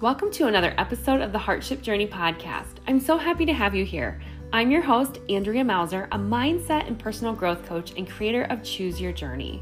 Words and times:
Welcome 0.00 0.30
to 0.34 0.46
another 0.46 0.74
episode 0.78 1.20
of 1.22 1.32
the 1.32 1.40
Heartship 1.40 1.82
Journey 1.82 2.06
podcast. 2.06 2.76
I'm 2.86 3.00
so 3.00 3.18
happy 3.18 3.44
to 3.46 3.52
have 3.52 3.74
you 3.74 3.84
here. 3.84 4.20
I'm 4.52 4.70
your 4.70 4.80
host, 4.80 5.18
Andrea 5.28 5.64
Mauser, 5.64 6.06
a 6.12 6.16
mindset 6.16 6.86
and 6.86 6.96
personal 6.96 7.34
growth 7.34 7.66
coach 7.66 7.94
and 7.96 8.08
creator 8.08 8.44
of 8.44 8.62
Choose 8.62 9.00
Your 9.00 9.10
Journey. 9.10 9.60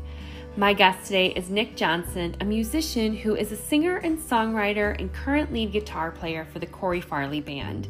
My 0.54 0.74
guest 0.74 1.06
today 1.06 1.28
is 1.28 1.48
Nick 1.48 1.74
Johnson, 1.74 2.36
a 2.42 2.44
musician 2.44 3.16
who 3.16 3.34
is 3.34 3.50
a 3.50 3.56
singer 3.56 3.96
and 3.96 4.18
songwriter 4.18 4.94
and 5.00 5.10
current 5.10 5.54
lead 5.54 5.72
guitar 5.72 6.10
player 6.10 6.44
for 6.52 6.58
the 6.58 6.66
Corey 6.66 7.00
Farley 7.00 7.40
Band. 7.40 7.88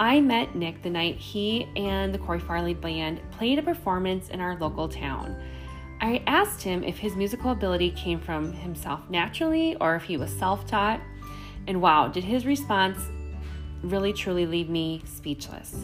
I 0.00 0.22
met 0.22 0.54
Nick 0.54 0.80
the 0.80 0.88
night 0.88 1.16
he 1.16 1.68
and 1.76 2.14
the 2.14 2.18
Corey 2.18 2.40
Farley 2.40 2.72
Band 2.72 3.20
played 3.30 3.58
a 3.58 3.62
performance 3.62 4.30
in 4.30 4.40
our 4.40 4.56
local 4.56 4.88
town. 4.88 5.36
I 6.00 6.22
asked 6.26 6.62
him 6.62 6.82
if 6.82 6.96
his 6.96 7.14
musical 7.14 7.50
ability 7.50 7.90
came 7.90 8.20
from 8.20 8.54
himself 8.54 9.00
naturally 9.10 9.76
or 9.82 9.96
if 9.96 10.04
he 10.04 10.16
was 10.16 10.30
self 10.30 10.66
taught. 10.66 11.02
And 11.66 11.80
wow, 11.80 12.08
did 12.08 12.24
his 12.24 12.46
response 12.46 12.98
really 13.82 14.12
truly 14.12 14.46
leave 14.46 14.68
me 14.68 15.02
speechless. 15.04 15.74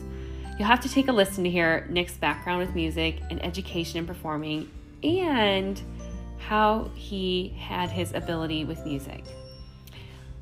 You'll 0.58 0.68
have 0.68 0.80
to 0.80 0.88
take 0.88 1.08
a 1.08 1.12
listen 1.12 1.44
to 1.44 1.50
hear 1.50 1.86
Nick's 1.88 2.16
background 2.16 2.60
with 2.60 2.74
music 2.74 3.20
and 3.30 3.42
education 3.44 3.98
and 3.98 4.06
performing 4.06 4.70
and 5.02 5.80
how 6.38 6.90
he 6.94 7.54
had 7.58 7.90
his 7.90 8.12
ability 8.12 8.64
with 8.64 8.84
music. 8.84 9.24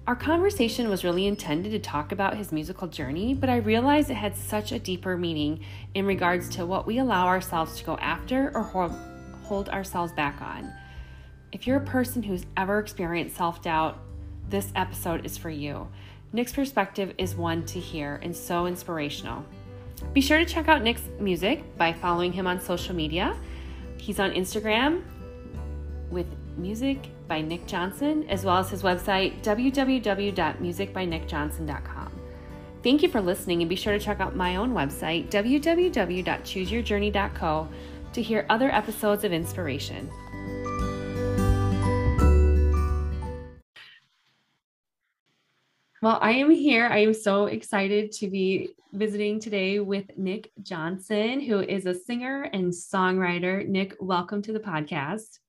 Our 0.07 0.17
conversation 0.17 0.89
was 0.89 1.05
really 1.05 1.27
intended 1.27 1.71
to 1.73 1.79
talk 1.79 2.13
about 2.13 2.37
his 2.37 2.51
musical 2.51 2.89
journey, 2.89 3.35
but 3.35 3.51
I 3.51 3.57
realized 3.57 4.09
it 4.09 4.15
had 4.15 4.35
such 4.35 4.73
a 4.73 4.79
deeper 4.79 5.19
meaning 5.19 5.61
in 5.93 6.07
regards 6.07 6.49
to 6.51 6.65
what 6.65 6.87
we 6.87 6.99
allow 6.99 7.27
ourselves 7.27 7.77
to 7.79 7.85
go 7.85 7.99
after 7.99 8.51
or 8.57 8.63
hold 9.43 9.69
ourselves 9.69 10.13
back 10.13 10.41
on. 10.41 10.73
If 11.53 11.67
you're 11.67 11.77
a 11.77 11.85
person 11.85 12.23
who's 12.23 12.47
ever 12.57 12.79
experienced 12.79 13.37
self 13.37 13.61
doubt, 13.61 13.99
this 14.49 14.73
episode 14.75 15.27
is 15.27 15.37
for 15.37 15.51
you. 15.51 15.89
Nick's 16.33 16.53
perspective 16.53 17.15
is 17.19 17.35
one 17.35 17.65
to 17.67 17.81
hear 17.81 18.21
and 18.23 18.37
so 18.37 18.67
inspirational. 18.67 19.45
Be 20.13 20.21
sure 20.21 20.39
to 20.39 20.45
check 20.45 20.69
out 20.69 20.83
Nick's 20.83 21.09
music 21.19 21.77
by 21.77 21.93
following 21.93 22.33
him 22.33 22.47
on 22.47 22.61
social 22.61 22.95
media. 22.95 23.35
He's 23.99 24.21
on 24.21 24.31
Instagram 24.33 25.03
with 26.11 26.27
music 26.57 26.99
by 27.27 27.41
Nick 27.41 27.67
Johnson, 27.67 28.25
as 28.29 28.45
well 28.45 28.59
as 28.59 28.71
his 28.71 28.83
website, 28.83 29.43
www.musicbynickjohnson.com. 29.43 32.13
Thank 32.83 33.03
you 33.03 33.09
for 33.09 33.21
listening, 33.21 33.63
and 33.63 33.69
be 33.69 33.77
sure 33.77 33.93
to 33.93 33.99
check 33.99 34.21
out 34.21 34.37
my 34.37 34.55
own 34.57 34.73
website, 34.73 35.29
www.chooseyourjourney.co, 35.31 37.69
to 38.13 38.23
hear 38.23 38.47
other 38.49 38.71
episodes 38.71 39.25
of 39.25 39.33
inspiration. 39.33 40.09
Well, 46.01 46.21
I 46.23 46.31
am 46.31 46.49
here. 46.49 46.87
I 46.87 46.99
am 46.99 47.13
so 47.13 47.47
excited 47.47 48.13
to 48.13 48.31
be 48.31 48.69
visiting 48.93 49.41
today 49.41 49.81
with 49.81 50.17
Nick 50.17 50.53
Johnson, 50.63 51.41
who 51.41 51.59
is 51.59 51.87
a 51.87 51.95
singer 51.95 52.45
and 52.53 52.73
songwriter. 52.73 53.67
Nick, 53.67 53.97
welcome 53.99 54.41
to 54.43 54.53
the 54.53 54.61
podcast. 54.61 55.41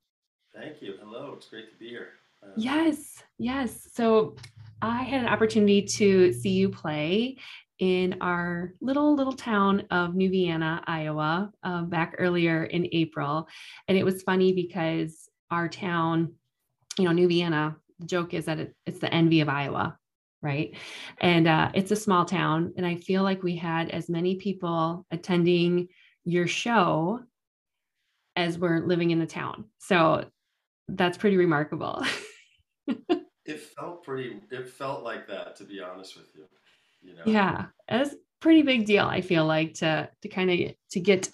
Thank 0.55 0.81
you. 0.81 0.95
Hello. 0.99 1.35
It's 1.37 1.47
great 1.47 1.71
to 1.71 1.77
be 1.77 1.89
here. 1.89 2.07
Uh, 2.41 2.47
yes, 2.57 3.21
yes. 3.37 3.89
So 3.93 4.37
I 4.81 5.03
had 5.03 5.21
an 5.21 5.27
opportunity 5.27 5.83
to 5.83 6.33
see 6.33 6.49
you 6.49 6.69
play 6.69 7.37
in 7.77 8.17
our 8.19 8.73
little 8.81 9.15
little 9.15 9.33
town 9.33 9.83
of 9.91 10.15
New 10.15 10.31
Vienna, 10.31 10.83
Iowa, 10.87 11.51
uh, 11.61 11.83
back 11.83 12.15
earlier 12.17 12.63
in 12.63 12.89
April, 12.91 13.47
and 13.87 13.95
it 13.95 14.03
was 14.03 14.23
funny 14.23 14.53
because 14.53 15.29
our 15.51 15.69
town, 15.69 16.33
you 16.97 17.05
know, 17.05 17.11
New 17.11 17.27
Vienna. 17.27 17.77
The 17.99 18.07
joke 18.07 18.33
is 18.33 18.45
that 18.45 18.59
it, 18.59 18.75
it's 18.87 18.99
the 18.99 19.13
envy 19.13 19.41
of 19.41 19.49
Iowa 19.49 19.99
right? 20.41 20.75
And 21.19 21.47
uh, 21.47 21.71
it's 21.73 21.91
a 21.91 21.95
small 21.95 22.25
town. 22.25 22.73
And 22.77 22.85
I 22.85 22.95
feel 22.95 23.23
like 23.23 23.43
we 23.43 23.55
had 23.55 23.89
as 23.89 24.09
many 24.09 24.35
people 24.35 25.05
attending 25.11 25.89
your 26.23 26.47
show 26.47 27.21
as 28.35 28.57
were 28.57 28.79
living 28.79 29.11
in 29.11 29.19
the 29.19 29.25
town. 29.25 29.65
So 29.79 30.25
that's 30.87 31.17
pretty 31.17 31.37
remarkable. 31.37 32.03
it 33.45 33.59
felt 33.59 34.03
pretty, 34.03 34.39
it 34.49 34.69
felt 34.69 35.03
like 35.03 35.27
that, 35.27 35.55
to 35.57 35.63
be 35.63 35.81
honest 35.81 36.15
with 36.15 36.27
you. 36.35 36.45
You 37.01 37.15
know? 37.15 37.23
Yeah, 37.25 37.65
it's 37.87 38.15
pretty 38.39 38.61
big 38.61 38.85
deal. 38.85 39.05
I 39.05 39.21
feel 39.21 39.45
like 39.45 39.73
to 39.75 40.09
to 40.21 40.27
kind 40.27 40.51
of 40.51 40.75
to 40.91 40.99
get 40.99 41.29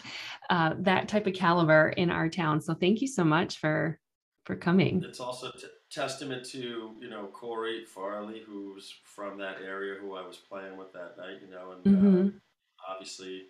uh, 0.49 0.73
that 0.79 1.07
type 1.07 1.27
of 1.27 1.33
caliber 1.33 1.89
in 1.89 2.09
our 2.09 2.29
town. 2.29 2.61
So 2.61 2.73
thank 2.73 3.01
you 3.01 3.07
so 3.07 3.23
much 3.23 3.57
for 3.57 3.99
for 4.45 4.55
coming. 4.55 5.03
It's 5.03 5.19
also 5.19 5.51
t- 5.51 5.67
testament 5.95 6.45
to 6.45 6.91
you 6.99 7.09
know 7.09 7.27
Corey 7.31 7.85
Farley, 7.85 8.41
who's 8.45 8.93
from 9.03 9.37
that 9.39 9.57
area, 9.65 9.95
who 9.99 10.15
I 10.15 10.25
was 10.25 10.37
playing 10.37 10.77
with 10.77 10.91
that 10.93 11.17
night. 11.17 11.37
You 11.41 11.51
know, 11.51 11.71
and 11.71 11.87
uh, 11.87 11.99
mm-hmm. 11.99 12.27
uh, 12.27 12.91
obviously, 12.91 13.43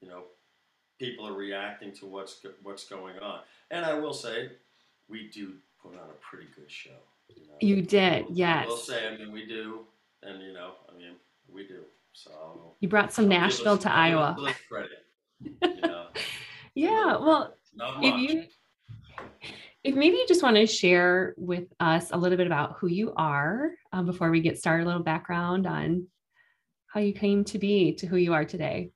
you 0.00 0.08
know, 0.08 0.24
people 0.98 1.26
are 1.26 1.32
reacting 1.32 1.92
to 1.94 2.06
what's 2.06 2.44
what's 2.62 2.84
going 2.84 3.18
on. 3.20 3.40
And 3.70 3.84
I 3.84 3.94
will 3.94 4.12
say, 4.12 4.50
we 5.08 5.28
do 5.28 5.54
put 5.80 5.92
on 5.94 6.10
a 6.10 6.18
pretty 6.20 6.48
good 6.54 6.70
show. 6.70 6.90
You, 7.28 7.46
know? 7.46 7.54
you 7.60 7.82
did, 7.82 8.26
we'll, 8.26 8.36
yes. 8.36 8.64
We'll 8.66 8.76
say, 8.78 9.06
I 9.06 9.16
mean, 9.16 9.32
we 9.32 9.46
do, 9.46 9.80
and 10.22 10.42
you 10.42 10.52
know, 10.52 10.72
I 10.88 10.96
mean, 10.98 11.14
we 11.52 11.66
do. 11.66 11.82
So 12.12 12.74
you 12.80 12.88
brought 12.88 13.12
some 13.12 13.28
Nashville 13.28 13.74
us, 13.74 13.82
to 13.82 13.92
Iowa. 13.92 14.36
Credit. 14.68 15.04
You 15.40 15.56
know? 15.82 16.06
yeah, 16.74 17.16
well, 17.18 17.54
if 18.02 18.30
you 18.30 18.44
if 19.88 19.94
maybe 19.94 20.18
you 20.18 20.26
just 20.28 20.42
want 20.42 20.54
to 20.54 20.66
share 20.66 21.34
with 21.38 21.64
us 21.80 22.10
a 22.10 22.16
little 22.18 22.36
bit 22.36 22.46
about 22.46 22.76
who 22.78 22.88
you 22.88 23.14
are 23.16 23.70
um, 23.90 24.04
before 24.04 24.30
we 24.30 24.38
get 24.38 24.58
started, 24.58 24.84
a 24.84 24.86
little 24.86 25.02
background 25.02 25.66
on 25.66 26.06
how 26.88 27.00
you 27.00 27.14
came 27.14 27.42
to 27.42 27.58
be 27.58 27.94
to 27.94 28.06
who 28.06 28.18
you 28.18 28.34
are 28.34 28.44
today. 28.44 28.90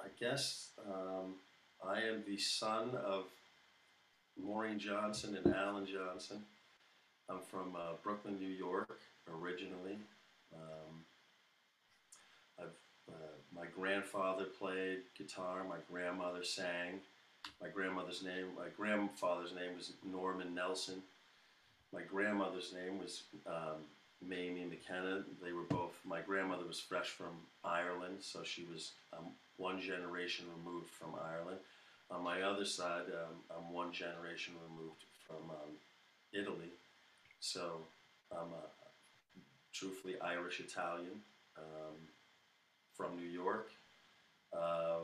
I 0.00 0.08
guess 0.18 0.70
um, 0.84 1.36
I 1.86 2.00
am 2.00 2.24
the 2.26 2.36
son 2.36 2.96
of 3.06 3.26
Maureen 4.36 4.80
Johnson 4.80 5.38
and 5.44 5.54
Alan 5.54 5.86
Johnson. 5.86 6.42
I'm 7.28 7.38
from 7.48 7.76
uh, 7.76 7.92
Brooklyn, 8.02 8.36
New 8.40 8.48
York, 8.48 9.02
originally. 9.32 9.98
Um, 10.52 11.04
uh, 12.58 13.12
my 13.54 13.66
grandfather 13.76 14.46
played 14.46 15.02
guitar, 15.16 15.64
my 15.68 15.78
grandmother 15.88 16.42
sang. 16.42 16.98
My 17.60 17.68
grandmother's 17.68 18.22
name, 18.22 18.46
my 18.56 18.68
grandfather's 18.76 19.52
name 19.54 19.76
was 19.76 19.92
Norman 20.04 20.54
Nelson. 20.54 21.02
My 21.92 22.02
grandmother's 22.02 22.72
name 22.72 22.98
was 22.98 23.24
um, 23.46 23.84
Mamie 24.26 24.64
McKenna. 24.64 25.24
They 25.42 25.52
were 25.52 25.64
both, 25.68 25.92
my 26.04 26.20
grandmother 26.20 26.66
was 26.66 26.80
fresh 26.80 27.08
from 27.08 27.34
Ireland, 27.64 28.18
so 28.20 28.42
she 28.44 28.64
was 28.72 28.92
um, 29.12 29.26
one 29.56 29.80
generation 29.80 30.46
removed 30.56 30.90
from 30.90 31.14
Ireland. 31.14 31.58
On 32.10 32.22
my 32.24 32.42
other 32.42 32.64
side, 32.64 33.04
um, 33.08 33.36
I'm 33.56 33.72
one 33.72 33.92
generation 33.92 34.54
removed 34.68 35.04
from 35.26 35.50
um, 35.50 35.70
Italy. 36.32 36.70
So 37.40 37.78
I'm 38.32 38.52
a, 38.52 39.40
truthfully 39.72 40.14
Irish 40.20 40.60
Italian 40.60 41.22
um, 41.56 41.96
from 42.96 43.16
New 43.16 43.28
York. 43.28 43.70
Uh, 44.52 44.98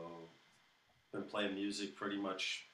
been 1.17 1.29
playing 1.29 1.55
music 1.55 1.95
pretty 1.95 2.17
much 2.17 2.65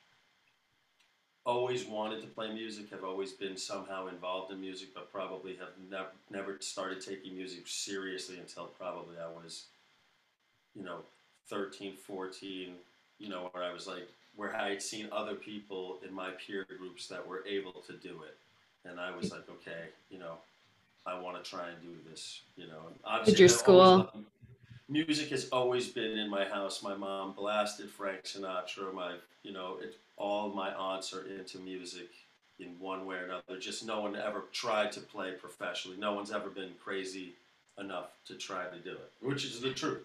always 1.46 1.86
wanted 1.86 2.22
to 2.22 2.28
play 2.28 2.54
music 2.54 2.90
have 2.90 3.04
always 3.04 3.34
been 3.34 3.58
somehow 3.58 4.08
involved 4.08 4.52
in 4.52 4.62
music 4.62 4.90
but 4.94 5.12
probably 5.12 5.56
have 5.56 5.72
never 5.90 6.08
never 6.30 6.58
started 6.62 7.02
taking 7.02 7.36
music 7.36 7.64
seriously 7.66 8.38
until 8.40 8.66
probably 8.66 9.16
i 9.18 9.28
was 9.28 9.66
you 10.74 10.84
know 10.84 11.00
13 11.50 11.96
14 11.96 12.74
you 13.20 13.30
know 13.30 13.50
where 13.52 13.64
i 13.64 13.74
was 13.74 13.88
like 13.88 14.08
where 14.36 14.56
i 14.56 14.70
had 14.70 14.82
seen 14.82 15.08
other 15.12 15.36
people 15.36 15.98
in 16.08 16.14
my 16.14 16.30
peer 16.32 16.66
groups 16.78 17.08
that 17.08 17.26
were 17.28 17.44
able 17.46 17.74
to 17.74 17.94
do 17.94 18.22
it. 18.24 18.38
And 18.90 19.00
i 19.00 19.16
was 19.16 19.32
like 19.32 19.48
okay 19.50 19.90
you 20.10 20.20
know 20.20 20.36
i 21.06 21.20
want 21.20 21.44
to 21.44 21.50
try 21.50 21.70
and 21.70 21.82
do 21.82 22.10
this 22.10 22.42
you 22.56 22.68
know. 22.68 23.22
Did 23.26 23.38
your 23.38 23.50
school 23.50 24.10
music 24.94 25.30
has 25.30 25.50
always 25.50 25.88
been 25.90 26.18
in 26.18 26.30
my 26.30 26.46
house. 26.46 26.84
My 26.84 26.96
mom 26.96 27.34
blasted 27.34 27.90
Frank 27.90 28.24
Sinatra. 28.24 28.94
My, 28.94 29.16
you 29.42 29.52
know, 29.52 29.80
it, 29.82 29.96
all 30.16 30.50
my 30.50 30.74
aunts 30.74 31.12
are 31.14 31.26
into 31.28 31.58
music 31.58 32.10
in 32.60 32.80
one 32.80 33.06
way 33.08 33.18
or 33.18 33.26
another. 33.26 33.60
Just 33.60 33.86
no 33.86 34.02
one 34.02 34.16
ever 34.16 34.44
tried 34.54 34.92
to 34.94 35.02
play 35.02 35.32
professionally. 35.32 35.98
No 35.98 36.14
one's 36.14 36.32
ever 36.32 36.50
been 36.50 36.72
crazy 36.82 37.34
enough 37.80 38.12
to 38.28 38.36
try 38.36 38.66
to 38.66 38.78
do 38.78 38.92
it, 38.92 39.12
which 39.20 39.44
is 39.44 39.60
the 39.60 39.72
truth. 39.72 40.04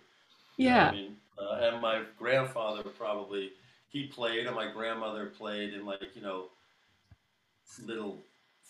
Yeah. 0.56 0.92
You 0.92 0.98
know 0.98 0.98
I 0.98 1.02
mean, 1.02 1.16
uh, 1.38 1.68
and 1.68 1.82
my 1.82 2.02
grandfather 2.18 2.82
probably 2.82 3.52
he 3.90 4.06
played, 4.06 4.46
and 4.46 4.56
my 4.56 4.72
grandmother 4.72 5.26
played 5.26 5.74
in 5.74 5.84
like 5.84 6.16
you 6.16 6.22
know 6.22 6.46
little 7.84 8.18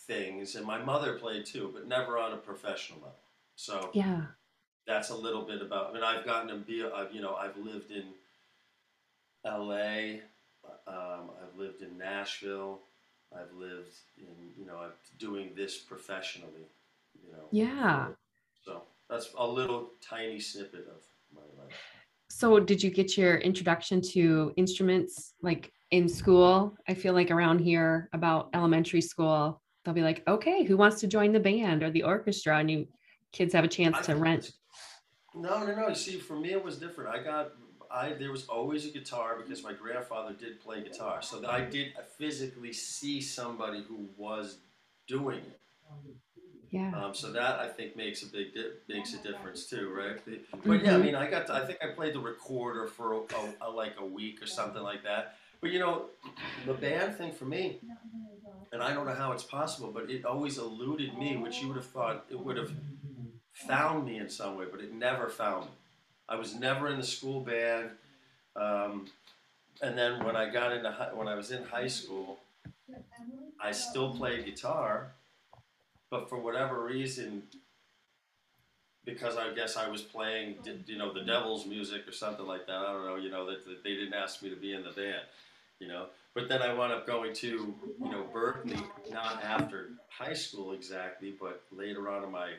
things, 0.06 0.56
and 0.56 0.66
my 0.66 0.78
mother 0.78 1.14
played 1.14 1.46
too, 1.46 1.70
but 1.72 1.86
never 1.86 2.18
on 2.18 2.32
a 2.32 2.36
professional 2.36 2.98
level. 2.98 3.14
So 3.54 3.90
yeah, 3.94 4.22
that's 4.88 5.11
a 5.11 5.14
little 5.14 5.43
bit 5.43 5.61
about. 5.61 5.90
I 5.90 5.93
mean, 5.93 6.02
I've 6.02 6.25
gotten 6.25 6.49
to 6.49 6.56
be. 6.56 6.82
I've 6.82 7.12
you 7.12 7.20
know 7.20 7.35
I've 7.35 7.56
lived 7.56 7.93
in 7.93 8.05
L.A. 9.44 10.23
Um, 10.87 11.31
I've 11.40 11.56
lived 11.56 11.82
in 11.82 11.96
Nashville. 11.96 12.81
I've 13.32 13.52
lived 13.52 13.94
in 14.17 14.35
you 14.58 14.67
know 14.67 14.79
I'm 14.79 14.93
doing 15.19 15.50
this 15.55 15.76
professionally. 15.76 16.67
You 17.23 17.32
know. 17.32 17.44
Yeah. 17.52 18.08
So 18.64 18.82
that's 19.08 19.31
a 19.38 19.46
little 19.46 19.90
tiny 20.00 20.40
snippet 20.40 20.88
of 20.88 21.02
my 21.32 21.43
life. 21.62 21.75
So 22.31 22.58
did 22.58 22.82
you 22.82 22.90
get 22.90 23.17
your 23.17 23.37
introduction 23.37 24.00
to 24.12 24.52
instruments 24.56 25.35
like 25.43 25.73
in 25.90 26.08
school? 26.08 26.75
I 26.88 26.94
feel 26.94 27.12
like 27.12 27.31
around 27.31 27.58
here 27.58 28.08
about 28.12 28.49
elementary 28.55 29.00
school, 29.00 29.61
they'll 29.85 29.94
be 29.94 30.02
like, 30.02 30.23
okay, 30.29 30.64
who 30.64 30.76
wants 30.76 31.00
to 31.00 31.06
join 31.06 31.32
the 31.32 31.40
band 31.40 31.82
or 31.82 31.90
the 31.90 32.02
orchestra? 32.02 32.58
And 32.58 32.70
you 32.70 32.87
kids 33.32 33.52
have 33.52 33.64
a 33.64 33.69
chance 33.69 34.06
to 34.06 34.17
rent. 34.17 34.52
No, 35.38 35.64
no, 35.64 35.75
no. 35.75 35.88
You 35.88 35.94
see, 35.94 36.19
for 36.19 36.35
me, 36.37 36.50
it 36.52 36.64
was 36.64 36.79
different. 36.79 37.11
I 37.14 37.23
got, 37.23 37.52
I 37.90 38.12
there 38.14 38.31
was 38.31 38.46
always 38.46 38.85
a 38.87 38.90
guitar 38.90 39.37
because 39.40 39.62
my 39.62 39.73
grandfather 39.73 40.35
did 40.35 40.61
play 40.61 40.82
guitar, 40.82 41.23
so 41.23 41.40
that 41.40 41.50
I 41.50 41.61
did 41.62 41.93
physically 42.19 42.73
see 42.73 43.20
somebody 43.20 43.82
who 43.87 44.08
was 44.17 44.58
doing 45.06 45.38
it. 45.38 45.61
Yeah. 46.70 46.93
Um, 46.94 47.14
so 47.14 47.32
that 47.32 47.58
I 47.61 47.69
think 47.69 47.96
makes 47.96 48.23
a 48.23 48.26
big 48.26 48.52
di- 48.55 48.73
makes 48.88 49.14
a 49.14 49.19
difference 49.19 49.67
too, 49.67 49.90
right? 49.96 50.23
The- 50.25 50.40
But 50.67 50.82
yeah, 50.85 50.94
I 50.96 50.99
Mhm. 50.99 51.02
mean, 51.05 51.14
I 51.14 51.31
got 51.31 51.46
to, 51.46 51.55
I 51.55 51.64
think 51.64 51.79
I 51.82 51.88
played 51.88 52.14
the 52.14 52.20
recorder 52.20 52.87
for 52.87 53.12
a, 53.14 53.19
a, 53.19 53.55
a, 53.62 53.70
like 53.70 53.94
a 53.99 54.05
week 54.05 54.43
or 54.43 54.46
something 54.46 54.82
like 54.82 55.02
that. 55.05 55.37
But 55.61 55.70
you 55.70 55.79
know, 55.79 56.06
the 56.67 56.75
band 56.75 57.17
thing 57.17 57.32
for 57.32 57.46
me, 57.46 57.81
and 58.73 58.82
I 58.82 58.93
don't 58.93 59.06
know 59.06 59.14
how 59.14 59.32
it's 59.32 59.43
possible, 59.44 59.90
but 59.93 60.11
it 60.11 60.25
always 60.25 60.58
eluded 60.58 61.17
me, 61.19 61.37
which 61.37 61.62
you 61.62 61.69
would 61.69 61.76
have 61.76 61.87
thought 61.87 62.26
it 62.31 62.38
would 62.38 62.56
have 62.58 62.73
found 63.66 64.06
me 64.06 64.19
in 64.19 64.28
some 64.28 64.56
way, 64.56 64.66
but 64.70 64.81
it 64.81 64.93
never 64.93 65.28
found 65.28 65.66
me. 65.66 65.70
I 66.28 66.37
was 66.37 66.55
never 66.55 66.88
in 66.88 66.99
the 66.99 67.06
school 67.06 67.40
band. 67.40 67.90
Um, 68.55 69.06
and 69.82 69.96
then 69.96 70.25
when 70.25 70.37
I 70.37 70.50
got 70.50 70.72
into 70.72 70.90
hi- 70.90 71.12
when 71.12 71.28
I 71.28 71.34
was 71.34 71.50
in 71.50 71.64
high 71.64 71.87
school, 71.88 72.38
I 73.60 73.72
still 73.72 74.14
played 74.14 74.44
guitar, 74.44 75.08
but 76.10 76.28
for 76.28 76.38
whatever 76.38 76.82
reason, 76.84 77.43
because 79.05 79.37
I 79.37 79.52
guess 79.55 79.76
I 79.76 79.88
was 79.88 80.02
playing, 80.02 80.56
you 80.87 80.99
know, 80.99 81.12
the 81.12 81.22
devil's 81.22 81.66
music 81.66 82.06
or 82.06 82.12
something 82.12 82.46
like 82.46 82.66
that. 82.66 82.76
I 82.76 82.93
don't 82.93 83.06
know, 83.06 83.16
you 83.16 83.31
know, 83.31 83.46
that, 83.46 83.64
that 83.66 83.82
they 83.82 83.94
didn't 83.94 84.14
ask 84.14 84.43
me 84.43 84.50
to 84.50 84.56
be 84.56 84.75
in 84.75 84.82
the 84.82 84.90
band, 84.90 85.22
you 85.81 85.88
know. 85.88 86.06
But 86.34 86.49
then 86.49 86.62
I 86.62 86.72
wound 86.75 86.93
up 86.93 87.06
going 87.06 87.32
to, 87.34 87.46
you 87.49 88.11
know, 88.11 88.25
Berklee, 88.32 88.82
not 89.11 89.43
after 89.43 89.90
high 90.08 90.34
school 90.34 90.72
exactly, 90.72 91.34
but 91.40 91.62
later 91.72 92.08
on 92.11 92.25
in 92.25 92.31
my 92.31 92.50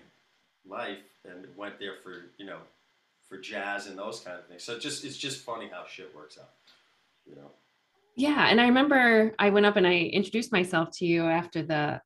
life, 0.68 0.98
and 1.26 1.46
went 1.56 1.80
there 1.80 1.96
for, 2.04 2.32
you 2.38 2.46
know, 2.46 2.60
for 3.28 3.38
jazz 3.38 3.88
and 3.88 3.98
those 3.98 4.20
kind 4.20 4.38
of 4.38 4.48
things. 4.48 4.64
So 4.64 4.74
it 4.74 4.82
just 4.82 5.06
it's 5.06 5.18
just 5.18 5.42
funny 5.42 5.70
how 5.72 5.86
shit 5.88 6.14
works 6.16 6.38
out, 6.40 6.50
you 7.26 7.36
know. 7.36 7.52
Yeah. 8.16 8.48
And 8.50 8.60
I 8.60 8.66
remember 8.66 9.34
I 9.40 9.50
went 9.50 9.66
up 9.66 9.78
and 9.78 9.88
I 9.88 9.94
introduced 9.94 10.52
myself 10.52 10.90
to 10.98 11.06
you 11.06 11.24
after 11.24 11.62
the 11.62 12.02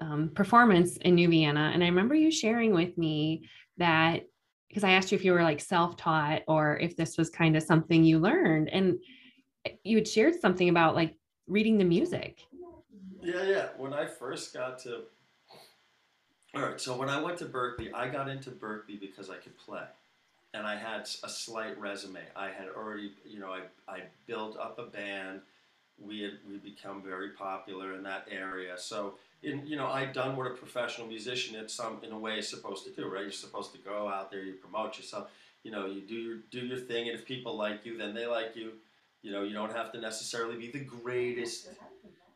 um, 0.00 0.30
performance 0.34 0.96
in 0.98 1.14
New 1.14 1.28
Vienna. 1.28 1.70
And 1.72 1.82
I 1.82 1.86
remember 1.86 2.14
you 2.14 2.30
sharing 2.30 2.72
with 2.74 2.96
me 2.98 3.48
that 3.78 4.26
because 4.68 4.84
I 4.84 4.92
asked 4.92 5.10
you 5.10 5.16
if 5.16 5.24
you 5.24 5.32
were 5.32 5.42
like 5.42 5.60
self 5.60 5.96
taught 5.96 6.42
or 6.46 6.76
if 6.78 6.96
this 6.96 7.16
was 7.16 7.30
kind 7.30 7.56
of 7.56 7.62
something 7.62 8.04
you 8.04 8.18
learned. 8.18 8.68
And 8.68 8.98
you 9.82 9.96
had 9.96 10.06
shared 10.06 10.40
something 10.40 10.68
about 10.68 10.94
like 10.94 11.16
reading 11.46 11.78
the 11.78 11.84
music. 11.84 12.40
Yeah, 13.22 13.42
yeah. 13.44 13.68
When 13.76 13.92
I 13.92 14.06
first 14.06 14.54
got 14.54 14.78
to, 14.80 15.04
all 16.56 16.62
right. 16.62 16.80
So 16.80 16.96
when 16.96 17.08
I 17.08 17.20
went 17.20 17.38
to 17.38 17.44
Berklee, 17.44 17.92
I 17.94 18.08
got 18.08 18.28
into 18.28 18.50
Berklee 18.50 18.98
because 18.98 19.28
I 19.28 19.36
could 19.36 19.56
play, 19.58 19.84
and 20.54 20.66
I 20.66 20.76
had 20.76 21.02
a 21.22 21.28
slight 21.28 21.78
resume. 21.78 22.20
I 22.34 22.46
had 22.46 22.68
already, 22.74 23.12
you 23.24 23.38
know, 23.38 23.52
I 23.52 23.60
I 23.86 24.02
built 24.26 24.56
up 24.58 24.78
a 24.78 24.84
band. 24.84 25.40
We 26.00 26.22
had 26.22 26.38
we 26.48 26.56
become 26.56 27.02
very 27.02 27.30
popular 27.30 27.94
in 27.94 28.02
that 28.04 28.26
area. 28.30 28.78
So 28.78 29.14
in 29.42 29.66
you 29.66 29.76
know, 29.76 29.86
I'd 29.86 30.12
done 30.12 30.36
what 30.36 30.46
a 30.46 30.54
professional 30.54 31.06
musician 31.06 31.56
in 31.56 31.68
some 31.68 31.98
in 32.02 32.12
a 32.12 32.18
way 32.18 32.38
is 32.38 32.48
supposed 32.48 32.84
to 32.84 32.90
do, 32.90 33.08
right? 33.08 33.22
You're 33.22 33.32
supposed 33.32 33.72
to 33.72 33.78
go 33.78 34.08
out 34.08 34.30
there, 34.30 34.42
you 34.42 34.54
promote 34.54 34.96
yourself. 34.96 35.30
You 35.62 35.72
know, 35.72 35.86
you 35.86 36.00
do 36.00 36.14
your 36.14 36.36
do 36.50 36.60
your 36.60 36.78
thing, 36.78 37.08
and 37.08 37.18
if 37.18 37.26
people 37.26 37.56
like 37.56 37.84
you, 37.84 37.98
then 37.98 38.14
they 38.14 38.26
like 38.26 38.56
you. 38.56 38.72
You 39.22 39.32
know, 39.32 39.42
you 39.42 39.52
don't 39.52 39.74
have 39.74 39.92
to 39.92 40.00
necessarily 40.00 40.56
be 40.56 40.70
the 40.70 40.84
greatest 40.84 41.68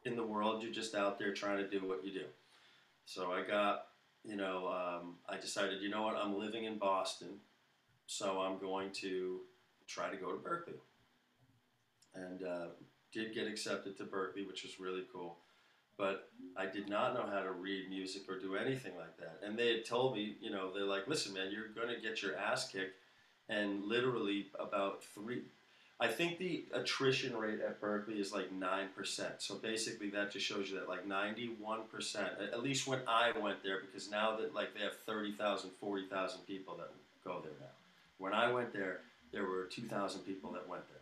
in 0.05 0.17
the 0.17 0.25
world. 0.25 0.63
You're 0.63 0.73
just 0.73 0.95
out 0.95 1.19
there 1.19 1.33
trying 1.33 1.59
to 1.59 1.69
do 1.69 1.87
what 1.87 2.05
you 2.05 2.13
do. 2.13 2.25
So 3.07 3.33
I 3.33 3.43
got, 3.43 3.87
you 4.25 4.37
know, 4.37 4.69
um, 4.69 5.17
I 5.29 5.39
decided, 5.39 5.83
you 5.83 5.89
know 5.89 6.03
what, 6.03 6.17
I'm 6.17 6.39
living 6.39 6.65
in 6.65 6.79
Boston, 6.79 7.39
so 8.07 8.41
I'm 8.41 8.59
going 8.59 8.91
to 8.95 9.41
try 9.87 10.11
to 10.11 10.17
go 10.17 10.33
to 10.33 10.39
Berklee. 10.39 10.75
And 12.15 12.43
uh, 12.43 12.67
did 13.13 13.35
get 13.35 13.47
accepted 13.47 13.97
to 13.97 14.05
Berklee, 14.05 14.47
which 14.47 14.63
was 14.63 14.79
really 14.81 15.05
cool. 15.13 15.39
But 15.97 16.31
I 16.57 16.67
did 16.67 16.89
not 16.89 17.15
know 17.15 17.27
how 17.31 17.43
to 17.43 17.53
read 17.53 17.91
music 17.91 18.23
or 18.29 18.39
do 18.39 18.57
anything 18.57 18.97
like 18.97 19.17
that. 19.19 19.41
And 19.45 19.59
they 19.59 19.69
had 19.69 19.85
told 19.85 20.15
me, 20.15 20.37
you 20.41 20.51
know, 20.51 20.73
they're 20.73 20.85
like, 20.85 21.07
listen, 21.07 21.35
man, 21.35 21.51
you're 21.53 21.69
going 21.69 21.95
to 21.95 22.01
get 22.01 22.23
your 22.23 22.37
ass 22.37 22.71
kicked. 22.71 22.97
And 23.49 23.85
literally 23.85 24.47
about 24.59 25.03
three, 25.03 25.43
I 26.03 26.09
think 26.09 26.39
the 26.39 26.65
attrition 26.73 27.37
rate 27.37 27.61
at 27.61 27.79
Berklee 27.81 28.19
is 28.19 28.33
like 28.33 28.51
9%. 28.53 29.33
So 29.39 29.57
basically, 29.57 30.09
that 30.11 30.31
just 30.33 30.47
shows 30.47 30.71
you 30.71 30.77
that 30.77 30.89
like 30.89 31.07
91%, 31.07 32.17
at- 32.41 32.53
at 32.55 32.63
least 32.63 32.87
when 32.87 33.01
I 33.07 33.33
went 33.39 33.63
there, 33.63 33.81
because 33.81 34.11
now 34.11 34.35
that 34.37 34.55
like 34.55 34.73
they 34.73 34.81
have 34.81 34.97
30,000, 34.97 35.71
40,000 35.79 36.41
people 36.47 36.75
that 36.77 36.91
go 37.23 37.41
there 37.43 37.53
now. 37.61 37.67
When 38.17 38.33
I 38.33 38.51
went 38.51 38.73
there, 38.73 39.03
there 39.31 39.45
were 39.45 39.65
2,000 39.67 40.23
people 40.23 40.51
that 40.53 40.67
went 40.67 40.83
there. 40.89 40.97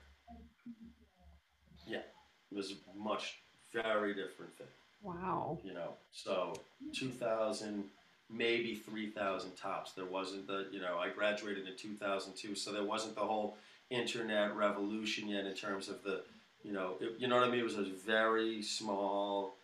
Yeah, 1.87 2.03
it 2.51 2.57
was 2.57 2.73
a 2.73 2.99
much, 2.99 3.39
very 3.73 4.15
different 4.15 4.57
thing, 4.59 4.67
Wow. 5.03 5.59
you 5.65 5.75
know. 5.75 5.95
So 6.13 6.55
2,000, 6.93 7.85
maybe 8.29 8.75
3,000 8.75 9.57
tops. 9.57 9.93
There 9.93 10.05
wasn't 10.05 10.47
the, 10.49 10.67
you 10.73 10.81
know, 10.81 10.99
I 10.99 11.09
graduated 11.11 11.67
in 11.69 11.77
2002, 11.77 12.55
so 12.55 12.73
there 12.73 12.85
wasn't 12.85 13.15
the 13.15 13.23
whole 13.23 13.57
internet 13.91 14.55
revolution 14.57 15.29
yet 15.29 15.47
in 15.47 15.55
terms 15.55 15.89
of 15.89 16.03
the, 16.03 16.23
you 16.63 16.73
know, 16.73 16.95
it, 17.01 17.13
you 17.19 17.29
know 17.29 17.37
what 17.37 17.45
I 17.45 17.51
mean? 17.51 17.61
It 17.61 17.65
was 17.65 17.77
a 17.77 17.85
very 17.85 18.63
small, 18.63 19.55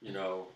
you 0.00 0.12
know, 0.12 0.48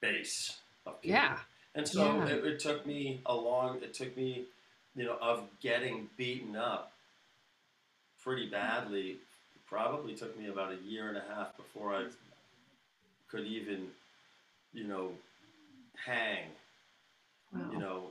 base 0.00 0.58
of 0.86 1.00
people. 1.00 1.16
Yeah. 1.16 1.38
And 1.74 1.88
so 1.88 2.04
Yeah. 2.18 2.26
it, 2.26 2.44
it 2.44 2.60
took 2.60 2.84
me 2.86 3.20
a 3.24 3.34
long, 3.34 3.82
it 3.82 3.94
took 3.94 4.16
me, 4.16 4.44
you 4.94 5.04
know, 5.04 5.16
of 5.20 5.48
getting 5.60 6.10
beaten 6.16 6.56
up 6.56 6.92
pretty 8.22 8.48
badly, 8.48 9.18
probably 9.66 10.14
took 10.14 10.38
me 10.38 10.48
about 10.48 10.72
a 10.72 10.76
year 10.76 11.08
and 11.08 11.16
a 11.16 11.24
half 11.34 11.56
before 11.56 11.94
I 11.94 12.06
could 13.28 13.46
even, 13.46 13.88
you 14.74 14.84
know, 14.84 15.12
hang, 16.04 16.44
Wow. 17.52 17.68
you 17.72 17.78
know, 17.78 18.06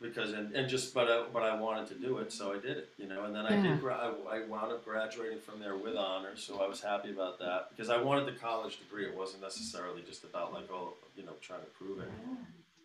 because, 0.00 0.32
and, 0.32 0.52
and 0.54 0.68
just, 0.68 0.92
but 0.94 1.08
I, 1.08 1.24
but 1.32 1.42
I 1.42 1.58
wanted 1.58 1.86
to 1.88 1.94
do 1.94 2.18
it, 2.18 2.32
so 2.32 2.52
I 2.52 2.56
did 2.58 2.76
it, 2.76 2.88
you 2.98 3.06
know, 3.06 3.24
and 3.24 3.34
then 3.34 3.46
I 3.46 3.54
Yeah. 3.56 3.62
did, 3.62 3.80
gra- 3.80 4.12
I, 4.30 4.36
I 4.36 4.46
wound 4.46 4.72
up 4.72 4.84
graduating 4.84 5.38
from 5.40 5.60
there 5.60 5.76
with 5.76 5.96
honors, 5.96 6.42
so 6.42 6.60
I 6.60 6.68
was 6.68 6.80
happy 6.80 7.10
about 7.10 7.38
that, 7.38 7.70
because 7.70 7.90
I 7.90 8.00
wanted 8.00 8.26
the 8.26 8.38
college 8.38 8.78
degree, 8.78 9.06
it 9.06 9.16
wasn't 9.16 9.42
necessarily 9.42 10.02
just 10.02 10.24
about 10.24 10.52
like, 10.52 10.70
oh, 10.70 10.94
you 11.16 11.24
know, 11.24 11.32
trying 11.40 11.60
to 11.60 11.66
prove 11.66 12.00
it. 12.00 12.10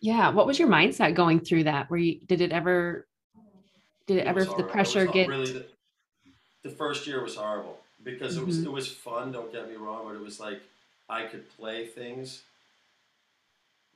Yeah. 0.01 0.29
What 0.29 0.47
was 0.47 0.57
your 0.59 0.69
mindset 0.69 1.13
going 1.15 1.41
through 1.41 1.65
that? 1.65 1.89
Were 1.89 1.97
you, 1.97 2.19
did 2.25 2.39
it 2.41 2.51
ever, 2.51 3.05
did 4.07 4.17
it, 4.17 4.21
It 4.21 4.27
ever, 4.27 4.39
was 4.39 4.47
the 4.47 4.53
horrible. 4.53 4.69
It 4.69 4.71
pressure 4.71 5.05
was 5.05 5.13
get, 5.13 5.27
really 5.29 5.51
the, 5.53 5.65
the 6.63 6.69
first 6.69 7.05
year 7.05 7.21
was 7.21 7.35
horrible 7.35 7.77
because 8.03 8.37
it 8.37 8.45
was 8.45 8.59
Mhm. 8.59 8.65
it 8.65 8.71
was 8.71 8.87
fun. 8.87 9.31
Don't 9.31 9.51
get 9.51 9.69
me 9.69 9.75
wrong, 9.75 10.05
but 10.05 10.15
it 10.15 10.21
was 10.21 10.39
like 10.39 10.61
I 11.09 11.23
could 11.23 11.49
play 11.57 11.85
things 11.85 12.43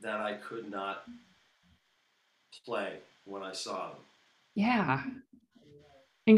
that 0.02 0.20
I 0.20 0.34
could 0.34 0.70
not 0.70 1.06
play 2.60 2.94
when 3.26 3.44
I 3.44 3.54
saw 3.54 3.90
them. 3.90 3.98
yeah. 4.56 5.04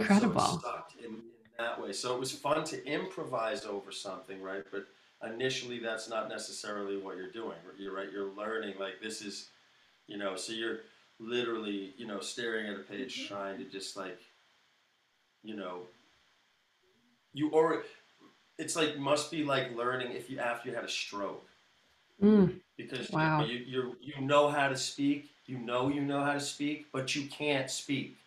So 0.09 0.27
Incredible. 0.27 0.63
it 0.99 1.05
in, 1.05 1.13
in 1.15 1.21
that 1.59 1.81
way. 1.81 1.93
So 1.93 2.13
it 2.15 2.19
was 2.19 2.31
fun 2.31 2.63
to 2.65 2.85
improvise 2.85 3.65
over 3.65 3.91
something, 3.91 4.41
right? 4.41 4.63
But 4.71 4.87
initially, 5.27 5.79
that's 5.79 6.09
not 6.09 6.29
necessarily 6.29 6.97
what 6.97 7.17
you're 7.17 7.31
doing. 7.31 7.57
You're 7.77 7.95
right. 7.95 8.11
You're 8.11 8.31
learning 8.33 8.75
like 8.79 9.01
this 9.01 9.21
is, 9.21 9.49
you 10.07 10.17
know. 10.17 10.35
So 10.35 10.53
you're 10.53 10.79
literally, 11.19 11.93
you 11.97 12.07
know, 12.07 12.19
staring 12.19 12.67
at 12.67 12.75
a 12.75 12.83
page, 12.83 13.27
trying 13.27 13.57
to 13.59 13.65
just 13.65 13.95
like, 13.95 14.19
you 15.43 15.55
know, 15.55 15.81
you 17.33 17.49
or 17.51 17.83
it's 18.57 18.75
like 18.75 18.97
must 18.97 19.31
be 19.31 19.43
like 19.43 19.75
learning 19.75 20.11
if 20.13 20.29
you 20.29 20.39
after 20.39 20.69
you 20.69 20.75
had 20.75 20.85
a 20.85 20.89
stroke 20.89 21.45
Mm, 22.21 22.61
because 22.77 23.11
Wow. 23.11 23.43
you, 23.43 23.57
you 23.57 23.95
you 24.01 24.21
know 24.21 24.47
how 24.49 24.69
to 24.69 24.77
speak, 24.77 25.29
you 25.45 25.57
know 25.57 25.89
you 25.89 26.01
know 26.01 26.23
how 26.23 26.33
to 26.33 26.39
speak, 26.39 26.87
but 26.91 27.15
you 27.15 27.27
can't 27.27 27.69
speak. 27.69 28.17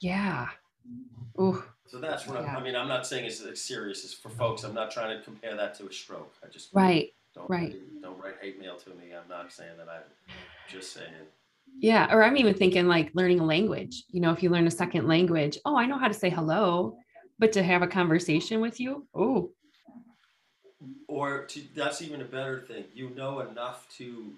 yeah. 0.00 0.48
Mm-hmm. 0.88 1.42
Ooh, 1.42 1.62
So 1.86 1.98
that's 1.98 2.26
what 2.26 2.36
I'm, 2.36 2.56
I 2.56 2.62
mean. 2.62 2.76
I'm 2.76 2.88
not 2.88 3.06
saying 3.06 3.24
it's 3.24 3.40
as 3.40 3.60
serious 3.60 4.04
as 4.04 4.12
for 4.12 4.28
folks. 4.28 4.64
I'm 4.64 4.74
not 4.74 4.90
trying 4.90 5.16
to 5.16 5.24
compare 5.24 5.56
that 5.56 5.74
to 5.78 5.86
a 5.86 5.92
stroke. 5.92 6.32
I 6.44 6.48
just 6.48 6.68
right. 6.74 7.12
don't 7.34 7.48
right. 7.48 7.74
don't 8.02 8.22
write 8.22 8.34
hate 8.40 8.60
mail 8.60 8.76
to 8.76 8.90
me. 8.90 9.14
I'm 9.14 9.28
not 9.28 9.52
saying 9.52 9.76
that. 9.78 9.88
I'm 9.88 10.02
just 10.68 10.92
saying. 10.92 11.08
Yeah. 11.78 12.14
Or 12.14 12.22
I'm 12.22 12.36
even 12.36 12.54
thinking 12.54 12.86
like 12.86 13.10
learning 13.14 13.40
a 13.40 13.44
language. 13.44 14.04
You 14.10 14.20
know, 14.20 14.30
if 14.30 14.42
you 14.42 14.50
learn 14.50 14.66
a 14.66 14.70
second 14.70 15.08
language, 15.08 15.58
oh, 15.64 15.76
I 15.76 15.86
know 15.86 15.98
how 15.98 16.08
to 16.08 16.14
say 16.14 16.30
hello, 16.30 16.96
but 17.38 17.52
to 17.52 17.62
have 17.62 17.82
a 17.82 17.86
conversation 17.88 18.60
with 18.60 18.78
you, 18.78 19.06
oh, 19.14 19.50
or 21.08 21.46
to, 21.46 21.62
that's 21.74 22.02
even 22.02 22.20
a 22.20 22.24
better 22.24 22.60
thing. 22.60 22.84
You 22.94 23.10
know 23.10 23.40
enough 23.40 23.86
to 23.96 24.32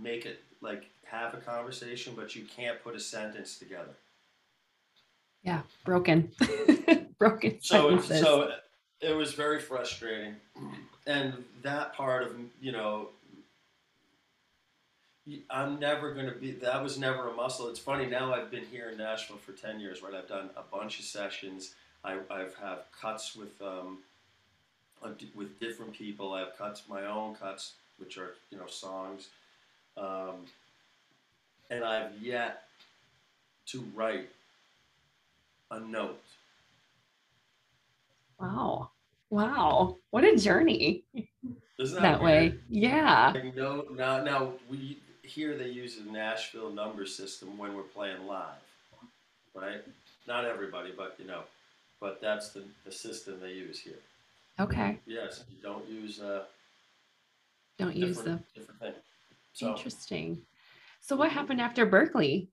make 0.00 0.26
it 0.26 0.40
like 0.60 0.90
have 1.10 1.34
a 1.34 1.38
conversation, 1.38 2.14
but 2.16 2.34
you 2.34 2.44
can't 2.44 2.82
put 2.82 2.94
a 2.94 3.00
sentence 3.00 3.58
together. 3.58 3.94
Yeah, 5.42 5.62
broken, 5.84 6.30
broken. 7.18 7.58
So 7.60 7.90
sentences. 7.90 8.20
so 8.20 8.52
it 9.00 9.16
was 9.16 9.32
very 9.32 9.58
frustrating, 9.58 10.36
and 11.06 11.44
that 11.62 11.94
part 11.94 12.24
of 12.24 12.36
you 12.60 12.72
know. 12.72 13.08
I'm 15.48 15.78
never 15.78 16.12
going 16.12 16.26
to 16.26 16.32
be. 16.32 16.50
That 16.52 16.82
was 16.82 16.98
never 16.98 17.28
a 17.28 17.32
muscle. 17.32 17.68
It's 17.68 17.78
funny 17.78 18.06
now. 18.06 18.34
I've 18.34 18.50
been 18.50 18.64
here 18.64 18.90
in 18.90 18.98
Nashville 18.98 19.36
for 19.36 19.52
ten 19.52 19.78
years. 19.78 20.02
Right, 20.02 20.14
I've 20.14 20.26
done 20.26 20.50
a 20.56 20.62
bunch 20.62 20.98
of 20.98 21.04
sessions. 21.04 21.74
I, 22.02 22.18
I've 22.30 22.54
have 22.56 22.84
cuts 23.00 23.36
with 23.36 23.60
um, 23.62 23.98
with 25.34 25.58
different 25.60 25.92
people. 25.92 26.32
I 26.32 26.40
have 26.40 26.58
cuts, 26.58 26.82
my 26.88 27.06
own 27.06 27.34
cuts, 27.34 27.74
which 27.98 28.18
are 28.18 28.34
you 28.50 28.58
know 28.58 28.66
songs, 28.66 29.28
um, 29.96 30.46
and 31.70 31.84
I've 31.84 32.12
yet 32.20 32.64
to 33.66 33.84
write 33.94 34.28
a 35.70 35.80
note. 35.80 36.20
wow, 38.40 38.90
wow, 39.30 39.96
what 40.10 40.24
a 40.24 40.36
journey 40.36 41.04
Isn't 41.78 41.94
that, 41.94 42.02
that 42.02 42.22
way. 42.22 42.54
Yeah, 42.68 43.32
Like, 43.34 43.54
no, 43.56 43.86
now, 43.96 44.22
now 44.22 44.52
we 44.68 44.98
here 45.22 45.56
they 45.56 45.68
use 45.68 45.96
the 45.96 46.10
Nashville 46.10 46.70
number 46.70 47.06
system 47.06 47.56
when 47.56 47.74
we're 47.76 47.82
playing 47.82 48.26
live, 48.26 48.44
right? 49.54 49.82
Not 50.26 50.44
everybody, 50.44 50.92
but 50.96 51.14
you 51.18 51.26
know, 51.26 51.42
but 52.00 52.20
that's 52.20 52.50
the, 52.50 52.64
the 52.84 52.90
system 52.92 53.38
they 53.40 53.52
use 53.52 53.78
here. 53.78 54.00
okay. 54.58 54.98
Yes, 55.06 55.44
you 55.48 55.56
don't 55.62 55.88
use 55.88 56.20
uh, 56.20 56.42
Don't 57.78 57.94
use 57.96 58.16
the 58.16 58.22
different 58.22 58.54
different 58.54 58.80
thing. 58.80 58.92
So 59.52 59.68
interesting. 59.68 60.42
So 61.00 61.16
what 61.16 61.30
happened 61.32 61.60
after 61.60 61.86
Berklee 61.86 62.48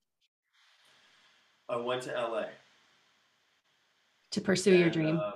I 1.70 1.75
went 1.75 2.04
to 2.04 2.12
LA. 2.12 2.46
to 4.32 4.42
pursue 4.42 4.75
your 4.75 4.89
dream? 4.89 5.20
uh, 5.20 5.34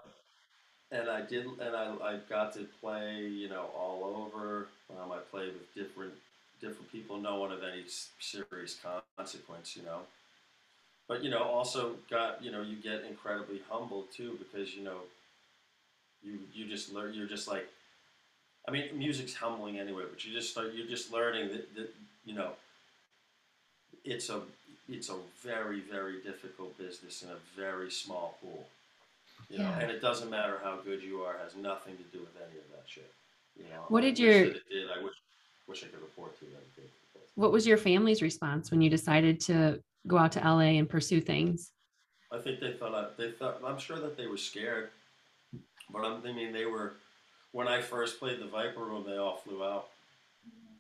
and 0.92 1.10
I 1.10 1.22
did, 1.22 1.46
and 1.46 1.76
I, 1.76 1.94
I 2.04 2.20
got 2.30 2.54
to 2.54 2.68
play, 2.82 3.22
you 3.22 3.50
know, 3.50 3.70
all 3.78 4.04
over. 4.04 4.68
Um, 4.90 5.12
I 5.12 5.18
played 5.18 5.54
with 5.54 5.74
different 5.74 6.14
different 6.60 6.92
people, 6.92 7.18
no 7.18 7.40
one 7.40 7.52
of 7.52 7.64
any 7.64 7.84
serious 8.20 8.80
consequence, 9.18 9.76
you 9.76 9.84
know. 9.84 10.02
But 11.08 11.24
you 11.24 11.30
know, 11.30 11.44
also 11.44 11.96
got, 12.10 12.44
you 12.44 12.52
know, 12.52 12.62
you 12.62 12.76
get 12.76 13.04
incredibly 13.04 13.62
humble 13.70 14.06
too 14.16 14.38
because 14.38 14.76
you 14.76 14.84
know, 14.84 15.00
you 16.24 16.40
you 16.54 16.68
just 16.68 16.94
learn. 16.94 17.14
You're 17.14 17.28
just 17.28 17.48
like, 17.48 17.68
I 18.68 18.72
mean, 18.72 18.98
music's 18.98 19.34
humbling 19.34 19.80
anyway, 19.80 20.04
but 20.10 20.24
you 20.24 20.34
just 20.34 20.52
start. 20.52 20.74
You're 20.74 20.88
just 20.88 21.12
learning 21.12 21.50
that, 21.50 21.76
that 21.76 21.94
you 22.26 22.36
know, 22.36 22.52
it's 24.06 24.30
a 24.30 24.42
it's 24.90 25.10
a 25.10 25.16
very 25.44 25.80
very 25.82 26.22
difficult 26.22 26.78
business 26.78 27.22
in 27.24 27.30
a 27.30 27.38
very 27.56 27.90
small 27.92 28.38
pool. 28.42 28.66
You 29.50 29.60
know, 29.60 29.72
and 29.80 29.92
it 29.92 30.02
doesn't 30.02 30.30
matter 30.30 30.60
how 30.64 30.78
good 30.84 31.02
you 31.04 31.22
are; 31.22 31.34
it 31.36 31.40
has 31.44 31.56
nothing 31.56 31.98
to 31.98 32.04
do 32.16 32.20
with 32.20 32.36
any 32.38 32.58
of 32.58 32.70
that 32.72 32.84
shit. 32.88 33.12
You 33.58 33.64
know, 33.66 33.84
What 33.90 34.02
did 34.02 34.18
your- 34.18 34.46
did? 34.46 34.62
I 34.96 35.04
wish 35.04 35.14
wish 35.68 35.84
I 35.84 35.88
could 35.88 36.02
report 36.02 36.38
to 36.40 36.46
you 36.46 36.52
that 36.52 36.62
it 36.62 36.76
did. 36.76 36.90
What 37.36 37.52
was 37.52 37.66
your 37.66 37.78
family's 37.78 38.22
response 38.22 38.72
when 38.72 38.82
you 38.82 38.90
decided 38.90 39.40
to 39.42 39.82
go 40.08 40.18
out 40.18 40.32
to 40.34 40.40
LA 40.40 40.78
and 40.80 40.90
pursue 40.90 41.22
things? 41.22 41.72
I 42.32 42.38
think 42.40 42.60
they 42.60 42.74
thought 42.74 42.94
I, 42.94 43.08
they 43.18 43.32
thought 43.32 43.62
I'm 43.66 43.78
sure 43.80 44.00
that 44.00 44.16
they 44.18 44.28
were 44.28 44.38
scared, 44.38 44.90
but 45.92 46.00
I'm, 46.04 46.26
I 46.26 46.32
mean 46.32 46.54
they 46.54 46.66
were 46.66 46.94
when 47.52 47.68
I 47.68 47.82
first 47.82 48.20
played 48.20 48.40
the 48.40 48.46
Viper 48.48 48.80
Room, 48.82 49.04
they 49.06 49.18
all 49.18 49.38
flew 49.38 49.64
out. 49.64 49.88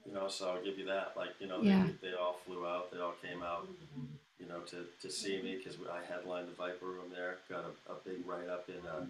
You 0.05 0.13
know, 0.13 0.27
so 0.27 0.49
I'll 0.49 0.63
give 0.63 0.77
you 0.79 0.85
that. 0.85 1.13
Like 1.15 1.29
you 1.39 1.47
know, 1.47 1.61
Yeah. 1.61 1.85
they, 2.01 2.09
they 2.09 2.13
all 2.15 2.39
flew 2.45 2.65
out. 2.65 2.91
They 2.91 2.99
all 2.99 3.15
came 3.21 3.43
out. 3.43 3.67
You 4.39 4.47
know, 4.47 4.59
to, 4.61 4.85
to 5.03 5.09
see 5.11 5.39
me 5.41 5.55
because 5.57 5.77
I 5.91 6.01
headlined 6.11 6.47
the 6.47 6.53
Viper 6.55 6.85
Room 6.85 7.05
there. 7.13 7.37
Got 7.47 7.65
a, 7.65 7.91
a 7.91 7.95
big 8.03 8.25
write 8.25 8.49
up 8.49 8.67
in 8.69 8.85
uh, 8.87 9.05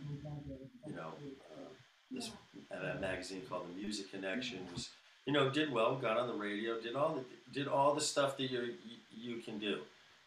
you 0.86 0.94
know 0.96 1.14
uh, 1.54 1.70
this 2.12 2.32
at 2.70 2.84
a 2.98 3.00
magazine 3.00 3.42
called 3.50 3.68
the 3.74 3.82
Music 3.82 4.12
Connections. 4.12 4.90
You 5.26 5.32
know 5.34 5.50
did 5.50 5.72
well. 5.72 5.96
Got 5.96 6.18
on 6.18 6.28
the 6.28 6.34
radio. 6.34 6.80
Did 6.82 6.96
all 6.96 7.16
the 7.16 7.24
did 7.58 7.68
all 7.70 7.94
the 7.96 8.02
stuff 8.02 8.36
that 8.38 8.52
you 8.52 8.62
you, 9.12 9.36
you 9.36 9.42
can 9.42 9.58
do 9.60 9.80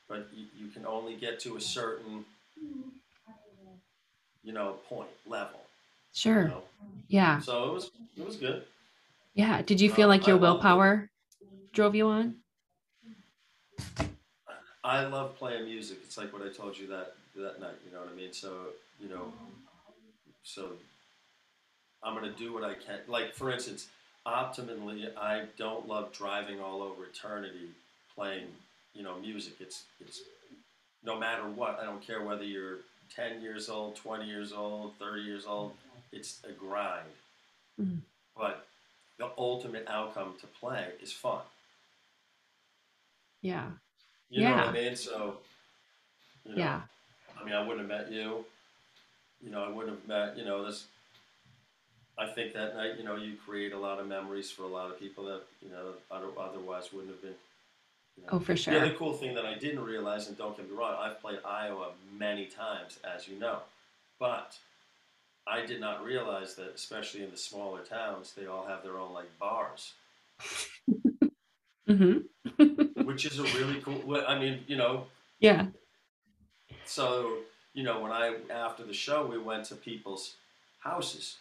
but 0.08 0.28
you, 0.34 0.44
you 0.58 0.68
can 0.70 0.84
only 0.84 1.16
get 1.16 1.40
to 1.40 1.56
a 1.56 1.60
certain 1.60 2.24
you 4.42 4.52
know 4.52 4.76
point 4.88 5.08
level 5.26 5.58
you 6.12 6.20
Sure. 6.20 6.44
know? 6.44 6.62
Yeah. 7.08 7.40
so 7.40 7.64
it 7.70 7.72
was 7.72 7.90
it 8.16 8.24
was 8.26 8.36
good 8.36 8.64
Yeah. 9.34 9.62
Did 9.62 9.80
you 9.80 9.90
feel 9.90 10.04
Um, 10.04 10.10
like 10.10 10.26
your 10.26 10.36
willpower 10.36 11.10
drove 11.72 11.94
you 11.94 12.06
on? 12.08 12.36
i 14.86 15.02
love 15.06 15.34
playing 15.38 15.64
music 15.64 15.96
it's 16.04 16.18
like 16.18 16.30
what 16.30 16.42
i 16.42 16.48
told 16.50 16.76
you 16.76 16.86
that 16.86 17.14
that 17.34 17.58
night 17.58 17.74
you 17.86 17.90
know 17.90 18.00
what 18.00 18.08
i 18.10 18.14
mean 18.14 18.30
so 18.34 18.66
you 19.00 19.08
know 19.08 19.32
so 20.42 20.72
i'm 22.02 22.14
going 22.14 22.30
to 22.30 22.38
do 22.38 22.52
what 22.52 22.62
i 22.62 22.74
can 22.74 22.98
like 23.08 23.32
for 23.34 23.50
instance 23.50 23.88
optimally 24.26 25.08
i 25.16 25.44
don't 25.56 25.88
love 25.88 26.12
driving 26.12 26.60
all 26.60 26.82
over 26.82 27.06
eternity 27.06 27.70
playing 28.14 28.46
you 28.92 29.02
know 29.02 29.18
music 29.20 29.54
it's 29.58 29.84
it's 30.00 30.20
no 31.02 31.18
matter 31.18 31.44
what 31.48 31.78
i 31.80 31.84
don't 31.84 32.02
care 32.06 32.22
whether 32.22 32.44
you're 32.44 32.80
10 33.16 33.40
years 33.40 33.70
old 33.70 33.96
20 33.96 34.26
years 34.26 34.52
old 34.52 34.92
30 34.98 35.22
years 35.22 35.46
old 35.46 35.72
it's 36.12 36.42
a 36.46 36.52
grind 36.52 37.08
Mhm. 37.80 38.00
but 38.36 38.66
the 39.18 39.30
ultimate 39.38 39.84
outcome 39.88 40.34
to 40.40 40.46
play 40.46 40.88
is 41.02 41.12
fun 41.12 41.40
Yeah. 43.42 43.70
you 44.30 44.42
know 44.42 44.50
what 44.50 44.56
Yeah. 44.58 44.64
i 44.64 44.72
mean 44.72 44.96
so 44.96 45.38
you 46.44 46.52
know, 46.52 46.58
Yeah. 46.58 46.80
I 47.40 47.44
mean, 47.44 47.54
I 47.54 47.60
wouldn't 47.66 47.90
have 47.90 48.00
met 48.00 48.12
you. 48.12 48.44
You 49.42 49.50
know, 49.50 49.64
I 49.64 49.68
wouldn't 49.68 49.98
have 49.98 50.08
met, 50.08 50.38
you 50.38 50.44
know, 50.44 50.64
this. 50.64 50.86
I 52.16 52.26
think 52.26 52.52
that 52.54 52.74
night, 52.76 52.96
you 52.96 53.04
know, 53.04 53.16
you 53.16 53.36
create 53.44 53.72
a 53.72 53.78
lot 53.78 53.98
of 53.98 54.06
memories 54.06 54.50
for 54.50 54.62
a 54.62 54.68
lot 54.68 54.90
of 54.90 54.98
people 54.98 55.24
that, 55.24 55.42
you 55.60 55.70
know, 55.70 55.94
otherwise 56.10 56.92
wouldn't 56.92 57.10
have 57.10 57.20
been. 57.22 57.34
You 58.16 58.22
know. 58.22 58.28
Oh, 58.32 58.38
for 58.38 58.56
sure. 58.56 58.74
The 58.74 58.80
other 58.80 58.94
cool 58.94 59.14
thing 59.14 59.34
that 59.34 59.44
I 59.44 59.54
didn't 59.54 59.82
realize, 59.84 60.28
and 60.28 60.38
don't 60.38 60.56
get 60.56 60.70
me 60.70 60.76
wrong, 60.76 60.96
I've 60.98 61.20
played 61.20 61.40
Iowa 61.44 61.88
many 62.16 62.46
times, 62.46 62.98
as 63.04 63.26
you 63.26 63.38
know. 63.38 63.58
But 64.20 64.56
I 65.46 65.64
did 65.66 65.80
not 65.80 66.04
realize 66.04 66.54
that, 66.56 66.72
especially 66.74 67.22
in 67.22 67.30
the 67.30 67.36
smaller 67.36 67.80
towns, 67.82 68.32
they 68.34 68.46
all 68.46 68.66
have 68.66 68.82
their 68.82 68.98
own, 68.98 69.12
like, 69.12 69.28
bars, 69.38 69.92
hmm 71.86 72.18
which 73.04 73.26
is 73.26 73.38
a 73.38 73.42
really 73.58 73.80
cool. 73.82 74.22
I 74.26 74.38
mean, 74.38 74.60
you 74.66 74.76
know, 74.76 75.06
Yeah. 75.40 75.66
so, 76.86 77.38
you 77.74 77.82
know, 77.82 78.00
when 78.00 78.12
I, 78.12 78.36
after 78.50 78.84
the 78.84 78.92
show, 78.94 79.26
we 79.26 79.38
went 79.38 79.64
to 79.66 79.74
people's 79.76 80.36
houses. 80.78 81.36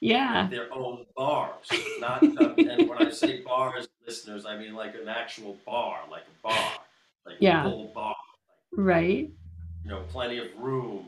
Yeah. 0.00 0.48
their 0.50 0.72
own 0.72 1.06
bars. 1.16 1.68
Not, 2.00 2.22
uh, 2.38 2.54
and 2.56 2.88
when 2.88 2.98
I 2.98 3.10
say 3.10 3.40
bars, 3.42 3.86
listeners, 4.06 4.44
I 4.46 4.56
mean 4.56 4.74
like 4.74 4.94
an 4.94 5.08
actual 5.08 5.56
bar, 5.64 6.00
like 6.10 6.22
a 6.22 6.48
bar, 6.48 6.72
like 7.26 7.36
Yeah. 7.38 7.60
a 7.66 7.70
full 7.70 7.92
bar. 7.94 8.16
Right. 8.72 9.30
You 9.84 9.90
know, 9.90 10.02
plenty 10.10 10.38
of 10.38 10.46
room, 10.58 11.06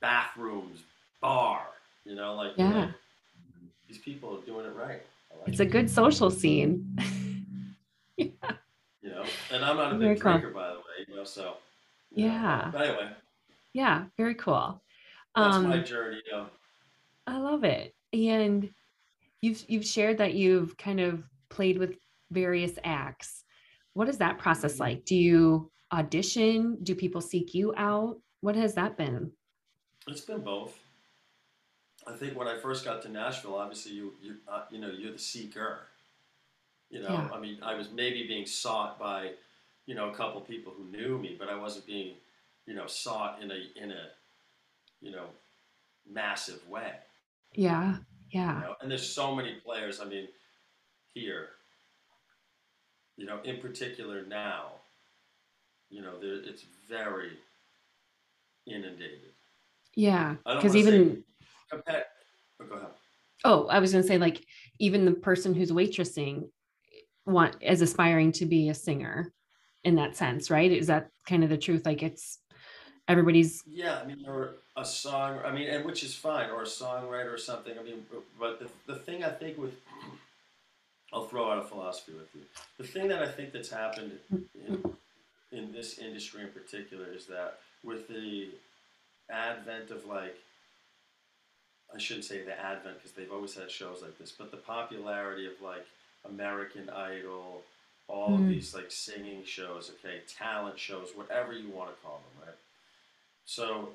bathrooms, 0.00 0.80
bar. 1.26 1.60
You 2.04 2.14
know, 2.14 2.34
like, 2.34 2.52
Yeah. 2.56 2.72
like, 2.86 2.90
these 3.88 3.98
people 3.98 4.38
are 4.38 4.42
doing 4.46 4.64
it 4.66 4.74
right. 4.76 5.02
Like 5.40 5.48
It's 5.48 5.60
it, 5.60 5.66
a 5.66 5.70
good 5.70 5.90
social 5.90 6.30
scene. 6.30 6.96
you 8.16 8.32
know, 9.02 9.24
and 9.52 9.64
I'm 9.64 9.76
not 9.76 9.92
a 9.92 9.98
Very 9.98 10.14
big 10.14 10.22
cool. 10.22 10.32
drinker, 10.32 10.50
by 10.50 10.68
the 10.70 10.76
way. 10.78 10.98
You 11.08 11.16
know, 11.16 11.24
so 11.24 11.56
you 12.14 12.28
know, 12.28 12.34
Yeah. 12.34 12.70
But 12.72 12.82
anyway, 12.82 13.10
Yeah. 13.72 14.04
Very 14.16 14.34
cool. 14.36 14.80
that's 15.34 15.56
Um, 15.56 15.68
my 15.68 15.78
journey. 15.80 16.20
You 16.26 16.32
know. 16.32 16.46
I 17.26 17.38
love 17.38 17.64
it. 17.64 17.94
And 18.12 18.70
you've 19.42 19.64
you've 19.68 19.84
shared 19.84 20.18
that 20.18 20.34
you've 20.34 20.76
kind 20.76 21.00
of 21.00 21.24
played 21.50 21.76
with 21.78 21.96
various 22.30 22.78
acts. 22.84 23.44
What 23.94 24.08
is 24.08 24.18
that 24.18 24.38
process 24.38 24.78
like? 24.80 25.04
Do 25.04 25.16
you 25.16 25.70
audition? 25.92 26.78
Do 26.82 26.94
people 26.94 27.20
seek 27.20 27.52
you 27.54 27.74
out? 27.76 28.20
What 28.40 28.54
has 28.56 28.74
that 28.74 28.96
been? 28.96 29.32
It's 30.06 30.20
been 30.20 30.40
both. 30.42 30.78
I 32.06 32.12
think 32.12 32.38
when 32.38 32.46
I 32.48 32.56
first 32.58 32.84
got 32.84 33.02
to 33.02 33.08
Nashville, 33.08 33.56
obviously 33.56 33.92
you 33.92 34.12
you 34.22 34.36
uh, 34.48 34.62
you 34.70 34.78
know 34.78 34.90
you're 34.90 35.12
the 35.12 35.18
seeker. 35.18 35.80
You 36.88 37.00
know, 37.02 37.08
Yeah. 37.08 37.28
I 37.32 37.40
mean, 37.40 37.58
I 37.62 37.74
was 37.74 37.90
maybe 37.90 38.28
being 38.28 38.46
sought 38.46 38.96
by, 38.96 39.32
you 39.86 39.96
know, 39.96 40.08
a 40.10 40.14
couple 40.14 40.40
people 40.40 40.72
who 40.72 40.84
knew 40.84 41.18
me, 41.18 41.34
but 41.36 41.48
I 41.48 41.56
wasn't 41.58 41.84
being, 41.84 42.14
you 42.64 42.74
know, 42.74 42.86
sought 42.86 43.42
in 43.42 43.50
a 43.50 43.60
in 43.74 43.90
a, 43.90 44.06
you 45.00 45.10
know, 45.10 45.26
massive 46.08 46.66
way. 46.68 46.92
Yeah. 47.54 47.96
You 47.96 48.40
Yeah. 48.40 48.60
know? 48.60 48.76
And 48.80 48.90
there's 48.90 49.08
so 49.08 49.34
many 49.34 49.54
players. 49.54 50.00
I 50.00 50.04
mean, 50.04 50.28
here. 51.12 51.48
You 53.16 53.26
know, 53.26 53.40
in 53.42 53.60
particular 53.60 54.24
now. 54.24 54.66
You 55.90 56.02
know, 56.02 56.18
there, 56.20 56.34
it's 56.34 56.62
very 56.88 57.32
inundated. 58.66 59.32
Yeah. 59.94 60.34
Because 60.44 60.74
wanna 60.74 60.84
say 60.84 61.22
oh, 61.72 61.76
go 61.78 61.82
ahead. 61.86 62.04
Oh, 63.44 63.66
I 63.68 63.78
was 63.78 63.92
going 63.92 64.02
to 64.02 64.08
say, 64.08 64.18
like, 64.18 64.44
even 64.78 65.04
the 65.04 65.12
person 65.12 65.54
who's 65.54 65.70
waitressing 65.70 66.48
want 67.26 67.56
is 67.60 67.82
aspiring 67.82 68.32
to 68.32 68.46
be 68.46 68.68
a 68.68 68.74
singer 68.74 69.32
in 69.84 69.94
that 69.96 70.16
sense, 70.16 70.50
right? 70.50 70.70
Is 70.70 70.86
that 70.88 71.10
kind 71.28 71.44
of 71.44 71.50
the 71.50 71.58
truth? 71.58 71.86
Like, 71.86 72.02
it's 72.02 72.38
everybody's. 73.08 73.62
Yeah, 73.66 74.00
I 74.02 74.06
mean, 74.06 74.24
or 74.26 74.56
a 74.76 74.84
song. 74.84 75.38
I 75.44 75.52
mean, 75.52 75.68
and 75.68 75.84
which 75.84 76.02
is 76.02 76.14
fine, 76.14 76.50
or 76.50 76.62
a 76.62 76.66
songwriter 76.66 77.32
or 77.32 77.38
something. 77.38 77.78
I 77.78 77.82
mean, 77.82 78.04
but 78.38 78.58
the, 78.58 78.68
the 78.92 78.98
thing 78.98 79.22
I 79.22 79.30
think 79.30 79.58
with, 79.58 79.74
I'll 81.12 81.26
throw 81.26 81.50
out 81.50 81.58
a 81.58 81.62
philosophy 81.62 82.12
with 82.12 82.34
you. 82.34 82.42
The 82.78 82.86
thing 82.86 83.08
that 83.08 83.22
I 83.22 83.28
think 83.28 83.52
that's 83.52 83.70
happened 83.70 84.12
in, 84.32 84.96
in 85.52 85.72
this 85.72 85.98
industry 85.98 86.42
in 86.42 86.48
particular 86.48 87.12
is 87.12 87.26
that 87.26 87.58
with 87.84 88.08
the 88.08 88.48
advent 89.30 89.90
of 89.90 90.04
like 90.06 90.36
I 91.94 91.98
shouldn't 91.98 92.24
say 92.24 92.42
the 92.42 92.58
advent 92.58 92.96
because 92.96 93.12
they've 93.12 93.32
always 93.32 93.54
had 93.54 93.70
shows 93.70 94.02
like 94.02 94.18
this, 94.18 94.32
but 94.32 94.50
the 94.50 94.56
popularity 94.56 95.46
of 95.46 95.52
like 95.62 95.86
American 96.28 96.90
Idol, 96.90 97.62
all 98.08 98.30
mm. 98.30 98.34
of 98.34 98.40
hmm. 98.40 98.48
these 98.48 98.74
like 98.74 98.90
singing 98.90 99.44
shows, 99.44 99.90
okay, 99.98 100.20
talent 100.26 100.78
shows, 100.78 101.10
whatever 101.14 101.52
you 101.52 101.70
want 101.70 101.90
to 101.90 101.96
call 102.02 102.20
them, 102.34 102.46
right? 102.46 102.56
So 103.44 103.90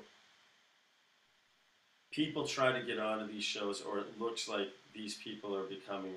people 2.10 2.46
try 2.46 2.72
to 2.72 2.84
get 2.84 2.98
onto 2.98 3.30
these 3.32 3.44
shows, 3.44 3.82
or 3.82 3.98
it 3.98 4.20
looks 4.20 4.48
like 4.48 4.68
these 4.94 5.14
people 5.14 5.56
are 5.56 5.64
becoming, 5.64 6.14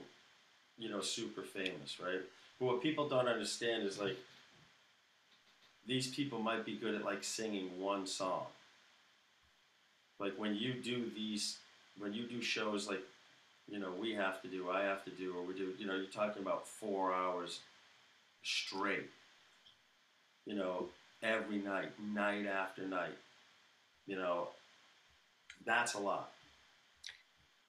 you 0.78 0.90
know, 0.90 1.02
super 1.02 1.42
famous, 1.42 2.00
right? 2.04 2.22
But 2.60 2.66
what 2.66 2.84
people 2.84 3.08
don't 3.10 3.28
understand 3.28 3.84
is 3.84 4.00
like 4.00 4.18
these 5.88 6.08
people 6.08 6.40
might 6.40 6.66
be 6.66 6.76
good 6.76 6.96
at 6.96 7.06
like 7.06 7.24
singing 7.24 7.80
one 7.80 8.08
song. 8.08 8.46
Like 10.20 10.34
when 10.38 10.56
you 10.56 10.74
do 10.74 11.10
these 11.14 11.58
when 11.98 12.14
you 12.14 12.28
do 12.28 12.42
shows 12.42 12.88
like 12.88 13.02
you 13.68 13.80
know 13.80 13.92
we 14.00 14.14
have 14.14 14.42
to 14.42 14.48
do, 14.48 14.70
I 14.70 14.84
have 14.84 15.04
to 15.06 15.12
do, 15.12 15.34
or 15.36 15.44
we 15.44 15.54
do, 15.54 15.74
you 15.78 15.88
know, 15.88 15.96
you're 15.96 16.06
talking 16.06 16.42
about 16.42 16.68
four 16.68 17.14
hours 17.14 17.60
straight. 18.44 19.10
You 20.46 20.54
know, 20.54 20.90
every 21.24 21.58
night, 21.58 21.92
night 22.14 22.46
after 22.46 22.86
night. 22.86 23.18
You 24.08 24.16
know, 24.16 24.50
that's 25.66 25.96
a 25.96 26.00
lot. 26.00 26.32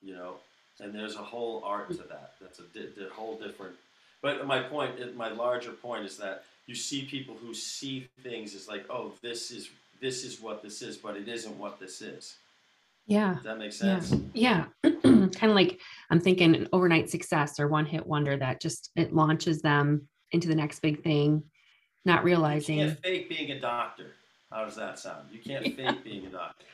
You 0.03 0.15
know, 0.15 0.35
and 0.81 0.95
there's 0.95 1.17
a 1.17 1.23
whole 1.23 1.63
art 1.65 1.89
to 1.91 1.97
that. 1.97 2.35
That's 2.41 2.59
a 2.59 2.63
di- 2.63 3.09
whole 3.13 3.39
different. 3.39 3.75
But 4.23 4.47
my 4.47 4.61
point, 4.61 5.17
my 5.17 5.31
larger 5.31 5.73
point 5.73 6.05
is 6.05 6.17
that 6.19 6.45
you 6.67 6.75
see 6.75 7.05
people 7.05 7.37
who 7.41 7.55
see 7.55 8.09
things 8.23 8.55
as 8.55 8.69
like, 8.69 8.85
oh, 8.91 9.13
this 9.23 9.51
is 9.51 9.71
this 10.01 10.25
is 10.25 10.41
what 10.41 10.63
this 10.63 10.83
is, 10.83 10.97
but 10.97 11.17
it 11.17 11.29
isn't 11.29 11.57
what 11.57 11.81
this 11.81 12.03
is. 12.03 12.37
Yeah. 13.07 13.35
Does 13.35 13.45
that 13.45 13.59
makes 13.59 13.77
sense? 13.77 14.15
Yeah. 14.35 14.67
yeah. 14.85 14.91
kind 15.03 15.51
of 15.51 15.55
like 15.55 15.81
I'm 16.11 16.21
thinking 16.21 16.55
an 16.55 16.69
overnight 16.73 17.11
success 17.11 17.61
or 17.61 17.69
one 17.69 17.87
hit 17.87 18.07
wonder 18.07 18.37
that 18.37 18.61
just 18.61 18.91
it 18.97 19.15
launches 19.15 19.63
them 19.63 20.09
into 20.33 20.49
the 20.49 20.55
next 20.55 20.81
big 20.81 21.03
thing, 21.03 21.43
not 22.05 22.25
realizing. 22.25 22.79
You 22.79 22.87
can't 22.87 23.03
fake 23.03 23.29
being 23.29 23.51
a 23.53 23.61
doctor. 23.61 24.13
How 24.51 24.65
does 24.65 24.77
that 24.77 24.99
sound? 24.99 25.29
You 25.31 25.39
can't 25.39 25.67
yeah. 25.79 25.93
fake 25.93 26.05
being 26.05 26.27
a 26.27 26.31
doctor. 26.31 26.65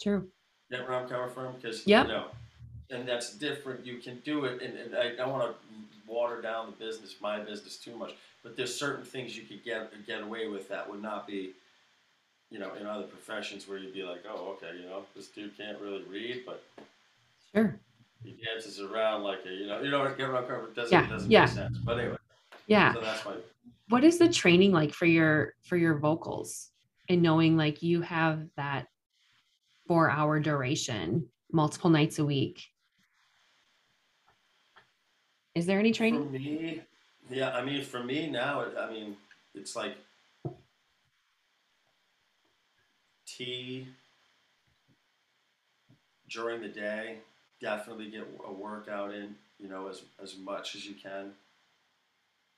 True. 0.00 0.28
Get 0.70 0.88
where 0.88 0.98
I'm 0.98 1.08
coming 1.08 1.30
from? 1.30 1.54
Because 1.56 1.86
yep. 1.86 2.06
you 2.06 2.12
know, 2.12 2.26
and 2.90 3.08
that's 3.08 3.36
different. 3.36 3.86
You 3.86 3.98
can 3.98 4.20
do 4.24 4.44
it, 4.44 4.62
and, 4.62 4.76
and 4.76 4.96
I 4.96 5.14
don't 5.14 5.30
want 5.30 5.50
to 5.50 5.56
water 6.10 6.42
down 6.42 6.66
the 6.66 6.84
business, 6.84 7.16
my 7.20 7.40
business, 7.40 7.76
too 7.76 7.96
much. 7.96 8.12
But 8.42 8.56
there's 8.56 8.74
certain 8.74 9.04
things 9.04 9.36
you 9.36 9.44
could 9.44 9.64
get 9.64 9.90
get 10.06 10.22
away 10.22 10.48
with 10.48 10.68
that 10.68 10.88
would 10.88 11.02
not 11.02 11.26
be 11.26 11.52
you 12.52 12.58
know, 12.58 12.74
in 12.78 12.86
other 12.86 13.04
professions 13.04 13.66
where 13.66 13.78
you'd 13.78 13.94
be 13.94 14.02
like, 14.02 14.22
oh, 14.28 14.56
okay, 14.56 14.76
you 14.78 14.86
know, 14.86 15.02
this 15.16 15.28
dude 15.28 15.56
can't 15.56 15.80
really 15.80 16.02
read, 16.04 16.42
but 16.44 16.62
sure, 17.54 17.80
he 18.22 18.36
dances 18.44 18.78
around 18.78 19.22
like 19.22 19.40
a, 19.46 19.52
you 19.52 19.66
know, 19.66 19.80
you 19.80 19.90
know, 19.90 20.00
what 20.00 20.20
I'm 20.20 20.64
It 20.64 20.74
doesn't, 20.74 20.92
yeah, 20.92 21.08
doesn't 21.08 21.30
yeah. 21.30 21.46
make 21.46 21.50
sense. 21.50 21.78
But 21.78 21.98
anyway, 21.98 22.16
yeah. 22.66 22.92
So 22.92 23.00
that's 23.00 23.24
my. 23.24 23.36
What 23.88 24.04
is 24.04 24.18
the 24.18 24.28
training 24.28 24.72
like 24.72 24.92
for 24.92 25.06
your 25.06 25.54
for 25.62 25.76
your 25.76 25.98
vocals 25.98 26.68
and 27.08 27.22
knowing 27.22 27.56
like 27.56 27.82
you 27.82 28.02
have 28.02 28.46
that 28.56 28.86
four 29.88 30.10
hour 30.10 30.38
duration 30.38 31.28
multiple 31.50 31.90
nights 31.90 32.18
a 32.18 32.24
week? 32.24 32.62
Is 35.54 35.66
there 35.66 35.78
any 35.78 35.92
training? 35.92 36.24
For 36.24 36.30
me, 36.30 36.82
yeah, 37.30 37.50
I 37.50 37.64
mean, 37.64 37.82
for 37.82 38.02
me 38.02 38.30
now, 38.30 38.64
I 38.78 38.90
mean, 38.90 39.16
it's 39.54 39.74
like 39.74 39.96
tea 43.36 43.88
during 46.28 46.60
the 46.60 46.68
day. 46.68 47.18
Definitely 47.60 48.10
get 48.10 48.26
a 48.46 48.52
workout 48.52 49.14
in, 49.14 49.36
you 49.58 49.68
know, 49.68 49.88
as, 49.88 50.02
as 50.22 50.36
much 50.36 50.74
as 50.74 50.86
you 50.86 50.94
can. 50.94 51.32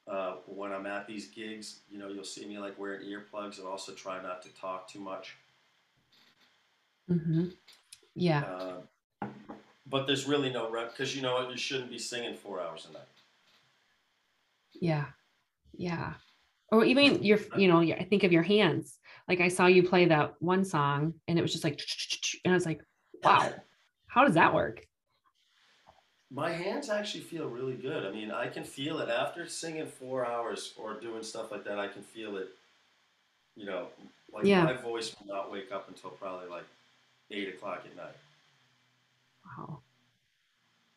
Uh, 0.06 0.36
when 0.46 0.72
I'm 0.72 0.86
at 0.86 1.06
these 1.06 1.28
gigs, 1.28 1.80
you 1.90 1.98
know, 1.98 2.08
you'll 2.08 2.24
see 2.24 2.46
me 2.46 2.58
like 2.58 2.78
wearing 2.78 3.02
earplugs 3.02 3.58
and 3.58 3.66
also 3.66 3.92
try 3.92 4.22
not 4.22 4.42
to 4.42 4.48
talk 4.50 4.88
too 4.88 5.00
much. 5.00 5.36
Mm-hmm. 7.10 7.48
Yeah. 8.14 8.42
Uh, 8.42 9.26
but 9.86 10.06
there's 10.06 10.26
really 10.26 10.50
no 10.50 10.70
rep 10.70 10.90
because 10.90 11.14
you 11.14 11.22
know 11.22 11.34
what? 11.34 11.50
You 11.50 11.56
shouldn't 11.56 11.90
be 11.90 11.98
singing 11.98 12.34
four 12.34 12.60
hours 12.60 12.86
a 12.88 12.92
night. 12.92 13.02
Yeah. 14.80 15.06
Yeah. 15.76 16.14
Or 16.74 16.84
even 16.84 17.22
your, 17.22 17.38
you 17.56 17.68
know, 17.68 17.80
I 17.80 18.04
think 18.04 18.24
of 18.24 18.32
your 18.32 18.42
hands 18.42 18.98
like 19.28 19.40
I 19.40 19.48
saw 19.48 19.66
you 19.66 19.82
play 19.82 20.06
that 20.06 20.34
one 20.40 20.64
song 20.64 21.14
and 21.28 21.38
it 21.38 21.42
was 21.42 21.52
just 21.52 21.64
like, 21.64 21.80
and 22.44 22.52
I 22.52 22.56
was 22.56 22.66
like, 22.66 22.82
wow, 23.22 23.52
how 24.06 24.24
does 24.24 24.34
that 24.34 24.52
work? 24.52 24.86
My 26.30 26.50
hands 26.50 26.88
actually 26.90 27.22
feel 27.22 27.48
really 27.48 27.74
good. 27.74 28.04
I 28.04 28.10
mean, 28.10 28.30
I 28.30 28.48
can 28.48 28.64
feel 28.64 28.98
it 28.98 29.08
after 29.08 29.46
singing 29.46 29.86
four 29.86 30.26
hours 30.26 30.74
or 30.76 30.98
doing 31.00 31.22
stuff 31.22 31.50
like 31.50 31.64
that. 31.64 31.78
I 31.78 31.86
can 31.86 32.02
feel 32.02 32.36
it. 32.36 32.48
You 33.56 33.66
know, 33.66 33.86
like 34.32 34.44
yeah. 34.44 34.64
my 34.64 34.72
voice 34.72 35.14
will 35.18 35.32
not 35.32 35.52
wake 35.52 35.70
up 35.72 35.88
until 35.88 36.10
probably 36.10 36.48
like 36.48 36.64
eight 37.30 37.48
o'clock 37.54 37.82
at 37.88 37.96
night. 37.96 38.16
Wow. 39.46 39.80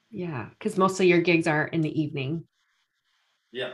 Yeah, 0.09 0.47
because 0.57 0.77
most 0.77 0.99
of 0.99 1.05
your 1.05 1.21
gigs 1.21 1.47
are 1.47 1.67
in 1.67 1.81
the 1.81 2.01
evening. 2.01 2.45
Yeah. 3.51 3.73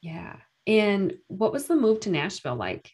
Yeah. 0.00 0.36
And 0.66 1.14
what 1.28 1.52
was 1.52 1.66
the 1.66 1.76
move 1.76 2.00
to 2.00 2.10
Nashville 2.10 2.56
like? 2.56 2.92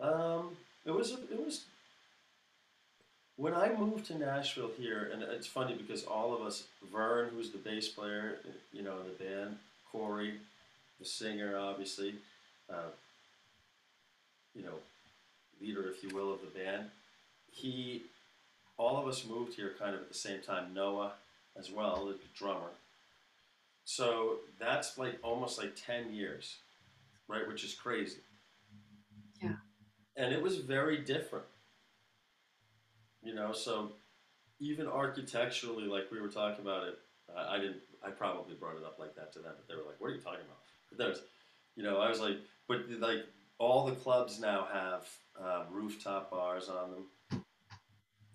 Um, 0.00 0.56
it 0.84 0.90
was 0.90 1.12
it 1.12 1.44
was 1.44 1.64
when 3.36 3.54
I 3.54 3.72
moved 3.76 4.06
to 4.06 4.18
Nashville 4.18 4.70
here, 4.78 5.10
and 5.12 5.22
it's 5.22 5.46
funny 5.46 5.74
because 5.74 6.04
all 6.04 6.34
of 6.34 6.42
us, 6.42 6.64
Vern, 6.92 7.30
who's 7.34 7.50
the 7.50 7.58
bass 7.58 7.88
player, 7.88 8.38
you 8.72 8.82
know, 8.82 8.98
in 9.00 9.06
the 9.06 9.24
band, 9.24 9.56
Corey, 9.90 10.34
the 10.98 11.04
singer, 11.04 11.56
obviously, 11.58 12.14
uh, 12.70 12.90
you 14.54 14.62
know, 14.62 14.74
leader, 15.60 15.88
if 15.88 16.02
you 16.02 16.14
will, 16.14 16.32
of 16.32 16.40
the 16.40 16.58
band. 16.58 16.84
He, 17.50 18.02
all 18.78 18.96
of 18.96 19.06
us 19.06 19.24
moved 19.26 19.54
here 19.54 19.74
kind 19.78 19.94
of 19.94 20.02
at 20.02 20.08
the 20.08 20.14
same 20.14 20.40
time. 20.40 20.74
Noah, 20.74 21.12
as 21.58 21.70
well, 21.70 22.06
the 22.06 22.14
drummer. 22.36 22.70
So 23.96 24.38
that's 24.58 24.98
like 24.98 25.18
almost 25.22 25.58
like 25.58 25.74
ten 25.74 26.12
years, 26.12 26.56
right? 27.28 27.46
Which 27.46 27.64
is 27.64 27.74
crazy. 27.74 28.20
Yeah 29.42 29.56
and 30.16 30.32
it 30.32 30.42
was 30.42 30.58
very 30.58 30.98
different. 30.98 31.46
You 33.22 33.34
know, 33.34 33.52
so 33.52 33.92
even 34.60 34.86
architecturally, 34.86 35.84
like 35.84 36.10
we 36.10 36.20
were 36.20 36.28
talking 36.28 36.64
about 36.64 36.88
it, 36.88 36.98
I, 37.34 37.56
I 37.56 37.58
didn't. 37.58 37.80
I 38.04 38.10
probably 38.10 38.54
brought 38.54 38.76
it 38.76 38.84
up 38.84 38.98
like 38.98 39.14
that 39.14 39.32
to 39.34 39.38
them, 39.38 39.52
but 39.56 39.68
they 39.68 39.80
were 39.80 39.86
like, 39.86 40.00
"What 40.00 40.10
are 40.10 40.14
you 40.14 40.20
talking 40.20 40.40
about?" 40.40 40.58
But 40.88 40.98
there's, 40.98 41.22
you 41.76 41.84
know, 41.84 41.98
I 41.98 42.08
was 42.08 42.20
like, 42.20 42.38
but 42.66 42.80
like 42.98 43.24
all 43.58 43.86
the 43.86 43.94
clubs 43.94 44.40
now 44.40 44.66
have 44.72 45.08
um, 45.40 45.66
rooftop 45.72 46.30
bars 46.30 46.68
on 46.68 46.90
them. 46.90 47.44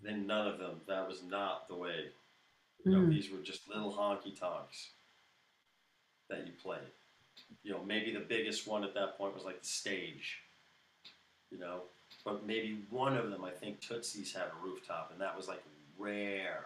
Then 0.02 0.26
none 0.26 0.46
of 0.46 0.58
them. 0.58 0.80
That 0.86 1.06
was 1.06 1.22
not 1.22 1.68
the 1.68 1.74
way. 1.74 2.06
You 2.84 2.92
know, 2.92 2.98
mm. 2.98 3.10
these 3.10 3.30
were 3.30 3.40
just 3.40 3.68
little 3.68 3.92
honky 3.92 4.38
tonks 4.38 4.92
that 6.28 6.46
you 6.46 6.52
played. 6.62 6.80
You 7.62 7.72
know, 7.72 7.82
maybe 7.84 8.12
the 8.12 8.20
biggest 8.20 8.66
one 8.66 8.84
at 8.84 8.94
that 8.94 9.16
point 9.16 9.34
was 9.34 9.44
like 9.44 9.60
the 9.60 9.68
stage 9.68 10.40
you 11.50 11.58
know. 11.58 11.82
But 12.24 12.46
maybe 12.46 12.78
one 12.90 13.16
of 13.16 13.30
them, 13.30 13.44
I 13.44 13.50
think 13.50 13.80
Tootsie's 13.80 14.32
had 14.32 14.44
a 14.44 14.64
rooftop, 14.64 15.10
and 15.12 15.20
that 15.20 15.36
was 15.36 15.48
like 15.48 15.62
rare. 15.98 16.64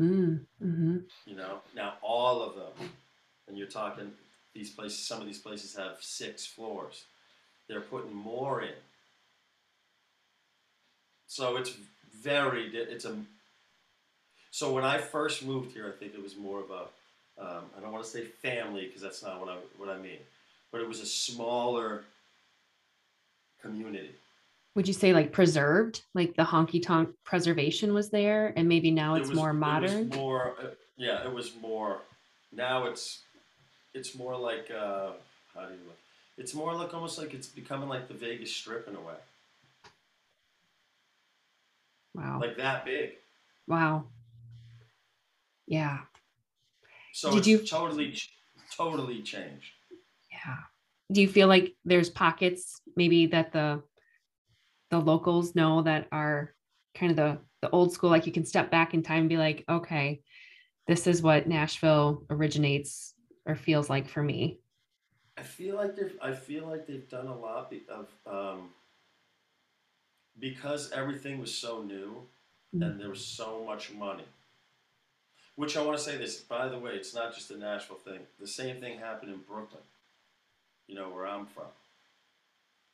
Mm, 0.00 0.40
mm-hmm. 0.62 0.98
You 1.26 1.36
know, 1.36 1.58
now 1.74 1.94
all 2.02 2.42
of 2.42 2.54
them, 2.54 2.90
and 3.48 3.56
you're 3.56 3.66
talking 3.66 4.10
these 4.54 4.70
places. 4.70 4.98
Some 4.98 5.20
of 5.20 5.26
these 5.26 5.38
places 5.38 5.76
have 5.76 5.98
six 6.00 6.46
floors. 6.46 7.04
They're 7.68 7.80
putting 7.80 8.14
more 8.14 8.62
in. 8.62 8.74
So 11.26 11.56
it's 11.56 11.74
very. 12.22 12.68
It's 12.74 13.04
a. 13.04 13.16
So 14.50 14.72
when 14.72 14.84
I 14.84 14.98
first 14.98 15.44
moved 15.44 15.72
here, 15.72 15.92
I 15.94 15.98
think 15.98 16.14
it 16.14 16.22
was 16.22 16.36
more 16.36 16.60
of 16.60 16.70
a. 16.70 16.84
Um, 17.38 17.64
I 17.76 17.80
don't 17.80 17.92
want 17.92 18.04
to 18.04 18.10
say 18.10 18.22
family 18.22 18.86
because 18.86 19.02
that's 19.02 19.22
not 19.22 19.40
what 19.40 19.48
I 19.48 19.56
what 19.76 19.88
I 19.88 19.98
mean, 19.98 20.18
but 20.70 20.80
it 20.80 20.88
was 20.88 21.00
a 21.00 21.06
smaller 21.06 22.04
community 23.60 24.14
would 24.74 24.88
you 24.88 24.94
say 24.94 25.12
like 25.12 25.32
preserved 25.32 26.02
like 26.14 26.34
the 26.34 26.42
honky 26.42 26.82
tonk 26.82 27.08
preservation 27.24 27.94
was 27.94 28.10
there 28.10 28.52
and 28.56 28.68
maybe 28.68 28.90
now 28.90 29.14
it's 29.14 29.28
it 29.28 29.30
was, 29.30 29.38
more 29.38 29.52
modern 29.52 30.12
It 30.12 30.16
more, 30.16 30.54
uh, 30.60 30.66
yeah, 30.96 31.24
it 31.24 31.32
was 31.32 31.52
more. 31.60 32.00
Now 32.52 32.86
it's, 32.86 33.20
it's 33.94 34.14
more 34.16 34.36
like 34.36 34.70
uh, 34.70 35.12
how 35.54 35.66
do 35.66 35.74
you 35.74 35.80
look? 35.86 35.98
It's 36.36 36.54
more 36.54 36.74
like 36.74 36.92
almost 36.92 37.18
like 37.18 37.32
it's 37.34 37.46
becoming 37.46 37.88
like 37.88 38.08
the 38.08 38.14
Vegas 38.14 38.50
Strip 38.54 38.88
in 38.88 38.96
a 38.96 39.00
way, 39.00 39.14
wow 42.14 42.40
like 42.40 42.56
that 42.56 42.84
big. 42.84 43.12
wow 43.68 44.04
yeah 45.66 45.98
So 47.16 47.30
Did 47.30 47.38
it's 47.38 47.46
you- 47.46 47.58
totally, 47.64 48.12
totally 48.76 49.22
changed. 49.22 49.70
yeah 50.32 50.56
do 51.12 51.20
you 51.20 51.28
feel 51.28 51.46
like 51.48 51.76
there's 51.84 52.10
pockets 52.10 52.80
maybe 52.96 53.26
that 53.26 53.52
the 53.52 53.82
the 54.90 54.98
locals 54.98 55.54
know 55.54 55.82
that 55.82 56.08
are 56.10 56.54
kind 56.94 57.10
of 57.12 57.16
the 57.16 57.38
the 57.62 57.70
old 57.70 57.92
school 57.92 58.10
like 58.10 58.26
you 58.26 58.32
can 58.32 58.44
step 58.44 58.68
back 58.70 58.94
in 58.94 59.02
time 59.02 59.20
and 59.20 59.28
be 59.28 59.36
like 59.36 59.64
okay 59.68 60.20
this 60.88 61.06
is 61.06 61.22
what 61.22 61.46
nashville 61.46 62.24
originates 62.30 63.14
or 63.46 63.54
feels 63.54 63.88
like 63.88 64.08
for 64.08 64.22
me 64.22 64.58
I 65.36 65.42
feel 65.42 65.74
like 65.76 65.94
they've. 65.96 66.16
I 66.22 66.32
feel 66.32 66.64
like 66.66 66.86
they've 66.86 67.08
done 67.08 67.26
a 67.26 67.36
lot 67.36 67.72
of 67.88 68.06
um, 68.26 68.70
because 70.38 70.90
everything 70.92 71.38
was 71.38 71.54
so 71.54 71.82
new 71.82 72.26
Mm. 72.74 72.82
and 72.84 73.00
there 73.00 73.08
was 73.10 73.24
so 73.24 73.64
much 73.64 73.92
money. 73.92 74.24
Which 75.56 75.76
I 75.76 75.82
want 75.82 75.96
to 75.98 76.02
say 76.02 76.16
this, 76.16 76.40
by 76.40 76.68
the 76.68 76.78
way, 76.78 76.92
it's 76.92 77.14
not 77.14 77.34
just 77.34 77.50
a 77.50 77.56
Nashville 77.56 77.96
thing. 77.96 78.20
The 78.40 78.46
same 78.46 78.80
thing 78.80 78.98
happened 78.98 79.32
in 79.32 79.40
Brooklyn. 79.48 79.82
You 80.88 80.96
know 80.96 81.10
where 81.10 81.26
I'm 81.26 81.46
from. 81.46 81.66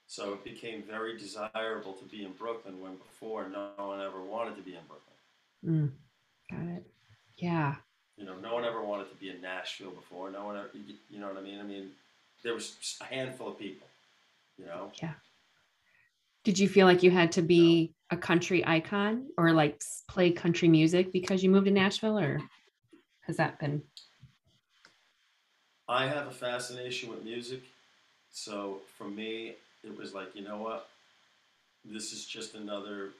So 0.07 0.33
it 0.35 0.45
became 0.45 0.83
very 0.83 1.17
desirable 1.17 1.93
to 1.95 2.05
be 2.05 2.25
in 2.25 2.33
Brooklyn 2.33 2.81
when 2.81 2.97
before 2.97 3.49
no 3.49 3.71
one 3.77 4.01
ever 4.01 4.21
wanted 4.21 4.57
to 4.57 4.63
be 4.63 4.73
in 4.73 4.81
Brooklyn. 4.89 5.91
Mm, 5.91 5.91
got 6.51 6.77
it 6.77 6.85
yeah 7.41 7.77
You 8.17 8.25
know, 8.27 8.37
no 8.37 8.55
one 8.55 8.65
ever 8.65 8.83
wanted 8.83 9.09
to 9.11 9.17
be 9.17 9.31
in 9.31 9.41
Nashville 9.41 9.91
before. 9.91 10.31
No 10.31 10.45
one 10.45 10.57
ever, 10.57 10.69
you 10.75 10.95
you 11.09 11.19
know 11.19 11.29
what 11.29 11.39
I 11.39 11.41
mean? 11.41 11.59
I 11.59 11.63
mean, 11.63 11.91
there 12.43 12.55
was 12.55 12.99
a 13.01 13.05
handful 13.05 13.49
of 13.49 13.59
people. 13.59 13.87
You 14.59 14.67
know, 14.67 14.93
Yeah. 15.03 15.15
Did 16.45 16.59
you 16.59 16.69
feel 16.69 16.87
like 16.87 17.03
you 17.03 17.11
had 17.11 17.33
to 17.33 17.43
be 17.43 17.93
a 18.11 18.17
country 18.17 18.67
icon 18.67 19.27
or 19.37 19.53
like 19.53 19.83
play 20.09 20.31
country 20.33 20.69
music 20.69 21.13
because 21.13 21.43
you 21.43 21.51
moved 21.51 21.67
to 21.67 21.71
Nashville 21.71 22.19
or 22.19 22.41
has 23.27 23.37
that 23.37 23.59
been? 23.59 23.83
I 25.89 26.07
have 26.07 26.27
a 26.29 26.33
fascination 26.33 27.11
with 27.11 27.25
music. 27.25 27.63
So 28.31 28.81
for 28.97 29.05
me, 29.05 29.55
it 29.83 29.97
was 29.97 30.15
like, 30.15 30.35
you 30.35 30.43
know 30.43 30.57
what? 30.57 30.89
This 31.85 32.13
is 32.13 32.25
just 32.25 32.55
another 32.55 33.11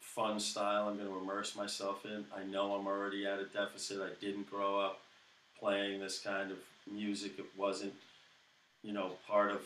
fun 0.00 0.38
style 0.38 0.88
I'm 0.88 0.96
going 0.96 1.08
to 1.08 1.18
immerse 1.18 1.56
myself 1.56 2.04
in. 2.04 2.24
I 2.36 2.44
know 2.44 2.74
I'm 2.74 2.86
already 2.86 3.26
at 3.26 3.38
a 3.40 3.46
deficit. 3.46 4.00
I 4.00 4.10
didn't 4.24 4.50
grow 4.50 4.78
up 4.78 5.00
playing 5.58 6.00
this 6.00 6.18
kind 6.18 6.50
of 6.50 6.58
music. 6.90 7.38
It 7.38 7.46
wasn't, 7.56 7.94
you 8.82 8.92
know, 8.92 9.12
part 9.26 9.50
of, 9.50 9.62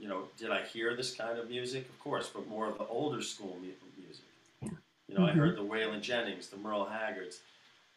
you 0.00 0.08
know, 0.08 0.24
did 0.38 0.50
I 0.50 0.62
hear 0.62 0.96
this 0.96 1.14
kind 1.14 1.38
of 1.38 1.50
music? 1.50 1.86
Of 1.88 2.00
course, 2.00 2.30
but 2.34 2.48
more 2.48 2.66
of 2.66 2.78
the 2.78 2.86
older 2.86 3.20
school 3.22 3.58
mu- 3.60 4.02
music. 4.02 4.24
Yeah. 4.62 4.70
You 5.08 5.14
know, 5.14 5.26
I 5.26 5.30
Mhm. 5.30 5.34
heard 5.36 5.56
the 5.56 5.62
Waylon 5.62 6.00
Jennings, 6.00 6.48
the 6.48 6.56
Merle 6.56 6.86
Haggards, 6.86 7.40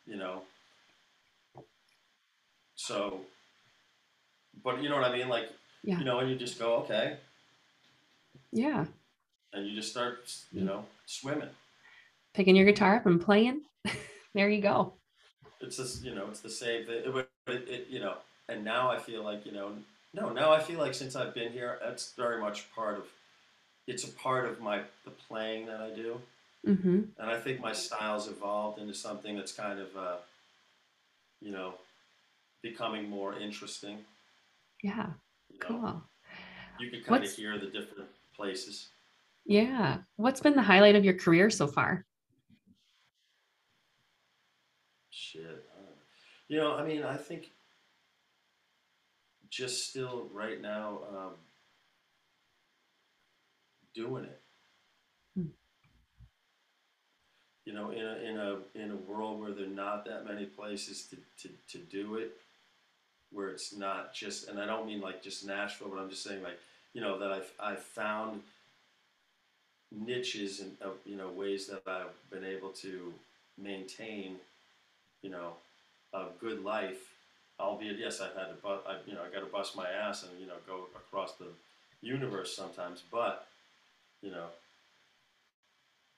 you 0.06 0.18
know. 0.18 0.44
So, 2.76 3.26
but 4.64 4.82
you 4.84 4.90
know 4.90 4.96
what 5.00 5.10
I 5.10 5.18
mean? 5.18 5.30
Like, 5.30 5.50
Yeah. 5.84 5.98
you 6.00 6.04
know, 6.04 6.20
and 6.20 6.30
you 6.30 6.36
just 6.36 6.60
go, 6.60 6.76
okay, 6.84 7.20
Yeah. 8.52 8.86
and 9.54 9.66
you 9.68 9.74
just 9.76 9.92
start, 9.92 10.30
you 10.52 10.62
know, 10.62 10.86
swimming. 11.06 11.56
Picking 12.34 12.56
your 12.56 12.66
guitar 12.66 12.98
up 12.98 13.06
and 13.06 13.22
playing. 13.22 13.64
there 14.34 14.50
you 14.50 14.62
go. 14.62 14.98
It's 15.62 15.78
just, 15.78 16.04
you 16.04 16.14
know, 16.14 16.28
it's 16.28 16.42
the 16.42 16.50
same 16.50 16.86
thing. 16.86 17.04
It, 17.06 17.30
it, 17.48 17.70
it, 17.70 17.88
you 17.88 18.00
know, 18.02 18.18
and 18.50 18.66
now 18.66 18.92
I 18.92 19.00
feel 19.00 19.24
like, 19.24 19.46
you 19.46 19.54
know, 19.54 19.78
no, 20.14 20.30
now 20.30 20.52
I 20.52 20.60
feel 20.62 20.80
like 20.80 20.94
since 20.94 21.16
I've 21.16 21.34
been 21.34 21.52
here, 21.52 21.80
that's 21.84 22.14
very 22.14 22.40
much 22.40 22.72
part 22.74 22.98
of, 22.98 23.06
it's 23.88 24.04
a 24.04 24.12
part 24.12 24.46
of 24.46 24.62
my, 24.62 24.82
the 25.06 25.12
playing 25.12 25.66
that 25.68 25.82
I 25.82 25.90
do. 25.90 26.20
Mm-hmm. 26.68 27.02
And 27.18 27.30
I 27.30 27.40
think 27.40 27.60
my 27.60 27.74
style's 27.74 28.28
evolved 28.28 28.80
into 28.80 28.94
something 28.94 29.36
that's 29.36 29.52
kind 29.52 29.80
of, 29.80 29.96
uh, 29.98 30.16
you 31.42 31.52
know, 31.52 31.74
becoming 32.62 33.10
more 33.10 33.38
interesting. 33.38 33.98
Yeah. 34.82 35.08
You 35.50 35.60
know, 35.60 35.68
Cool. 35.68 36.02
you 36.80 36.90
can 36.90 37.00
kind 37.04 37.22
What's- 37.22 37.34
of 37.34 37.38
hear 37.38 37.58
the 37.58 37.68
different 37.68 38.10
places. 38.36 38.90
Yeah. 39.46 39.98
What's 40.16 40.40
been 40.40 40.56
the 40.56 40.62
highlight 40.62 40.96
of 40.96 41.04
your 41.04 41.16
career 41.16 41.50
so 41.50 41.68
far? 41.68 42.06
Shit. 45.10 45.42
I 45.42 45.48
don't 45.48 45.86
know. 45.86 45.92
You 46.48 46.58
know, 46.60 46.76
I 46.76 46.86
mean, 46.88 47.04
I 47.04 47.18
think 47.18 47.52
just 49.54 49.90
still 49.90 50.28
right 50.34 50.62
now 50.62 51.00
um, 51.10 51.34
doing 53.94 54.26
it. 54.26 54.42
Hmm. 55.36 55.48
You 57.66 57.74
know, 57.74 57.92
in 57.92 58.06
a, 58.06 58.16
in 58.16 58.38
a 58.38 58.84
in 58.84 58.92
a 58.92 59.12
world 59.12 59.42
where 59.42 59.52
there 59.52 59.66
are 59.66 59.70
not 59.70 60.06
that 60.06 60.26
many 60.26 60.46
places 60.46 61.08
to, 61.10 61.18
to, 61.42 61.54
to 61.72 61.78
do 61.78 62.16
it, 62.16 62.34
where 63.32 63.50
it's 63.50 63.76
not 63.76 64.14
just, 64.14 64.50
and 64.50 64.60
I 64.60 64.66
don't 64.66 64.88
mean 64.88 65.02
like 65.02 65.22
just 65.24 65.46
Nashville, 65.46 65.90
but 65.90 66.00
I'm 66.00 66.10
just 66.10 66.24
saying 66.24 66.44
like, 66.44 66.60
you 66.94 67.02
know, 67.02 67.20
that 67.20 67.32
I've, 67.32 67.52
I've 67.60 67.84
found 67.84 68.42
niches 69.92 70.60
and, 70.60 70.72
uh, 70.84 70.90
you 71.06 71.16
know, 71.16 71.30
ways 71.30 71.68
that 71.68 71.82
I've 71.88 72.30
been 72.32 72.44
able 72.44 72.70
to 72.70 73.14
maintain 73.58 74.38
you 75.24 75.30
know, 75.30 75.54
a 76.14 76.26
good 76.40 76.64
life, 76.64 77.13
albeit 77.64 77.98
yes, 78.00 78.20
I've 78.22 78.36
had 78.36 78.48
to, 78.48 78.56
but 78.62 78.86
I, 78.88 78.98
you 79.08 79.16
know, 79.16 79.22
I 79.22 79.34
got 79.34 79.46
to 79.46 79.52
bust 79.52 79.76
my 79.76 79.90
ass 79.90 80.24
and 80.24 80.40
you 80.40 80.48
know 80.48 80.56
go 80.68 80.88
across 80.96 81.34
the 81.34 81.48
universe 82.02 82.56
sometimes, 82.56 83.04
but 83.12 83.48
you 84.22 84.32
know, 84.32 84.48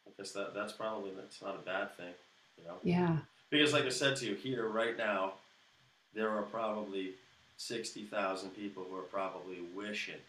I 0.08 0.12
guess 0.18 0.32
that 0.32 0.54
that's 0.54 0.74
probably 0.74 1.12
that's 1.16 1.42
not 1.42 1.56
a 1.56 1.66
bad 1.66 1.96
thing, 1.98 2.14
you 2.58 2.64
know, 2.66 2.76
Yeah. 2.84 3.18
because 3.50 3.74
like 3.74 3.86
I 3.86 3.90
said 3.90 4.16
to 4.18 4.26
you 4.26 4.36
here 4.36 4.68
right 4.68 4.98
now, 4.98 5.34
there 6.14 6.30
are 6.30 6.44
probably 6.44 7.14
sixty 7.58 8.04
thousand 8.04 8.50
people 8.52 8.84
who 8.90 8.96
are 8.98 9.02
probably 9.02 9.60
wishing. 9.76 10.22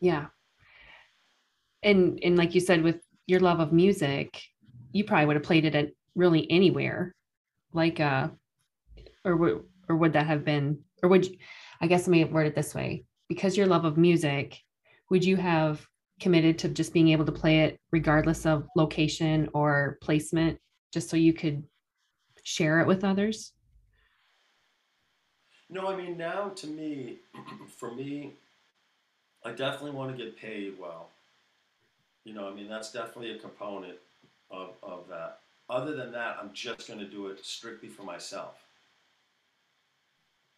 Yeah. 0.00 0.26
And 1.82 2.18
and 2.22 2.36
like 2.36 2.54
you 2.54 2.60
said, 2.60 2.82
with 2.82 3.00
your 3.26 3.40
love 3.40 3.60
of 3.60 3.72
music, 3.72 4.42
you 4.92 5.04
probably 5.04 5.26
would 5.26 5.36
have 5.36 5.44
played 5.44 5.64
it 5.64 5.74
at 5.74 5.90
really 6.14 6.50
anywhere. 6.50 7.12
Like 7.72 8.00
uh 8.00 8.28
or 9.24 9.36
would 9.36 9.64
or 9.88 9.96
would 9.96 10.12
that 10.12 10.26
have 10.26 10.44
been 10.44 10.78
or 11.02 11.08
would 11.08 11.26
you, 11.26 11.36
I 11.80 11.86
guess 11.86 12.06
let 12.06 12.12
me 12.12 12.24
word 12.24 12.46
it 12.46 12.54
this 12.54 12.74
way. 12.74 13.04
Because 13.28 13.56
your 13.56 13.66
love 13.66 13.84
of 13.84 13.96
music, 13.96 14.58
would 15.10 15.24
you 15.24 15.36
have 15.36 15.86
committed 16.20 16.58
to 16.58 16.68
just 16.68 16.92
being 16.92 17.08
able 17.08 17.24
to 17.24 17.32
play 17.32 17.60
it 17.60 17.80
regardless 17.90 18.46
of 18.46 18.66
location 18.76 19.48
or 19.54 19.98
placement, 20.00 20.58
just 20.92 21.10
so 21.10 21.16
you 21.16 21.32
could 21.32 21.64
share 22.44 22.80
it 22.80 22.86
with 22.86 23.04
others? 23.04 23.52
No, 25.68 25.88
I 25.88 25.96
mean 25.96 26.16
now 26.16 26.50
to 26.50 26.66
me, 26.66 27.18
for 27.76 27.92
me, 27.94 28.34
I 29.44 29.50
definitely 29.50 29.92
want 29.92 30.16
to 30.16 30.24
get 30.24 30.36
paid 30.36 30.78
well. 30.78 31.08
You 32.24 32.34
know, 32.34 32.48
I 32.48 32.54
mean 32.54 32.68
that's 32.68 32.92
definitely 32.92 33.32
a 33.32 33.38
component 33.38 33.98
of, 34.50 34.70
of 34.82 35.08
that. 35.08 35.41
Other 35.72 35.96
than 35.96 36.12
that, 36.12 36.36
I'm 36.38 36.50
just 36.52 36.86
going 36.86 37.00
to 37.00 37.06
do 37.06 37.28
it 37.28 37.42
strictly 37.42 37.88
for 37.88 38.02
myself. 38.02 38.56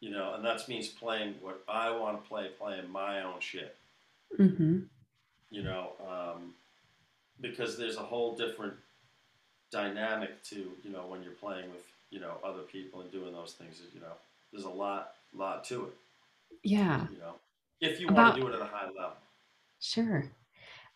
You 0.00 0.11
know, 0.11 0.35
and 0.35 0.44
that 0.44 0.68
means 0.68 0.88
playing 0.88 1.37
what 1.40 1.62
I 1.68 1.88
want 1.96 2.20
to 2.20 2.29
play, 2.29 2.48
playing 2.59 2.90
my 2.90 3.22
own 3.22 3.38
shit. 3.38 3.77
Mm-hmm. 4.37 4.81
You 5.50 5.62
know, 5.62 5.90
um, 6.05 6.53
because 7.40 7.79
there's 7.79 7.96
a 7.96 8.00
whole 8.03 8.35
different 8.35 8.74
dynamic 9.70 10.42
to 10.44 10.57
you 10.83 10.90
know 10.90 11.07
when 11.07 11.22
you're 11.22 11.33
playing 11.33 11.70
with 11.70 11.85
you 12.11 12.18
know 12.18 12.35
other 12.44 12.62
people 12.62 13.00
and 13.00 13.12
doing 13.12 13.33
those 13.33 13.53
things. 13.53 13.81
You 13.94 14.00
know, 14.00 14.14
there's 14.53 14.64
a 14.64 14.68
lot, 14.68 15.12
lot 15.33 15.62
to 15.66 15.85
it. 15.85 15.92
Yeah, 16.64 17.07
You 17.12 17.18
know, 17.18 17.35
if 17.81 18.00
you 18.00 18.09
About- 18.09 18.16
want 18.16 18.35
to 18.35 18.40
do 18.40 18.48
it 18.48 18.55
at 18.57 18.62
a 18.62 18.64
high 18.66 18.87
level. 18.87 19.16
sure. 19.81 20.29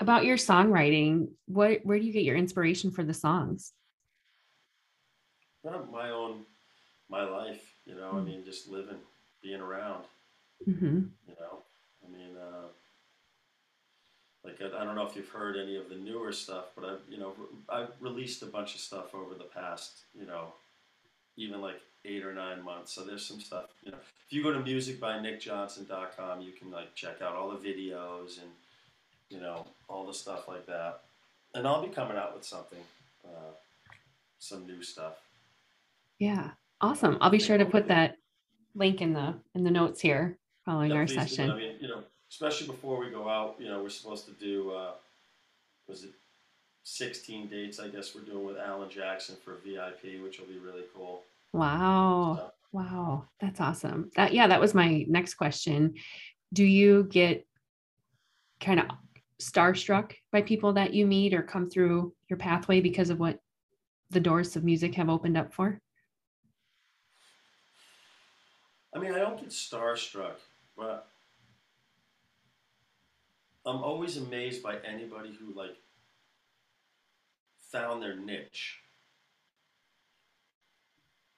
About 0.00 0.24
your 0.24 0.36
songwriting, 0.36 1.28
what 1.46 1.84
where 1.86 2.00
do 2.00 2.04
you 2.04 2.12
get 2.12 2.24
your 2.24 2.36
inspiration 2.36 2.90
for 2.90 3.04
the 3.04 3.14
songs? 3.14 3.72
Not 5.70 5.90
my 5.92 6.10
own, 6.10 6.44
my 7.08 7.24
life. 7.24 7.74
You 7.86 7.94
know, 7.94 8.10
I 8.12 8.14
Mm. 8.20 8.24
mean, 8.26 8.44
just 8.44 8.68
living, 8.68 9.00
being 9.42 9.60
around. 9.60 10.04
Mm-hmm. 10.68 10.96
You 11.28 11.34
know, 11.40 11.62
I 12.04 12.08
mean, 12.10 12.36
uh, 12.36 12.68
like 14.44 14.60
I, 14.60 14.80
I 14.80 14.84
don't 14.84 14.94
know 14.94 15.06
if 15.06 15.14
you've 15.16 15.28
heard 15.28 15.56
any 15.56 15.76
of 15.76 15.88
the 15.88 15.94
newer 15.96 16.32
stuff, 16.32 16.66
but 16.74 16.84
I've 16.84 17.00
you 17.08 17.18
know 17.18 17.34
re- 17.38 17.46
I've 17.68 17.90
released 18.00 18.42
a 18.42 18.46
bunch 18.46 18.74
of 18.74 18.80
stuff 18.80 19.14
over 19.14 19.34
the 19.34 19.44
past 19.44 20.02
you 20.18 20.26
know 20.26 20.52
even 21.36 21.60
like 21.60 21.80
eight 22.04 22.24
or 22.24 22.32
nine 22.32 22.62
months. 22.62 22.92
So 22.92 23.02
there's 23.04 23.24
some 23.24 23.40
stuff, 23.40 23.66
you 23.84 23.90
know. 23.92 23.98
If 24.26 24.32
you 24.32 24.42
go 24.42 24.52
to 24.52 24.58
musicbynickjohnson.com, 24.60 26.40
you 26.42 26.52
can 26.52 26.70
like 26.70 26.94
check 26.94 27.22
out 27.22 27.34
all 27.36 27.50
the 27.50 27.56
videos 27.58 28.38
and 28.40 28.50
you 29.30 29.40
know 29.40 29.66
all 29.88 30.06
the 30.06 30.14
stuff 30.14 30.48
like 30.48 30.66
that. 30.66 31.00
And 31.54 31.66
I'll 31.66 31.82
be 31.82 31.88
coming 31.92 32.16
out 32.16 32.34
with 32.34 32.44
something, 32.44 32.82
uh, 33.24 33.52
some 34.38 34.66
new 34.66 34.82
stuff. 34.82 35.14
Yeah, 36.18 36.50
awesome. 36.80 37.18
I'll 37.20 37.30
be 37.30 37.38
sure 37.38 37.58
to 37.58 37.64
put 37.66 37.88
that 37.88 38.16
link 38.74 39.00
in 39.00 39.12
the 39.12 39.34
in 39.54 39.64
the 39.64 39.70
notes 39.70 40.00
here 40.00 40.38
following 40.64 40.90
Yeah, 40.90 40.96
our 40.98 41.06
please 41.06 41.14
do. 41.16 41.20
session. 41.20 41.50
I 41.50 41.56
mean, 41.56 41.74
you 41.80 41.88
know, 41.88 42.02
especially 42.30 42.66
before 42.66 42.98
we 42.98 43.10
go 43.10 43.28
out, 43.28 43.56
you 43.58 43.68
know, 43.68 43.82
we're 43.82 43.88
supposed 43.88 44.26
to 44.26 44.32
do, 44.32 44.70
uh, 44.72 44.92
was 45.88 46.04
it 46.04 46.10
16 46.84 47.48
dates? 47.48 47.78
I 47.80 47.88
guess 47.88 48.14
we're 48.14 48.22
doing 48.22 48.44
with 48.44 48.58
Alan 48.58 48.90
Jackson 48.90 49.36
for 49.44 49.56
VIP, 49.64 50.22
which 50.22 50.38
will 50.38 50.46
be 50.46 50.58
really 50.58 50.84
cool. 50.94 51.22
Wow. 51.52 52.34
So, 52.36 52.50
Wow, 52.70 53.24
that's 53.40 53.62
awesome. 53.62 54.10
That 54.14 54.34
yeah, 54.34 54.46
that 54.46 54.60
was 54.60 54.74
my 54.74 55.06
next 55.08 55.34
question. 55.34 55.94
Do 56.52 56.64
you 56.64 57.04
get 57.04 57.46
kind 58.60 58.80
of 58.80 58.86
starstruck 59.40 60.12
by 60.32 60.42
people 60.42 60.74
that 60.74 60.92
you 60.92 61.06
meet 61.06 61.32
or 61.32 61.42
come 61.42 61.70
through 61.70 62.12
your 62.28 62.36
pathway 62.36 62.82
because 62.82 63.08
of 63.08 63.18
what 63.18 63.38
the 64.10 64.20
doors 64.20 64.54
of 64.54 64.64
music 64.64 64.94
have 64.96 65.08
opened 65.08 65.38
up 65.38 65.54
for? 65.54 65.80
I 68.98 69.00
mean, 69.00 69.14
I 69.14 69.20
don't 69.20 69.38
get 69.38 69.50
starstruck, 69.50 70.34
but 70.76 71.06
I'm 73.64 73.76
always 73.84 74.16
amazed 74.16 74.60
by 74.60 74.78
anybody 74.84 75.30
who 75.38 75.56
like 75.56 75.76
found 77.60 78.02
their 78.02 78.16
niche, 78.16 78.78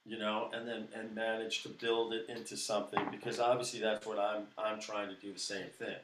you 0.07 0.18
know, 0.18 0.49
and 0.55 0.66
then 0.66 0.88
and 0.94 1.14
managed 1.14 1.64
to 1.64 1.68
build 1.68 2.14
it 2.14 2.31
into 2.31 2.57
something 2.57 3.01
because 3.11 3.38
obviously 3.38 3.81
that's 3.81 4.07
what 4.07 4.18
I'm 4.18 4.44
I'm 4.57 4.81
trying 4.81 5.09
to 5.11 5.16
do 5.16 5.35
the 5.35 5.38
same 5.38 5.68
thing, 5.79 5.99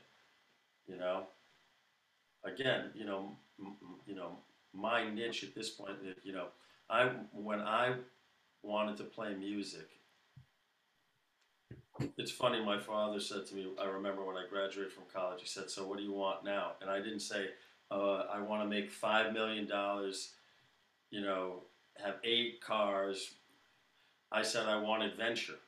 you 0.86 0.98
know. 0.98 1.22
Again, 2.44 2.90
you 2.94 3.06
know, 3.06 3.30
m- 3.58 3.76
you 4.06 4.14
know, 4.14 4.36
my 4.74 5.08
niche 5.08 5.42
at 5.42 5.54
this 5.54 5.70
point, 5.70 5.96
you 6.22 6.34
know, 6.34 6.48
I 6.90 7.12
when 7.32 7.60
I 7.60 7.94
wanted 8.62 8.98
to 8.98 9.04
play 9.04 9.32
music 9.32 9.88
it's 12.16 12.30
funny. 12.30 12.64
My 12.64 12.78
father 12.78 13.20
said 13.20 13.46
to 13.46 13.54
me, 13.54 13.68
I 13.80 13.86
remember 13.86 14.24
when 14.24 14.36
I 14.36 14.44
graduated 14.48 14.92
from 14.92 15.04
college. 15.12 15.40
He 15.40 15.48
said, 15.48 15.70
"So 15.70 15.86
what 15.86 15.98
do 15.98 16.04
you 16.04 16.12
want 16.12 16.44
now?" 16.44 16.72
And 16.80 16.90
I 16.90 16.98
didn't 16.98 17.20
say, 17.20 17.50
uh, 17.90 18.24
"I 18.32 18.40
want 18.40 18.62
to 18.62 18.68
make 18.68 18.90
five 18.90 19.32
million 19.32 19.66
dollars." 19.66 20.32
You 21.10 21.20
know, 21.22 21.62
have 22.02 22.16
eight 22.24 22.60
cars. 22.60 23.34
I 24.32 24.42
said 24.42 24.66
I 24.66 24.78
want 24.78 25.02
adventure. 25.02 25.58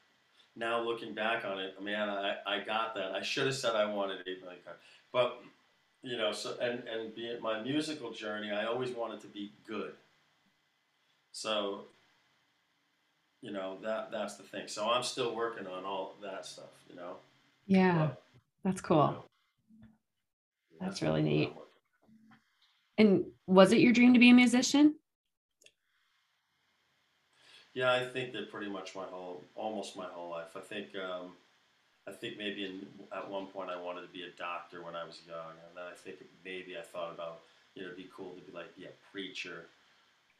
Now 0.56 0.80
looking 0.82 1.14
back 1.14 1.44
on 1.44 1.60
it, 1.60 1.80
man, 1.82 2.08
I, 2.08 2.36
I 2.46 2.60
got 2.64 2.94
that. 2.96 3.12
I 3.12 3.22
should 3.22 3.46
have 3.46 3.54
said 3.54 3.76
I 3.76 3.86
wanted 3.86 4.18
eight 4.26 4.42
million 4.42 4.60
cars. 4.64 4.78
But 5.12 5.40
you 6.02 6.16
know, 6.16 6.32
so 6.32 6.56
and 6.60 6.82
and 6.88 7.14
be 7.14 7.26
it 7.26 7.40
my 7.40 7.60
musical 7.62 8.10
journey, 8.12 8.50
I 8.50 8.64
always 8.66 8.90
wanted 8.90 9.20
to 9.20 9.28
be 9.28 9.52
good. 9.66 9.92
So 11.32 11.84
you 13.42 13.52
know 13.52 13.78
that 13.82 14.10
that's 14.10 14.36
the 14.36 14.42
thing. 14.42 14.68
So 14.68 14.88
I'm 14.88 15.02
still 15.02 15.34
working 15.34 15.66
on 15.66 15.84
all 15.84 16.16
that 16.22 16.44
stuff. 16.46 16.70
You 16.88 16.96
know. 16.96 17.16
Yeah, 17.66 18.08
But, 18.08 18.22
that's 18.64 18.80
you 18.80 18.86
cool. 18.88 18.96
know, 19.08 19.24
That's 20.80 21.00
what 21.02 21.08
really 21.08 21.22
neat. 21.22 21.52
And 22.96 23.24
was 23.46 23.72
it 23.72 23.78
your 23.80 23.92
dream 23.92 24.14
to 24.14 24.18
be 24.18 24.30
a 24.30 24.34
musician? 24.34 24.94
Yeah, 27.74 27.92
I 27.92 28.04
think 28.06 28.32
that 28.32 28.50
pretty 28.50 28.68
much 28.70 28.96
my 28.96 29.04
whole, 29.04 29.44
almost 29.54 29.96
my 29.96 30.06
whole 30.06 30.30
life. 30.30 30.56
I 30.56 30.60
think, 30.60 30.88
um, 30.96 31.32
I 32.08 32.12
think 32.12 32.36
maybe 32.38 32.64
in, 32.64 32.86
at 33.16 33.30
one 33.30 33.46
point 33.46 33.70
I 33.70 33.80
wanted 33.80 34.00
to 34.02 34.08
be 34.08 34.22
a 34.22 34.30
doctor 34.36 34.82
when 34.82 34.96
I 34.96 35.04
was 35.04 35.20
young, 35.28 35.52
and 35.68 35.76
then 35.76 35.84
I 35.84 35.94
think 35.94 36.16
maybe 36.44 36.76
I 36.76 36.82
thought 36.82 37.14
about, 37.14 37.40
you 37.74 37.82
know, 37.82 37.88
it'd 37.88 37.98
be 37.98 38.08
cool 38.16 38.32
to 38.34 38.40
be 38.40 38.50
like, 38.56 38.74
be 38.76 38.86
a 38.86 38.94
preacher 39.12 39.66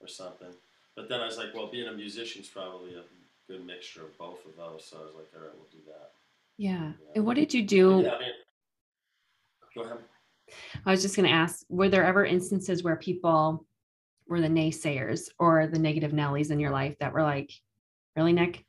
or 0.00 0.08
something. 0.08 0.48
But 0.98 1.08
then 1.08 1.20
I 1.20 1.26
was 1.26 1.38
like, 1.38 1.54
well, 1.54 1.70
being 1.70 1.87
a 1.87 1.92
musician 1.92 2.42
is 2.42 2.48
probably 2.48 2.96
a 2.96 3.02
good 3.48 3.64
mixture 3.64 4.02
of 4.02 4.18
both 4.18 4.44
of 4.44 4.56
those. 4.56 4.84
So 4.84 4.96
I 4.96 5.04
was 5.04 5.14
like, 5.14 5.28
all 5.32 5.42
right, 5.42 5.52
we'll 5.54 5.68
do 5.70 5.78
that. 5.87 6.11
Yeah. 6.56 6.72
Yeah. 6.72 6.88
Uh, 6.88 7.12
and 7.14 7.24
what 7.24 7.37
did 7.37 7.54
you 7.54 7.62
do? 7.62 8.02
Yeah, 8.02 8.14
I 8.14 8.18
mean, 8.18 8.28
go 9.76 9.82
ahead. 9.82 9.98
I 10.84 10.90
was 10.90 11.00
just 11.00 11.14
going 11.14 11.28
to 11.28 11.32
ask, 11.32 11.64
were 11.68 11.88
there 11.88 12.04
ever 12.04 12.24
instances 12.24 12.82
where 12.82 12.96
people 12.96 13.64
were 14.26 14.40
the 14.40 14.48
naysayers 14.48 15.28
or 15.38 15.68
the 15.68 15.78
negative 15.78 16.11
Nellies 16.11 16.50
in 16.50 16.58
your 16.58 16.72
life 16.72 16.96
that 16.98 17.12
were 17.12 17.22
like, 17.22 17.52
really, 18.16 18.32
Nick? 18.32 18.64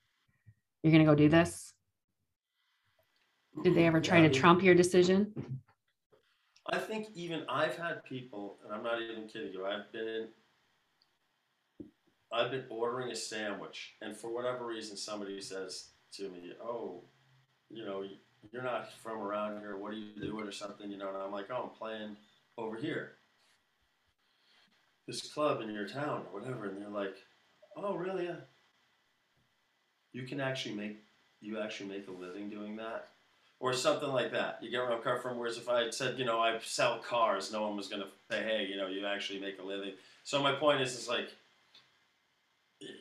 You're 0.84 0.92
going 0.92 1.04
to 1.04 1.10
go 1.12 1.16
do 1.16 1.30
this? 1.30 1.74
Did 3.64 3.74
they 3.74 3.88
ever 3.88 4.00
try 4.00 4.18
Yeah, 4.20 4.26
I 4.26 4.28
to 4.28 4.34
mean, 4.34 4.40
trump 4.40 4.62
your 4.62 4.76
decision? 4.76 5.34
I 6.72 6.78
think 6.78 7.08
even 7.16 7.44
I've 7.50 7.76
had 7.76 8.04
people, 8.04 8.60
and 8.64 8.72
I'm 8.72 8.84
not 8.84 9.02
even 9.02 9.28
kidding 9.28 9.52
you. 9.52 9.66
I've 9.66 9.92
been, 9.92 10.28
I've 12.32 12.52
been 12.52 12.66
ordering 12.70 13.12
a 13.12 13.16
sandwich, 13.16 13.96
and 14.02 14.16
for 14.16 14.30
whatever 14.30 14.66
reason, 14.66 14.98
somebody 14.98 15.42
says 15.42 15.90
to 16.14 16.30
me, 16.30 16.54
"Oh, 16.62 17.04
you 17.70 17.86
know, 17.86 18.06
you're 18.52 18.64
not 18.64 18.92
from 18.94 19.20
around 19.20 19.60
here. 19.60 19.78
What 19.78 19.94
are 19.94 19.98
you 19.98 20.14
doing, 20.20 20.48
or 20.48 20.52
something?" 20.52 20.92
You 20.92 20.98
know, 20.98 21.10
and 21.10 21.18
I'm 21.18 21.32
like, 21.32 21.50
"Oh, 21.50 21.64
I'm 21.64 21.78
playing 21.78 22.18
over 22.58 22.78
here, 22.78 23.18
this 25.08 25.32
club 25.34 25.62
in 25.62 25.72
your 25.72 25.88
town, 25.88 26.26
or 26.32 26.40
whatever." 26.40 26.66
And 26.66 26.82
they're 26.82 26.90
like, 26.90 27.16
"Oh, 27.76 27.96
really? 27.96 28.26
Yeah. 28.26 28.42
You 30.12 30.24
can 30.28 30.40
actually 30.40 30.76
make, 30.76 31.04
you 31.42 31.60
actually 31.60 31.90
make 31.90 32.08
a 32.08 32.12
living 32.12 32.50
doing 32.50 32.76
that." 32.78 33.10
or 33.60 33.74
something 33.74 34.10
like 34.10 34.32
that. 34.32 34.58
You 34.62 34.72
get 34.72 34.82
where 34.82 34.94
I'm 34.94 35.02
coming 35.02 35.22
from. 35.22 35.38
Whereas 35.38 35.58
if 35.58 35.68
I 35.68 35.84
had 35.84 35.94
said, 35.94 36.18
you 36.18 36.26
know, 36.26 36.40
I 36.40 36.58
sell 36.64 37.00
cars, 37.00 37.52
no 37.52 37.68
one 37.68 37.76
was 37.76 37.88
going 37.88 38.02
to 38.02 38.08
say, 38.32 38.42
hey, 38.42 38.68
you 38.70 38.78
know, 38.78 38.88
you 38.88 39.06
actually 39.06 39.40
make 39.40 39.60
a 39.60 39.64
living. 39.64 39.94
So 40.24 40.42
my 40.42 40.54
point 40.54 40.82
is, 40.82 40.98
is 40.98 41.10
like, 41.10 41.30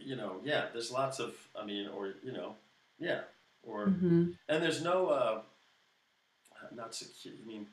you 0.04 0.16
know, 0.16 0.36
yeah, 0.44 0.66
there's 0.72 0.90
lots 0.90 1.18
of, 1.18 1.34
I 1.58 1.64
mean, 1.64 1.88
or 1.88 2.14
you 2.22 2.32
know, 2.32 2.54
yeah, 2.98 3.20
or 3.62 3.86
hmm 3.86 4.30
and 4.48 4.62
there's 4.62 4.82
no, 4.82 5.08
uh, 5.08 5.40
not 6.74 6.94
secure. 6.94 7.34
I 7.42 7.46
mean, 7.46 7.66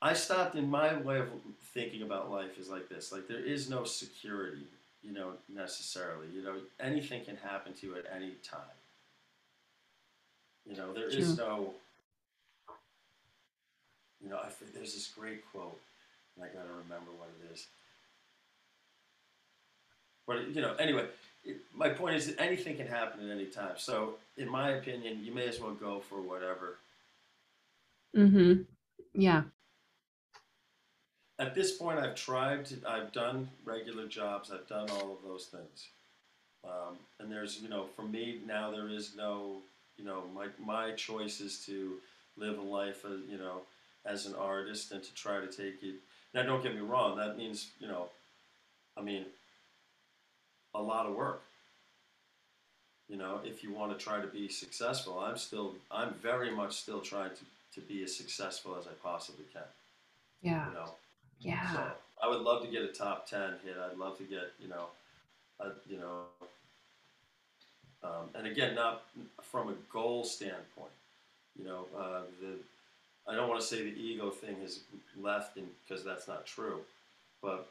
I 0.00 0.12
stopped 0.14 0.54
in 0.54 0.68
my 0.68 0.94
way 0.96 1.18
of 1.18 1.28
thinking 1.74 2.02
about 2.02 2.30
life 2.30 2.58
is 2.58 2.68
like 2.68 2.88
this. 2.88 3.12
Like 3.12 3.26
there 3.28 3.44
is 3.44 3.68
no 3.68 3.84
security, 3.84 4.66
you 5.02 5.12
know, 5.12 5.32
necessarily. 5.48 6.28
You 6.34 6.42
know, 6.42 6.56
anything 6.80 7.24
can 7.24 7.36
happen 7.36 7.72
to 7.74 7.86
you 7.86 7.96
at 7.96 8.04
any 8.14 8.32
time. 8.42 8.76
You 10.66 10.76
know, 10.76 10.92
there 10.92 11.08
is 11.08 11.34
True. 11.36 11.44
no. 11.44 11.74
You 14.22 14.28
know, 14.30 14.38
I 14.42 14.48
think 14.48 14.74
there's 14.74 14.94
this 14.94 15.08
great 15.08 15.44
quote, 15.50 15.80
and 16.36 16.44
I 16.44 16.48
gotta 16.48 16.72
remember 16.72 17.10
what 17.18 17.28
it 17.40 17.52
is. 17.52 17.66
But 20.28 20.54
you 20.54 20.60
know, 20.60 20.74
anyway, 20.74 21.06
it, 21.44 21.56
my 21.74 21.88
point 21.88 22.14
is 22.14 22.26
that 22.26 22.40
anything 22.40 22.76
can 22.76 22.86
happen 22.86 23.28
at 23.28 23.34
any 23.34 23.46
time. 23.46 23.74
So, 23.78 24.14
in 24.36 24.48
my 24.48 24.72
opinion, 24.72 25.24
you 25.24 25.34
may 25.34 25.48
as 25.48 25.58
well 25.58 25.72
go 25.72 25.98
for 25.98 26.20
whatever. 26.20 26.76
Mm-hmm. 28.14 28.62
Yeah. 29.14 29.42
At 31.40 31.54
this 31.54 31.76
point, 31.76 31.98
I've 31.98 32.14
tried. 32.14 32.66
To, 32.66 32.76
I've 32.86 33.12
done 33.12 33.48
regular 33.64 34.06
jobs. 34.06 34.52
I've 34.52 34.68
done 34.68 34.90
all 34.90 35.12
of 35.12 35.18
those 35.26 35.46
things. 35.46 35.88
Um, 36.64 36.98
and 37.18 37.32
there's, 37.32 37.60
you 37.60 37.68
know, 37.68 37.86
for 37.96 38.02
me 38.02 38.40
now, 38.46 38.70
there 38.70 38.88
is 38.88 39.14
no, 39.16 39.62
you 39.96 40.04
know, 40.04 40.24
my 40.34 40.48
my 40.58 40.92
choice 40.92 41.40
is 41.40 41.64
to 41.66 41.94
live 42.36 42.58
a 42.58 42.62
life, 42.62 43.04
as, 43.04 43.20
you 43.30 43.38
know, 43.38 43.62
as 44.04 44.26
an 44.26 44.34
artist 44.34 44.92
and 44.92 45.02
to 45.02 45.14
try 45.14 45.40
to 45.40 45.46
take 45.46 45.82
it. 45.82 45.94
Now, 46.34 46.42
don't 46.42 46.62
get 46.62 46.74
me 46.74 46.82
wrong. 46.82 47.16
That 47.16 47.38
means, 47.38 47.70
you 47.80 47.88
know, 47.88 48.08
I 48.96 49.00
mean, 49.00 49.24
a 50.78 50.82
lot 50.82 51.06
of 51.06 51.14
work. 51.14 51.42
You 53.08 53.16
know, 53.16 53.40
if 53.44 53.62
you 53.62 53.72
want 53.72 53.96
to 53.96 54.02
try 54.02 54.20
to 54.20 54.26
be 54.26 54.48
successful, 54.48 55.18
I'm 55.18 55.36
still, 55.38 55.74
I'm 55.90 56.14
very 56.14 56.50
much 56.50 56.76
still 56.76 57.00
trying 57.00 57.30
to, 57.30 57.80
to 57.80 57.86
be 57.86 58.02
as 58.02 58.14
successful 58.14 58.76
as 58.78 58.86
I 58.86 58.92
possibly 59.02 59.44
can. 59.52 59.62
Yeah. 60.42 60.68
You 60.68 60.74
know, 60.74 60.90
Yeah. 61.40 61.72
so 61.72 61.82
I 62.22 62.28
would 62.28 62.40
love 62.40 62.62
to 62.62 62.68
get 62.68 62.82
a 62.82 62.88
top 62.88 63.26
ten 63.26 63.54
hit. 63.64 63.76
I'd 63.78 63.98
love 63.98 64.18
to 64.18 64.24
get, 64.24 64.52
you 64.60 64.68
know, 64.68 64.86
a, 65.60 65.70
you 65.88 65.98
know, 65.98 66.24
um, 68.04 68.28
and 68.34 68.46
again, 68.46 68.74
not 68.74 69.02
from 69.42 69.68
a 69.70 69.74
goal 69.92 70.22
standpoint. 70.22 70.92
You 71.58 71.64
know, 71.64 71.86
uh, 71.98 72.20
the 72.40 72.54
I 73.30 73.34
don't 73.34 73.48
want 73.48 73.60
to 73.60 73.66
say 73.66 73.82
the 73.82 73.98
ego 74.00 74.30
thing 74.30 74.56
has 74.62 74.80
left 75.20 75.58
because 75.86 76.04
that's 76.04 76.28
not 76.28 76.46
true, 76.46 76.80
but 77.42 77.68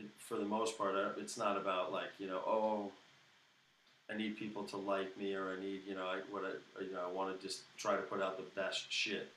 it, 0.00 0.06
for 0.18 0.36
the 0.36 0.44
most 0.44 0.76
part, 0.78 0.94
I- 0.94 1.18
it's 1.20 1.36
not 1.36 1.56
about 1.56 1.92
like 1.92 2.10
you 2.18 2.26
know, 2.26 2.42
oh, 2.46 2.90
I 4.10 4.16
need 4.16 4.36
people 4.36 4.64
to 4.64 4.76
like 4.76 5.16
me 5.16 5.34
or 5.34 5.50
I 5.56 5.60
need 5.60 5.82
you 5.86 5.94
know, 5.94 6.06
I 6.06 6.18
what 6.30 6.44
I 6.44 6.82
you 6.82 6.92
know, 6.92 7.04
I 7.08 7.12
want 7.12 7.34
to 7.38 7.46
just 7.46 7.62
try 7.76 7.96
to 7.96 8.02
put 8.02 8.20
out 8.20 8.36
the 8.36 8.60
best 8.60 8.90
shit. 8.90 9.30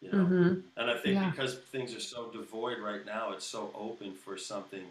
You 0.00 0.10
know, 0.12 0.24
hmm 0.24 0.60
and 0.78 0.90
I 0.90 0.94
think 0.94 1.14
Yeah. 1.16 1.30
because 1.30 1.56
things 1.58 1.94
are 1.94 2.00
so 2.00 2.30
devoid 2.30 2.78
right 2.78 3.04
now, 3.04 3.32
it's 3.32 3.44
so 3.44 3.70
open 3.74 4.14
for 4.14 4.38
something 4.38 4.84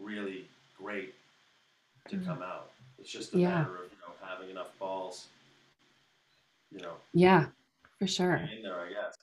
really 0.00 0.46
great 0.78 1.14
to 2.08 2.16
Mhm. 2.16 2.24
come 2.26 2.42
out. 2.42 2.70
It's 2.98 3.10
just 3.10 3.34
a 3.34 3.38
Yeah. 3.38 3.62
matter 3.62 3.76
of 3.84 3.90
you 3.92 3.98
know 4.00 4.12
having 4.26 4.50
enough 4.50 4.76
balls. 4.78 5.26
You 6.70 6.80
know, 6.80 6.96
Yeah, 7.12 7.50
for 7.98 8.06
sure. 8.06 8.36
in 8.36 8.62
there, 8.62 8.80
I 8.80 8.88
guess. 8.90 9.14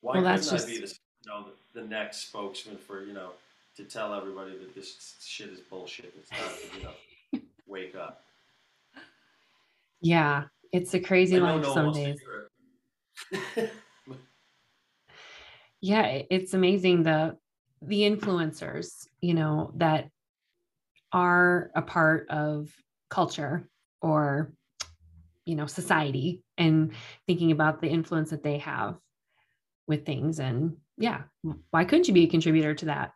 Why 0.00 0.12
Well, 0.12 0.12
couldn't 0.14 0.24
that's 0.24 0.48
I 0.48 0.56
just- 0.56 0.66
be 0.68 0.78
the 0.78 0.86
you 0.88 1.30
know 1.30 1.52
the 1.74 1.84
next 1.84 2.28
spokesman 2.28 2.76
for 2.78 3.02
you 3.04 3.12
know 3.12 3.32
to 3.76 3.84
tell 3.84 4.14
everybody 4.14 4.58
that 4.58 4.74
this 4.74 5.16
shit 5.24 5.50
is 5.50 5.60
bullshit? 5.60 6.12
It's 6.18 6.30
time 6.30 6.40
to 6.40 6.78
you 6.78 6.84
know 6.84 7.40
wake 7.66 7.94
up. 7.94 8.22
Yeah, 10.00 10.44
it's 10.72 10.94
a 10.94 11.00
crazy 11.00 11.38
life 11.38 11.66
some 11.66 11.92
days. 11.92 12.20
Yeah, 15.80 16.22
it's 16.30 16.54
amazing 16.54 17.02
the 17.02 17.36
the 17.82 18.02
influencers, 18.02 19.06
you 19.20 19.34
know, 19.34 19.72
that 19.76 20.08
are 21.12 21.70
a 21.74 21.82
part 21.82 22.28
of 22.30 22.72
culture 23.10 23.68
or 24.00 24.52
you 25.44 25.56
know, 25.56 25.66
society 25.66 26.42
and 26.56 26.92
thinking 27.26 27.50
about 27.50 27.80
the 27.80 27.88
influence 27.88 28.30
that 28.30 28.44
they 28.44 28.58
have 28.58 28.96
with 29.88 30.06
things 30.06 30.38
and 30.38 30.76
yeah, 30.96 31.22
why 31.70 31.84
couldn't 31.84 32.06
you 32.06 32.14
be 32.14 32.24
a 32.24 32.28
contributor 32.28 32.74
to 32.74 32.84
that? 32.84 33.12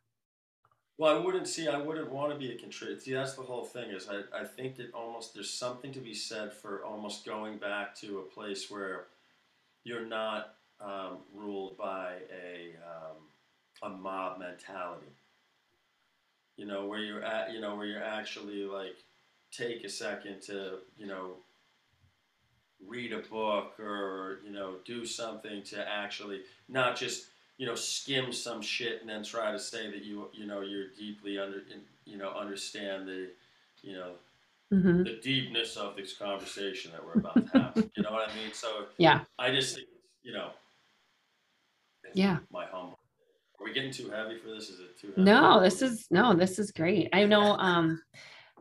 Well, 0.98 1.14
I 1.14 1.22
wouldn't 1.22 1.46
see. 1.46 1.68
I 1.68 1.78
wouldn't 1.78 2.10
want 2.10 2.32
to 2.32 2.38
be 2.38 2.52
a 2.52 2.56
contributor. 2.56 3.00
See, 3.00 3.12
that's 3.12 3.34
the 3.34 3.42
whole 3.42 3.64
thing. 3.64 3.90
Is 3.90 4.08
I, 4.08 4.22
I 4.40 4.44
think 4.44 4.76
that 4.76 4.94
almost 4.94 5.34
there's 5.34 5.52
something 5.52 5.92
to 5.92 6.00
be 6.00 6.14
said 6.14 6.52
for 6.52 6.84
almost 6.84 7.26
going 7.26 7.58
back 7.58 7.94
to 7.96 8.20
a 8.20 8.22
place 8.22 8.70
where 8.70 9.04
you're 9.84 10.06
not 10.06 10.54
um, 10.80 11.18
ruled 11.34 11.76
by 11.76 12.14
a 12.32 12.76
um, 12.82 13.92
a 13.92 13.94
mob 13.94 14.38
mentality. 14.38 15.12
You 16.56 16.64
know 16.64 16.86
where 16.86 17.00
you're 17.00 17.22
at. 17.22 17.52
You 17.52 17.60
know 17.60 17.76
where 17.76 17.86
you're 17.86 18.02
actually 18.02 18.64
like 18.64 18.96
take 19.52 19.84
a 19.84 19.90
second 19.90 20.40
to 20.42 20.78
you 20.96 21.06
know 21.06 21.32
read 22.86 23.12
a 23.12 23.18
book 23.18 23.78
or 23.78 24.38
you 24.44 24.50
know 24.50 24.76
do 24.86 25.04
something 25.04 25.62
to 25.64 25.86
actually 25.86 26.40
not 26.68 26.96
just 26.96 27.26
you 27.58 27.66
know 27.66 27.74
skim 27.74 28.32
some 28.32 28.60
shit 28.60 29.00
and 29.00 29.08
then 29.08 29.22
try 29.22 29.50
to 29.50 29.58
say 29.58 29.90
that 29.90 30.04
you 30.04 30.28
you 30.32 30.46
know 30.46 30.60
you're 30.60 30.88
deeply 30.98 31.38
under 31.38 31.62
you 32.04 32.16
know 32.18 32.30
understand 32.30 33.06
the 33.08 33.28
you 33.82 33.94
know 33.94 34.12
hmm 34.70 35.02
the 35.04 35.18
deepness 35.22 35.76
of 35.76 35.96
this 35.96 36.16
conversation 36.16 36.90
that 36.92 37.04
we're 37.04 37.18
about 37.20 37.36
to 37.46 37.58
have 37.58 37.72
you 37.96 38.02
know 38.02 38.12
what 38.12 38.28
i 38.28 38.34
mean? 38.34 38.52
So 38.52 38.86
Yeah, 38.98 39.20
i 39.38 39.50
just 39.50 39.74
think 39.74 39.88
you 40.22 40.32
know 40.32 40.50
Yeah. 42.14 42.38
my 42.52 42.66
humble 42.66 42.98
are 43.60 43.64
we 43.64 43.72
getting 43.72 43.90
too 43.90 44.10
heavy 44.10 44.36
for 44.36 44.48
this? 44.48 44.68
Is 44.68 44.80
it 44.80 44.98
too 44.98 45.08
heavy? 45.08 45.22
No, 45.22 45.60
this 45.60 45.82
is 45.82 46.06
no, 46.10 46.34
this 46.34 46.58
is 46.58 46.70
great. 46.72 47.08
I 47.12 47.24
know 47.24 47.56
um 47.58 48.00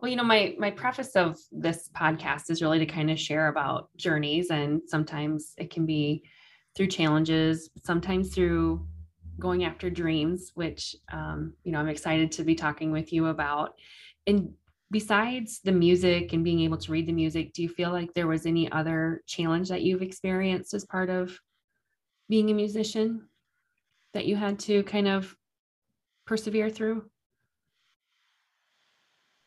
well, 0.01 0.09
you 0.09 0.17
know, 0.17 0.23
my 0.23 0.55
my 0.59 0.71
preface 0.71 1.15
of 1.15 1.37
this 1.51 1.89
podcast 1.95 2.49
is 2.49 2.61
really 2.61 2.79
to 2.79 2.85
kind 2.85 3.09
of 3.09 3.19
share 3.19 3.47
about 3.47 3.89
journeys 3.97 4.49
and 4.51 4.81
sometimes 4.87 5.53
it 5.57 5.69
can 5.71 5.85
be 5.85 6.23
through 6.75 6.87
challenges, 6.87 7.69
sometimes 7.83 8.33
through 8.33 8.85
going 9.39 9.63
after 9.63 9.89
dreams, 9.89 10.51
which 10.55 10.95
um, 11.11 11.53
you 11.63 11.71
know, 11.71 11.79
I'm 11.79 11.87
excited 11.87 12.31
to 12.33 12.43
be 12.43 12.55
talking 12.55 12.91
with 12.91 13.11
you 13.11 13.27
about. 13.27 13.75
And 14.27 14.53
besides 14.91 15.61
the 15.63 15.71
music 15.71 16.33
and 16.33 16.43
being 16.43 16.61
able 16.61 16.77
to 16.77 16.91
read 16.91 17.07
the 17.07 17.13
music, 17.13 17.53
do 17.53 17.63
you 17.63 17.69
feel 17.69 17.91
like 17.91 18.13
there 18.13 18.27
was 18.27 18.45
any 18.45 18.71
other 18.71 19.23
challenge 19.27 19.69
that 19.69 19.81
you've 19.81 20.01
experienced 20.01 20.73
as 20.73 20.85
part 20.85 21.09
of 21.09 21.39
being 22.29 22.49
a 22.49 22.53
musician 22.53 23.27
that 24.13 24.25
you 24.25 24.35
had 24.35 24.57
to 24.59 24.83
kind 24.83 25.07
of 25.07 25.35
persevere 26.25 26.69
through? 26.69 27.05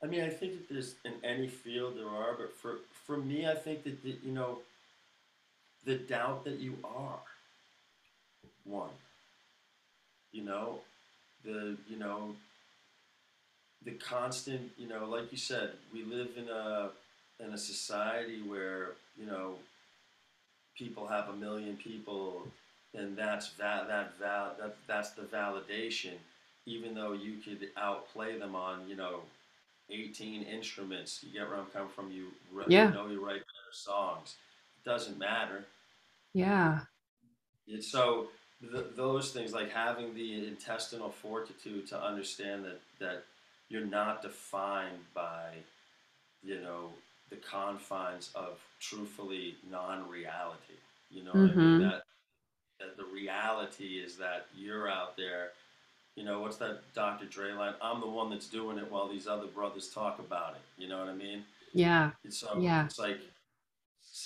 I 0.03 0.07
mean, 0.07 0.23
I 0.23 0.31
think 0.31 0.53
that 0.53 0.69
there's 0.69 0.95
in 1.05 1.15
any 1.25 1.49
field 1.49 1.97
there 1.97 2.09
are, 2.09 2.35
but 2.39 2.55
for 2.55 2.79
for 2.93 3.17
me, 3.17 3.49
I 3.49 3.55
think 3.55 3.83
that 3.85 4.03
the, 4.03 4.17
you 4.23 4.33
know, 4.33 4.59
the 5.85 5.97
doubt 5.97 6.45
that 6.45 6.59
you 6.59 6.77
are 6.85 7.19
one. 8.65 8.91
You 10.33 10.45
know, 10.45 10.81
the 11.45 11.77
you 11.89 11.99
know, 11.99 12.35
the 13.85 13.93
constant. 13.93 14.71
You 14.77 14.89
know, 14.89 15.07
like 15.07 15.33
you 15.33 15.39
said, 15.39 15.73
we 15.93 16.05
live 16.05 16.29
in 16.37 16.49
a 16.49 16.91
in 17.41 17.53
a 17.53 17.59
society 17.59 18.43
where 18.43 18.89
you 19.19 19.27
know 19.27 19.55
people 20.77 21.07
have 21.07 21.29
a 21.29 21.33
million 21.37 21.77
people, 21.77 22.43
and 22.95 23.17
that's 23.17 23.51
that 23.53 23.89
that 23.89 24.19
val 24.19 24.55
that 24.61 24.77
that's 24.87 25.11
the 25.11 25.23
validation. 25.23 26.15
Even 26.67 26.95
though 26.95 27.13
you 27.13 27.37
could 27.39 27.69
outplay 27.79 28.39
them 28.39 28.55
on 28.55 28.87
you 28.89 28.97
know 28.97 29.21
18 29.91 30.43
instruments. 30.43 31.23
You 31.23 31.33
get 31.39 31.49
where 31.49 31.59
I'm 31.59 31.67
coming 31.67 31.89
from. 31.89 32.13
You, 32.13 32.29
Yeah. 32.69 32.89
you 32.89 32.95
know 32.95 33.07
you 33.09 33.25
write 33.25 33.37
better 33.41 33.73
songs. 33.73 34.37
Doesn't 34.85 35.19
matter. 35.19 35.65
Yeah. 36.35 36.81
It's 37.67 37.91
so 37.91 38.29
th- 38.61 38.87
those 38.97 39.31
things 39.33 39.53
like 39.53 39.71
having 39.71 40.15
the 40.15 40.47
intestinal 40.47 41.11
fortitude 41.11 41.87
to 41.89 42.03
understand 42.03 42.65
that 42.65 42.81
that 43.01 43.25
you're 43.69 43.85
not 43.87 44.23
defined 44.23 45.01
by 45.15 45.53
you 46.43 46.61
know 46.61 46.91
the 47.31 47.37
confines 47.37 48.31
of 48.35 48.59
truthfully 48.81 49.57
non-reality. 49.71 50.75
You 51.11 51.25
know 51.25 51.31
what 51.33 51.51
I 51.51 51.55
mean? 51.55 51.81
Mhm. 51.81 51.91
That 51.91 52.03
that 52.81 52.97
the 52.97 53.05
reality 53.05 53.99
is 53.99 54.17
that 54.19 54.47
you're 54.57 54.89
out 54.89 55.17
there. 55.17 55.53
You 56.17 56.25
know 56.25 56.41
what's 56.41 56.57
that 56.59 56.81
Dr. 56.95 57.27
Dre 57.27 57.53
line? 57.53 57.75
I'm 57.83 58.01
the 58.01 58.09
one 58.09 58.31
that's 58.31 58.49
doing 58.49 58.79
it 58.79 58.91
while 58.91 59.09
these 59.09 59.29
other 59.29 59.47
brothers 59.47 59.89
talk 59.91 60.19
about 60.19 60.55
it. 60.55 60.63
You 60.83 60.89
know 60.89 60.99
what 60.99 61.09
I 61.09 61.15
mean? 61.15 61.45
Yeah. 61.73 62.13
And 62.25 62.33
so 62.35 62.59
Yeah. 62.59 62.85
it's 62.87 62.99
like 62.99 63.21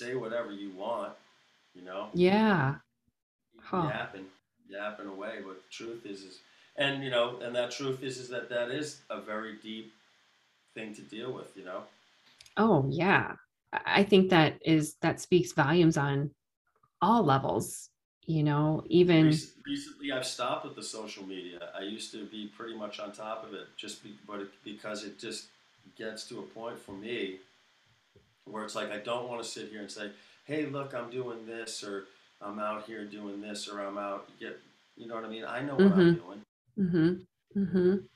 say 0.03 0.15
whatever 0.15 0.51
you 0.51 0.71
want. 0.71 1.13
You 1.75 1.83
know 1.83 2.07
Yeah. 2.13 2.75
Huh. 3.61 3.89
yapping, 3.89 4.25
yapping 4.69 5.07
away. 5.07 5.37
But 5.45 5.55
the 5.63 5.69
truth 5.71 6.05
is, 6.05 6.21
is, 6.23 6.39
and 6.75 7.03
you 7.03 7.09
know, 7.09 7.39
and 7.41 7.55
that 7.55 7.71
truth 7.71 8.03
is, 8.03 8.17
is 8.17 8.29
that 8.29 8.49
that 8.49 8.69
is 8.69 9.01
a 9.09 9.19
very 9.21 9.55
deep 9.61 9.91
thing 10.75 10.93
to 10.95 11.01
deal 11.01 11.31
with. 11.31 11.55
You 11.55 11.65
know, 11.65 11.83
Oh, 12.57 12.85
yeah. 12.89 13.33
I 13.85 14.03
think 14.03 14.29
that 14.29 14.59
is 14.63 14.95
that 15.01 15.19
speaks 15.19 15.51
volumes 15.53 15.97
on 15.97 16.29
all 17.01 17.23
levels, 17.23 17.89
you 18.25 18.43
know, 18.43 18.83
even 18.87 19.25
Rec- 19.27 19.39
recently 19.65 20.11
I've 20.11 20.25
stopped 20.25 20.65
with 20.65 20.75
the 20.75 20.83
social 20.83 21.25
media. 21.25 21.69
I 21.77 21.81
used 21.81 22.11
to 22.11 22.25
be 22.25 22.51
pretty 22.55 22.75
much 22.75 22.99
on 22.99 23.11
top 23.11 23.45
of 23.45 23.53
it, 23.53 23.67
just 23.77 24.03
be, 24.03 24.15
but 24.27 24.41
it, 24.41 24.49
because 24.63 25.03
it 25.03 25.17
just 25.19 25.45
gets 25.97 26.27
to 26.29 26.39
a 26.39 26.43
point 26.43 26.79
for 26.79 26.91
me 26.93 27.39
where 28.45 28.63
it's 28.63 28.75
like 28.75 28.91
I 28.91 28.97
don't 28.97 29.27
want 29.27 29.41
to 29.43 29.47
sit 29.47 29.69
here 29.69 29.81
and 29.81 29.91
say, 29.91 30.11
"Hey, 30.45 30.65
look, 30.65 30.93
I'm 30.93 31.09
doing 31.09 31.45
this," 31.45 31.83
or 31.83 32.05
"I'm 32.41 32.59
out 32.59 32.85
here 32.85 33.05
doing 33.05 33.41
this," 33.41 33.67
or 33.67 33.81
"I'm 33.81 33.97
out." 33.97 34.27
Get, 34.39 34.59
you 34.97 35.07
know 35.07 35.15
what 35.15 35.25
I 35.25 35.29
mean? 35.29 35.45
I 35.45 35.61
know 35.61 35.75
what 35.75 35.93
I'm 35.93 36.15
doing. 36.15 36.41
Mm-hmm. 36.79 37.59
Mm-hmm. 37.59 37.77
You 37.77 38.07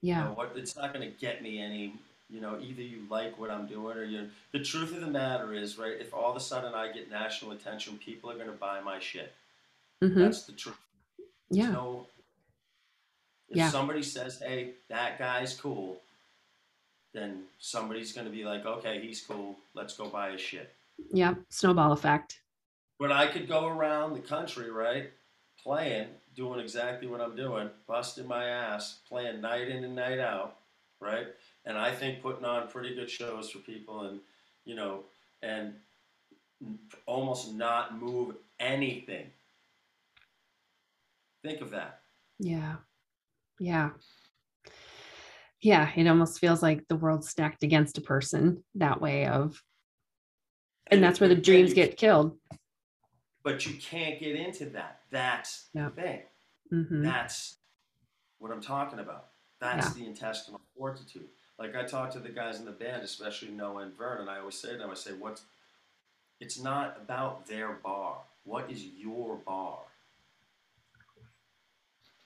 Yeah. 0.00 0.24
know 0.24 0.32
what? 0.34 0.52
It's 0.56 0.76
not 0.76 0.92
going 0.92 1.08
to 1.10 1.18
get 1.18 1.42
me 1.42 1.58
any. 1.60 1.94
You 2.28 2.40
know, 2.40 2.58
either 2.60 2.82
you 2.82 3.06
like 3.08 3.38
what 3.38 3.52
I'm 3.52 3.66
doing 3.68 3.96
or 3.96 4.02
you. 4.02 4.28
The 4.50 4.58
truth 4.58 4.92
of 4.92 5.00
the 5.00 5.06
matter 5.06 5.52
is, 5.54 5.78
right? 5.78 5.92
If 6.00 6.12
all 6.12 6.28
of 6.28 6.36
a 6.36 6.40
sudden 6.40 6.74
I 6.74 6.90
get 6.90 7.08
national 7.08 7.52
attention, 7.52 7.98
people 7.98 8.28
are 8.30 8.34
going 8.34 8.48
to 8.48 8.52
buy 8.52 8.80
my 8.80 8.98
shit. 8.98 9.32
Mm-hmm. 10.02 10.20
That's 10.22 10.42
the 10.42 10.52
truth. 10.52 10.76
There's 11.50 11.66
Yeah. 11.66 11.70
no. 11.72 12.08
If 13.48 13.56
Yeah. 13.58 13.70
somebody 13.70 14.02
says, 14.02 14.40
"Hey, 14.40 14.74
that 14.88 15.18
guy's 15.20 15.58
cool," 15.58 16.02
then 17.16 17.44
somebody's 17.58 18.12
going 18.12 18.26
to 18.26 18.32
be 18.32 18.44
like, 18.44 18.66
"Okay, 18.66 19.00
he's 19.00 19.20
cool. 19.22 19.56
Let's 19.74 19.96
go 19.96 20.08
buy 20.08 20.32
his 20.32 20.40
shit." 20.40 20.72
Yeah. 21.12 21.34
Snowball 21.48 21.92
effect. 21.92 22.40
But 22.98 23.12
I 23.12 23.26
could 23.26 23.48
go 23.48 23.66
around 23.66 24.14
the 24.14 24.20
country, 24.20 24.70
right, 24.70 25.10
playing, 25.62 26.08
doing 26.34 26.60
exactly 26.60 27.08
what 27.08 27.20
I'm 27.20 27.36
doing, 27.36 27.70
busting 27.86 28.26
my 28.26 28.46
ass, 28.46 29.00
playing 29.08 29.40
night 29.40 29.68
in 29.68 29.84
and 29.84 29.94
night 29.94 30.18
out, 30.18 30.56
right? 31.00 31.26
And 31.64 31.76
I 31.76 31.92
think 31.92 32.22
putting 32.22 32.44
on 32.44 32.68
pretty 32.68 32.94
good 32.94 33.10
shows 33.10 33.50
for 33.50 33.58
people, 33.58 34.02
and 34.02 34.20
you 34.64 34.74
know, 34.74 35.04
and 35.42 35.74
almost 37.06 37.54
not 37.54 37.98
move 37.98 38.36
anything. 38.60 39.26
Think 41.42 41.60
of 41.60 41.70
that. 41.70 42.00
Yeah. 42.38 42.76
Yeah. 43.58 43.90
Yeah. 45.60 45.90
It 45.96 46.06
almost 46.06 46.38
feels 46.38 46.62
like 46.62 46.86
the 46.88 46.96
world's 46.96 47.28
stacked 47.28 47.62
against 47.62 47.98
a 47.98 48.00
person 48.02 48.62
that 48.76 49.00
way 49.00 49.26
of, 49.26 49.60
and 50.88 51.02
that's 51.02 51.18
where 51.20 51.28
the 51.28 51.34
dreams 51.34 51.70
you- 51.70 51.74
get 51.76 51.96
killed. 51.96 52.38
But 53.42 53.64
you 53.64 53.74
can't 53.78 54.18
get 54.18 54.34
into 54.36 54.66
that. 54.70 55.02
That's 55.10 55.68
Yep. 55.74 55.94
the 55.96 56.02
thing. 56.02 56.22
hmm 56.70 57.02
That's 57.02 57.58
what 58.38 58.50
I'm 58.50 58.60
talking 58.60 58.98
about. 58.98 59.28
That's 59.60 59.94
the 59.94 60.04
intestinal 60.04 60.60
fortitude. 60.76 61.28
Like 61.58 61.74
I 61.74 61.84
talk 61.84 62.10
to 62.10 62.18
the 62.18 62.28
guys 62.28 62.58
in 62.58 62.64
the 62.66 62.72
band, 62.72 63.02
especially 63.02 63.50
Noah 63.52 63.82
and 63.84 63.94
Vern, 63.96 64.20
and 64.20 64.28
I 64.28 64.40
always 64.40 64.58
say 64.60 64.72
to 64.72 64.78
them, 64.78 64.90
I 64.90 64.94
say, 64.94 65.12
"What's? 65.12 65.44
It's 66.40 66.58
not 66.58 66.98
about 67.00 67.46
their 67.46 67.72
bar. 67.74 68.18
What 68.44 68.70
is 68.70 68.84
your 68.84 69.36
bar? 69.36 69.84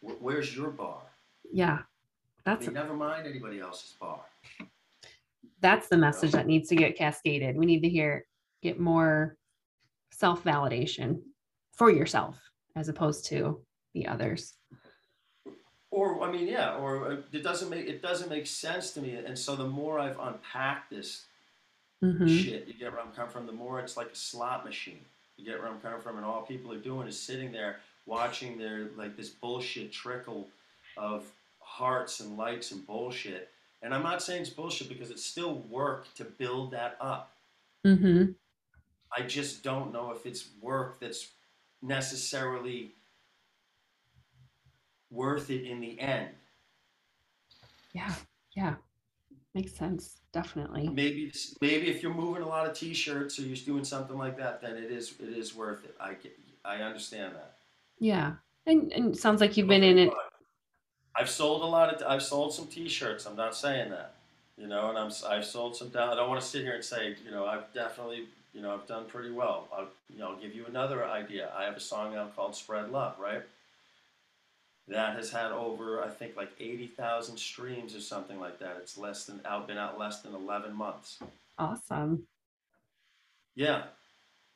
Where's 0.01 0.57
your 0.57 0.71
bar? 0.71 1.03
Yeah. 1.53 1.83
I 2.47 2.51
That's, 2.55 2.67
mean, 2.67 2.75
never 2.75 2.95
mind 2.95 3.27
anybody 3.27 3.61
else's 3.61 3.95
bar. 4.01 4.21
that's 5.61 5.89
the 5.89 5.97
message 5.97 6.33
that 6.33 6.47
needs 6.47 6.69
to 6.71 6.77
get 6.77 6.97
cascaded. 6.97 7.57
We 7.57 7.67
need 7.67 7.83
to 7.83 7.89
hear 7.89 8.25
get 8.63 8.79
more 8.81 9.37
self 10.13 10.43
validation 10.45 11.21
for 11.75 11.91
yourself 11.91 12.37
as 12.77 12.89
opposed 12.89 13.27
to 13.27 13.61
the 13.95 14.07
others. 14.07 14.55
Or 15.91 16.23
I 16.23 16.31
mean, 16.31 16.47
yeah, 16.47 16.77
or 16.77 17.13
uh, 17.13 17.17
it 17.33 17.43
doesn't 17.43 17.69
make 17.69 17.87
it 17.89 18.01
doesn't 18.01 18.31
make 18.31 18.47
sense 18.47 18.93
to 18.93 19.01
me. 19.03 19.17
And 19.17 19.39
so 19.39 19.57
the 19.57 19.67
more 19.67 19.99
I've 19.99 20.19
unpacked 20.19 20.91
this 20.91 21.27
Mhm. 22.03 22.27
shit, 22.43 22.67
you 22.67 22.73
get 22.75 22.93
where 22.93 23.01
I'm 23.03 23.13
coming 23.13 23.31
from. 23.31 23.47
The 23.47 23.53
more 23.53 23.81
it's 23.81 23.97
like 23.97 24.11
a 24.11 24.15
slot 24.17 24.65
machine. 24.65 25.05
You 25.37 25.45
get 25.45 25.59
where 25.59 25.69
I'm 25.69 25.81
coming 25.81 26.01
from, 26.01 26.17
and 26.17 26.25
all 26.25 26.43
people 26.43 26.73
are 26.73 26.79
doing 26.79 27.07
is 27.09 27.21
sitting 27.21 27.53
there 27.53 27.81
watching 28.07 28.57
their 28.57 28.89
like 28.97 29.17
this 29.17 29.29
bullshit 29.29 29.93
trickle 29.93 30.49
of 30.97 31.31
hearts 31.71 32.19
and 32.19 32.37
likes 32.37 32.73
and 32.73 32.85
bullshit. 32.85 33.49
And 33.81 33.95
I'm 33.95 34.03
not 34.03 34.23
saying 34.23 34.43
it's 34.43 34.51
bullshit 34.51 34.89
because 34.89 35.11
it's 35.11 35.25
still 35.25 35.55
work 35.55 36.13
to 36.17 36.25
build 36.25 36.73
that 36.73 36.97
up. 37.01 37.37
Mhm. 37.87 38.35
I 39.17 39.23
just 39.23 39.63
don't 39.63 39.93
know 39.93 40.11
if 40.11 40.27
it's 40.27 40.49
work 40.61 41.01
that's 41.01 41.29
necessarily 41.81 42.95
worth 45.11 45.51
it 45.51 45.65
in 45.65 45.81
the 45.81 45.99
end. 46.01 46.35
Yeah. 47.93 48.15
Yeah. 48.57 48.75
Makes 49.55 49.75
sense. 49.75 50.21
Definitely. 50.33 50.89
Maybe 50.89 51.33
maybe 51.61 51.89
if 51.89 52.03
you're 52.03 52.15
moving 52.15 52.43
a 52.43 52.49
lot 52.49 52.69
of 52.69 52.77
T-shirts 52.77 53.39
or 53.39 53.43
you're 53.43 53.57
doing 53.57 53.85
something 53.85 54.19
like 54.19 54.37
that, 54.39 54.61
then 54.61 54.77
it 54.77 54.91
is 54.91 55.15
it 55.21 55.29
is 55.29 55.55
worth 55.55 55.85
it. 55.85 55.97
I 56.01 56.15
get, 56.15 56.39
I 56.65 56.77
understand 56.77 57.35
that. 57.37 57.57
Yeah. 57.99 58.35
And 58.67 58.93
and 58.93 59.15
it 59.15 59.19
sounds 59.21 59.41
like 59.41 59.57
you've 59.57 59.69
been 59.69 59.83
in 59.83 59.99
it. 59.99 60.13
I've 61.15 61.31
sold 61.31 61.63
a 61.63 61.67
lot 61.67 61.95
of. 61.95 62.03
I've 62.07 62.23
sold 62.23 62.55
some 62.55 62.67
T-shirts. 62.67 63.27
I'm 63.27 63.37
not 63.37 63.57
saying 63.57 63.91
that, 63.91 64.15
you 64.57 64.67
know, 64.67 64.91
and 64.91 64.99
I'm. 64.99 65.11
I've 65.29 65.45
sold 65.45 65.77
some 65.77 65.89
down. 65.89 66.11
I 66.11 66.15
don't 66.15 66.29
want 66.29 66.41
to 66.41 66.47
sit 66.47 66.63
here 66.63 66.75
and 66.75 66.85
say, 66.85 67.17
you 67.25 67.31
know, 67.31 67.47
I've 67.47 67.73
definitely, 67.75 68.27
you 68.55 68.63
know, 68.63 68.73
I've 68.73 68.87
done 68.87 69.07
pretty 69.07 69.31
well. 69.31 69.69
I'll, 69.77 69.89
you 70.09 70.19
know, 70.19 70.31
I'll 70.31 70.37
give 70.37 70.55
you 70.55 70.67
another 70.67 71.05
idea. 71.05 71.51
I 71.57 71.65
have 71.65 71.77
a 71.77 71.81
song 71.81 72.15
out 72.17 72.35
called 72.37 72.55
"Spread 72.55 72.91
Love," 72.91 73.19
right? 73.19 73.43
That 74.89 75.15
has 75.17 75.31
had 75.31 75.53
over, 75.53 76.03
I 76.03 76.09
think, 76.09 76.37
like 76.37 76.51
eighty 76.59 76.87
thousand 76.87 77.37
streams 77.39 77.95
or 77.95 78.01
something 78.01 78.41
like 78.41 78.59
that. 78.61 78.77
It's 78.81 78.97
less 78.97 79.25
than 79.25 79.41
out. 79.45 79.67
Been 79.67 79.79
out 79.79 79.99
less 79.99 80.23
than 80.23 80.35
eleven 80.35 80.75
months. 80.75 81.19
Awesome. 81.59 82.27
Yeah, 83.55 83.83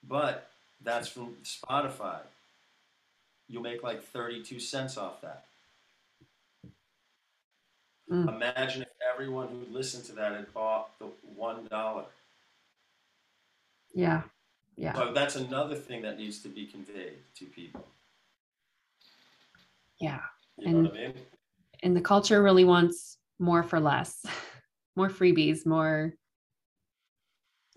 but 0.08 0.48
that's 0.82 1.08
from 1.08 1.34
Spotify. 1.44 2.20
You'll 3.48 3.62
make 3.62 3.82
like 3.82 4.02
32 4.02 4.58
cents 4.60 4.96
off 4.96 5.20
that. 5.20 5.44
Mm. 8.10 8.34
Imagine 8.34 8.82
if 8.82 8.88
everyone 9.12 9.48
who 9.48 9.72
listened 9.72 10.04
to 10.04 10.12
that 10.12 10.32
had 10.32 10.52
bought 10.52 10.98
the 10.98 11.06
one 11.36 11.66
dollar. 11.70 12.04
Yeah. 13.94 14.22
Yeah. 14.76 14.94
So 14.94 15.12
that's 15.12 15.36
another 15.36 15.76
thing 15.76 16.02
that 16.02 16.18
needs 16.18 16.40
to 16.40 16.48
be 16.48 16.66
conveyed 16.66 17.18
to 17.36 17.44
people. 17.46 17.86
Yeah. 20.00 20.20
You 20.58 20.72
know 20.72 20.82
what 20.82 20.92
I 20.92 20.94
mean? 20.94 21.14
And 21.82 21.96
the 21.96 22.00
culture 22.00 22.42
really 22.42 22.64
wants 22.64 23.18
more 23.38 23.62
for 23.62 23.80
less. 23.80 24.24
More 24.96 25.08
freebies, 25.10 25.66
more 25.66 26.14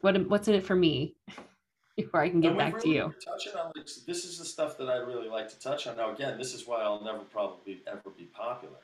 what 0.01 0.29
what's 0.29 0.47
in 0.47 0.53
it 0.53 0.63
for 0.63 0.75
me 0.75 1.15
before 1.97 2.21
I 2.21 2.29
can 2.29 2.41
get 2.41 2.49
And 2.49 2.59
back 2.59 2.79
to 2.81 2.89
you. 2.89 3.13
Touching 3.25 3.53
on 3.53 3.71
this, 3.75 4.03
this 4.05 4.23
is 4.23 4.37
the 4.37 4.45
stuff 4.45 4.77
that 4.77 4.87
I 4.87 4.97
really 4.97 5.27
like 5.27 5.49
to 5.49 5.59
touch 5.59 5.87
on. 5.87 5.97
Now, 5.97 6.13
again, 6.13 6.37
this 6.37 6.53
is 6.53 6.67
why 6.67 6.81
I'll 6.81 7.03
never 7.03 7.19
probably 7.19 7.81
ever 7.87 8.11
be 8.15 8.25
popular, 8.25 8.77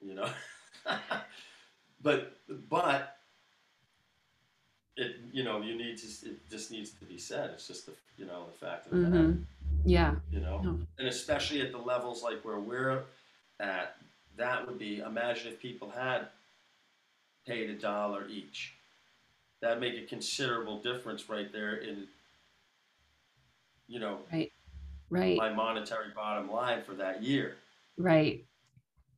you 0.00 0.14
know. 0.14 0.28
but 2.02 2.36
but 2.68 3.16
it 4.96 5.16
you 5.32 5.42
know 5.42 5.60
you 5.60 5.76
need 5.76 5.98
to 5.98 6.06
it 6.28 6.48
just 6.50 6.70
needs 6.70 6.90
to 6.90 7.04
be 7.04 7.18
said. 7.18 7.50
It's 7.50 7.66
just 7.66 7.86
the 7.86 7.92
you 8.16 8.26
know 8.26 8.46
the 8.46 8.66
fact 8.66 8.86
of 8.86 8.92
the 8.92 8.98
matter, 8.98 9.22
hmm 9.32 9.42
Yeah. 9.84 10.14
you 10.30 10.40
know, 10.40 10.60
No. 10.62 10.78
and 10.98 11.08
especially 11.08 11.60
at 11.62 11.72
the 11.72 11.78
levels 11.78 12.22
like 12.22 12.44
where 12.44 12.58
we're 12.60 13.02
at, 13.60 13.96
that 14.36 14.66
would 14.66 14.78
be 14.78 14.98
imagine 15.00 15.52
if 15.52 15.60
people 15.60 15.90
had 15.90 16.28
paid 17.46 17.70
a 17.70 17.74
dollar 17.74 18.26
each. 18.28 18.74
That'd 19.60 19.80
make 19.80 19.96
a 19.96 20.06
considerable 20.06 20.80
difference 20.80 21.28
right 21.28 21.50
there 21.52 21.76
in 21.76 22.06
you 23.88 23.98
know 24.00 24.18
right 24.32 24.50
Right. 25.10 25.36
my 25.36 25.52
monetary 25.52 26.08
bottom 26.14 26.50
line 26.50 26.82
for 26.82 26.94
that 26.94 27.22
year. 27.22 27.56
Right. 27.96 28.44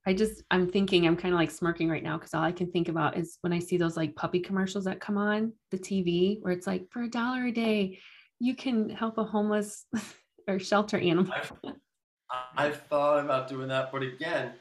I 0.07 0.15
just 0.15 0.45
I'm 0.53 0.71
thinking 0.71 1.07
I'm 1.07 1.17
kind 1.17 1.35
of 1.35 1.41
like 1.41 1.51
smirking 1.51 1.89
right 1.89 2.03
now 2.03 2.17
because 2.17 2.33
all 2.33 2.43
I 2.43 2.53
can 2.53 2.71
think 2.71 2.89
about 2.89 3.17
is 3.17 3.39
when 3.41 3.53
I 3.53 3.59
see 3.59 3.77
those 3.77 3.97
like 3.97 4.15
puppy 4.15 4.39
commercials 4.39 4.85
that 4.85 5.01
come 5.01 5.19
on 5.19 5.53
the 5.73 5.79
TV 5.79 6.39
where 6.43 6.53
it's 6.53 6.67
like 6.67 6.87
for 6.91 7.03
a 7.03 7.11
dollar 7.11 7.47
a 7.47 7.53
day 7.53 7.99
you 8.39 8.55
can 8.55 8.89
help 8.89 9.19
a 9.19 9.25
homeless 9.25 9.87
or 10.49 10.61
shelter 10.61 10.99
animal. 10.99 11.33
I've, 11.35 11.53
I've 12.57 12.83
thought 12.83 13.25
about 13.25 13.49
doing 13.49 13.69
that, 13.69 13.91
but 13.91 14.03
again, 14.03 14.53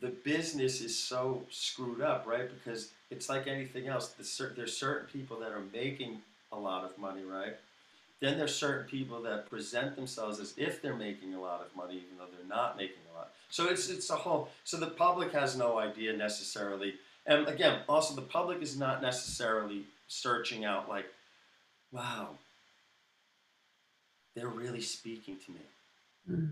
the 0.00 0.08
business 0.08 0.80
is 0.80 0.98
so 0.98 1.42
screwed 1.50 2.00
up, 2.00 2.24
right? 2.26 2.48
Because 2.48 2.92
it's 3.10 3.28
like 3.28 3.46
anything 3.46 3.88
else. 3.88 4.08
There's 4.08 4.54
there's 4.56 4.76
certain 4.76 5.08
people 5.08 5.38
that 5.40 5.52
are 5.52 5.62
making 5.72 6.22
a 6.52 6.58
lot 6.58 6.84
of 6.84 6.96
money, 6.96 7.24
right? 7.24 7.56
Then 8.20 8.38
there's 8.38 8.54
certain 8.54 8.86
people 8.86 9.22
that 9.22 9.50
present 9.50 9.94
themselves 9.94 10.40
as 10.40 10.54
if 10.56 10.80
they're 10.80 10.96
making 10.96 11.34
a 11.34 11.40
lot 11.40 11.60
of 11.60 11.74
money, 11.76 11.96
even 11.96 12.18
though 12.18 12.26
they're 12.34 12.48
not 12.48 12.76
making 12.76 12.96
a 13.12 13.16
lot. 13.16 13.30
So 13.50 13.66
it's 13.68 13.88
it's 13.88 14.10
a 14.10 14.16
whole. 14.16 14.50
So 14.64 14.76
the 14.76 14.88
public 14.88 15.32
has 15.32 15.56
no 15.56 15.78
idea 15.78 16.14
necessarily, 16.16 16.94
and 17.26 17.48
again, 17.48 17.80
also 17.88 18.14
the 18.14 18.22
public 18.22 18.60
is 18.62 18.78
not 18.78 19.00
necessarily 19.02 19.84
searching 20.06 20.64
out 20.64 20.88
like, 20.88 21.06
wow, 21.92 22.28
they're 24.34 24.48
really 24.48 24.80
speaking 24.80 25.36
to 25.46 25.52
me. 25.52 26.48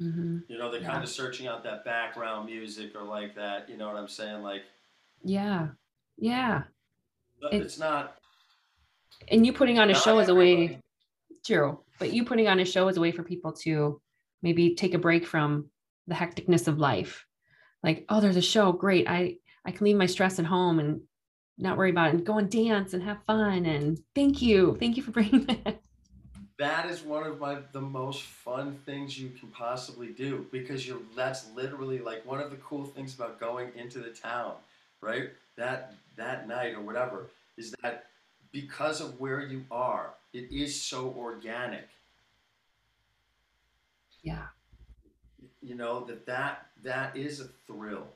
hmm 0.00 0.38
You 0.48 0.58
know, 0.58 0.70
they're 0.70 0.80
Yeah. 0.82 0.90
kind 0.90 1.02
of 1.04 1.08
searching 1.08 1.46
out 1.46 1.62
that 1.64 1.84
background 1.84 2.46
music 2.46 2.94
or 2.94 3.02
like 3.02 3.34
that. 3.36 3.68
You 3.70 3.76
know 3.76 3.86
what 3.86 3.96
I'm 3.96 4.08
saying? 4.08 4.42
Like, 4.42 4.62
Yeah. 5.22 5.68
Yeah. 6.18 6.64
but 7.40 7.54
It- 7.54 7.62
it's 7.62 7.78
not. 7.78 8.20
And 9.28 9.46
you 9.46 9.52
putting 9.52 9.78
on 9.78 9.90
a 9.90 9.94
show 9.94 10.18
is 10.18 10.28
a 10.28 10.34
way 10.34 10.52
everybody. 10.54 10.80
true, 11.44 11.82
but 11.98 12.12
you 12.12 12.24
putting 12.24 12.48
on 12.48 12.58
a 12.60 12.64
show 12.64 12.88
is 12.88 12.96
a 12.96 13.00
way 13.00 13.12
for 13.12 13.22
people 13.22 13.52
to 13.52 14.00
maybe 14.44 14.74
take 14.74 14.94
a 14.94 14.98
break 14.98 15.26
from 15.26 15.70
the 16.06 16.14
hecticness 16.14 16.68
of 16.68 16.78
life. 16.78 17.26
Like, 17.82 18.04
oh, 18.08 18.20
there's 18.20 18.36
a 18.36 18.42
show, 18.42 18.70
great. 18.70 19.08
I 19.08 19.38
I 19.64 19.72
can 19.72 19.86
leave 19.86 19.96
my 19.96 20.06
stress 20.06 20.38
at 20.38 20.44
home 20.44 20.78
and 20.78 21.00
not 21.58 21.78
worry 21.78 21.90
about 21.90 22.08
it 22.08 22.14
and 22.14 22.26
go 22.26 22.38
and 22.38 22.50
dance 22.50 22.92
and 22.92 23.02
have 23.02 23.24
fun 23.24 23.64
and 23.64 23.98
thank 24.14 24.42
you. 24.42 24.76
Thank 24.78 24.96
you 24.96 25.02
for 25.02 25.10
bringing 25.18 25.46
that. 25.46 25.80
That 26.58 26.88
is 26.88 27.02
one 27.02 27.24
of 27.24 27.40
my 27.40 27.58
the 27.72 27.80
most 27.80 28.22
fun 28.22 28.78
things 28.86 29.18
you 29.18 29.30
can 29.30 29.48
possibly 29.48 30.08
do 30.08 30.46
because 30.52 30.86
you're. 30.86 31.00
That's 31.16 31.50
literally 31.54 31.98
like 31.98 32.24
one 32.24 32.40
of 32.40 32.50
the 32.50 32.58
cool 32.58 32.84
things 32.84 33.14
about 33.14 33.40
going 33.40 33.72
into 33.74 33.98
the 33.98 34.10
town, 34.10 34.52
right? 35.00 35.30
That 35.56 35.94
that 36.16 36.46
night 36.46 36.74
or 36.74 36.80
whatever 36.80 37.26
is 37.56 37.74
that 37.82 38.06
because 38.52 39.00
of 39.00 39.18
where 39.18 39.40
you 39.40 39.64
are, 39.70 40.14
it 40.32 40.52
is 40.52 40.80
so 40.80 41.12
organic. 41.18 41.88
Yeah. 44.24 44.48
You 45.62 45.74
know 45.76 46.04
that 46.06 46.26
that 46.26 46.66
that 46.82 47.16
is 47.16 47.40
a 47.40 47.48
thrill. 47.66 48.08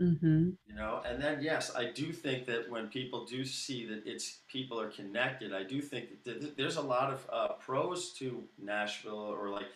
Mm-hmm. 0.00 0.50
you 0.66 0.74
know 0.74 1.00
and 1.06 1.22
then 1.22 1.40
yes 1.42 1.74
i 1.74 1.90
do 1.90 2.12
think 2.12 2.44
that 2.48 2.68
when 2.70 2.88
people 2.88 3.24
do 3.24 3.46
see 3.46 3.86
that 3.86 4.02
it's 4.06 4.40
people 4.46 4.78
are 4.78 4.90
connected 4.90 5.54
i 5.54 5.62
do 5.62 5.80
think 5.80 6.22
that 6.24 6.54
there's 6.58 6.76
a 6.76 6.82
lot 6.82 7.10
of 7.14 7.26
uh, 7.32 7.48
pros 7.54 8.12
to 8.18 8.44
nashville 8.58 9.14
or 9.38 9.48
like 9.48 9.68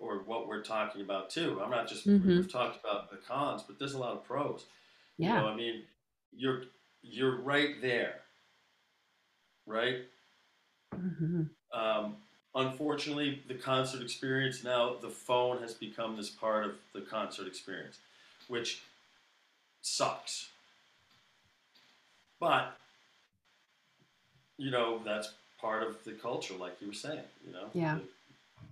or 0.00 0.24
what 0.26 0.48
we're 0.48 0.64
talking 0.64 1.02
about 1.02 1.30
too 1.30 1.60
i'm 1.62 1.70
not 1.70 1.88
just 1.88 2.04
Mhm. 2.08 2.26
we've 2.26 2.52
talked 2.52 2.80
about 2.84 3.12
the 3.12 3.18
cons 3.18 3.62
but 3.62 3.78
there's 3.78 3.94
a 3.94 3.98
lot 3.98 4.12
of 4.16 4.24
pros 4.24 4.66
Yeah. 5.18 5.28
you 5.36 5.40
know 5.42 5.48
i 5.50 5.54
mean 5.54 5.84
you're 6.32 6.64
you're 7.02 7.40
right 7.42 7.80
there 7.80 8.22
right 9.66 9.98
hmm 10.94 11.42
um, 11.72 12.16
unfortunately, 12.54 13.42
the 13.48 13.54
concert 13.54 14.02
experience 14.02 14.64
now, 14.64 14.96
the 15.00 15.08
phone 15.08 15.60
has 15.62 15.74
become 15.74 16.16
this 16.16 16.30
part 16.30 16.64
of 16.64 16.72
the 16.92 17.00
concert 17.00 17.46
experience, 17.46 17.98
which 18.48 18.82
sucks. 19.82 20.48
But, 22.38 22.76
you 24.56 24.70
know, 24.70 25.00
that's 25.04 25.32
part 25.60 25.82
of 25.82 26.02
the 26.04 26.12
culture, 26.12 26.54
like 26.54 26.80
you 26.80 26.88
were 26.88 26.92
saying, 26.94 27.20
you 27.46 27.52
know? 27.52 27.68
Yeah. 27.74 27.96
The- 27.96 28.02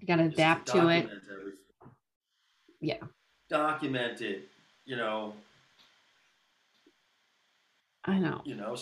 You 0.01 0.07
got 0.07 0.17
to 0.17 0.25
adapt 0.25 0.69
to 0.69 0.89
it. 0.89 1.05
everything. 1.07 1.21
Yeah. 2.81 2.99
Document 3.49 4.21
it, 4.21 4.49
you 4.85 4.97
know, 4.97 5.35
I 8.05 8.19
know. 8.19 8.41
you 8.45 8.55
know. 8.55 8.77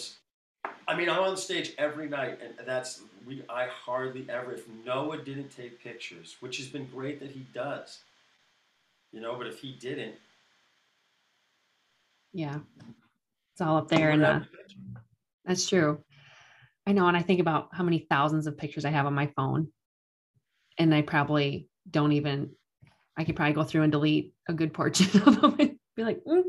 I 0.88 0.96
mean, 0.96 1.08
I'm 1.08 1.22
on 1.22 1.36
stage 1.36 1.72
every 1.78 2.08
night, 2.08 2.38
and 2.42 2.66
that's 2.66 3.02
we. 3.26 3.42
I 3.48 3.66
hardly 3.66 4.26
ever. 4.28 4.52
If 4.52 4.66
Noah 4.84 5.18
didn't 5.18 5.50
take 5.50 5.82
pictures, 5.82 6.36
which 6.40 6.58
has 6.58 6.66
been 6.68 6.86
great 6.86 7.20
that 7.20 7.30
he 7.30 7.46
does, 7.54 8.00
you 9.12 9.20
know, 9.20 9.36
but 9.36 9.46
if 9.46 9.60
he 9.60 9.72
didn't, 9.72 10.14
Yeah. 12.36 12.58
It's 13.52 13.62
all 13.62 13.78
up 13.78 13.88
there 13.88 14.10
and 14.10 14.20
wouldn't 14.20 14.42
the 14.42 14.44
have 14.44 14.52
the 14.52 14.58
pictures. 14.58 14.76
That's 15.46 15.68
true. 15.68 16.04
I 16.86 16.92
know. 16.92 17.08
And 17.08 17.16
I 17.16 17.22
think 17.22 17.40
about 17.40 17.68
how 17.72 17.82
many 17.82 18.06
thousands 18.10 18.46
of 18.46 18.58
pictures 18.58 18.84
I 18.84 18.90
have 18.90 19.06
on 19.06 19.14
my 19.14 19.28
phone. 19.36 19.68
And 20.78 20.94
I 20.94 21.00
probably 21.00 21.68
don't 21.90 22.12
even, 22.12 22.50
I 23.16 23.24
could 23.24 23.36
probably 23.36 23.54
go 23.54 23.64
through 23.64 23.82
and 23.82 23.92
delete 23.92 24.34
a 24.48 24.52
good 24.52 24.74
portion 24.74 25.22
of 25.26 25.40
them 25.40 25.56
and 25.58 25.78
be 25.96 26.04
like, 26.04 26.22
mm, 26.24 26.42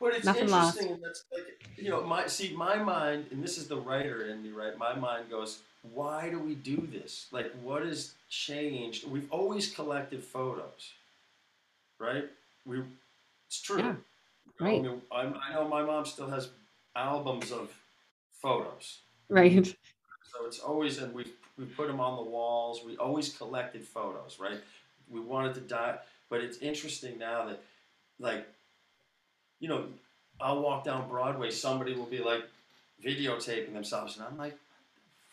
but 0.00 0.14
it's 0.14 0.24
Nothing 0.24 0.44
interesting. 0.44 0.90
Lost. 0.90 1.02
That's 1.02 1.24
like, 1.32 1.66
you 1.76 1.90
know, 1.90 2.02
my, 2.02 2.26
see, 2.26 2.54
my 2.54 2.76
mind, 2.76 3.26
and 3.30 3.42
this 3.42 3.58
is 3.58 3.68
the 3.68 3.76
writer 3.76 4.26
in 4.26 4.42
me, 4.42 4.50
right? 4.50 4.76
My 4.76 4.94
mind 4.94 5.30
goes, 5.30 5.60
why 5.92 6.30
do 6.30 6.38
we 6.38 6.54
do 6.54 6.88
this? 6.90 7.26
Like, 7.30 7.52
what 7.62 7.84
has 7.84 8.14
changed? 8.28 9.08
We've 9.08 9.30
always 9.30 9.72
collected 9.72 10.22
photos, 10.22 10.92
right? 11.98 12.24
We, 12.64 12.82
it's 13.46 13.60
true. 13.60 13.78
Yeah, 13.78 13.94
right. 14.60 14.80
I, 14.80 14.82
mean, 14.82 15.02
i 15.12 15.52
know 15.52 15.68
my 15.68 15.82
mom 15.82 16.06
still 16.06 16.28
has 16.28 16.48
albums 16.96 17.52
of 17.52 17.70
photos. 18.40 19.00
Right. 19.28 19.66
So 19.66 20.46
it's 20.46 20.58
always, 20.58 20.98
and 20.98 21.14
we 21.14 21.26
we 21.56 21.64
put 21.64 21.86
them 21.86 22.00
on 22.00 22.16
the 22.16 22.30
walls. 22.30 22.82
We 22.84 22.96
always 22.96 23.32
collected 23.36 23.84
photos, 23.84 24.38
right? 24.40 24.58
We 25.08 25.20
wanted 25.20 25.54
to 25.54 25.60
die, 25.60 25.98
but 26.28 26.40
it's 26.40 26.58
interesting 26.58 27.18
now 27.18 27.46
that, 27.46 27.62
like, 28.18 28.46
you 29.64 29.70
know, 29.70 29.86
I'll 30.42 30.60
walk 30.60 30.84
down 30.84 31.08
Broadway, 31.08 31.50
somebody 31.50 31.94
will 31.94 32.04
be 32.04 32.18
like 32.18 32.42
videotaping 33.02 33.72
themselves, 33.72 34.18
and 34.18 34.26
I'm 34.26 34.36
like, 34.36 34.58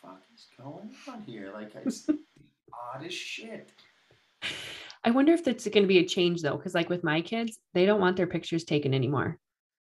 the 0.00 0.08
fuck 0.08 0.22
is 0.34 0.46
going 0.56 0.90
on 1.06 1.22
here? 1.26 1.50
Like, 1.52 1.70
it's 1.84 2.08
odd 2.94 3.04
as 3.04 3.12
shit. 3.12 3.72
I 5.04 5.10
wonder 5.10 5.34
if 5.34 5.44
that's 5.44 5.68
going 5.68 5.82
to 5.82 5.86
be 5.86 5.98
a 5.98 6.08
change 6.08 6.40
though, 6.40 6.56
because 6.56 6.74
like 6.74 6.88
with 6.88 7.04
my 7.04 7.20
kids, 7.20 7.58
they 7.74 7.84
don't 7.84 8.00
want 8.00 8.16
their 8.16 8.26
pictures 8.26 8.64
taken 8.64 8.94
anymore. 8.94 9.36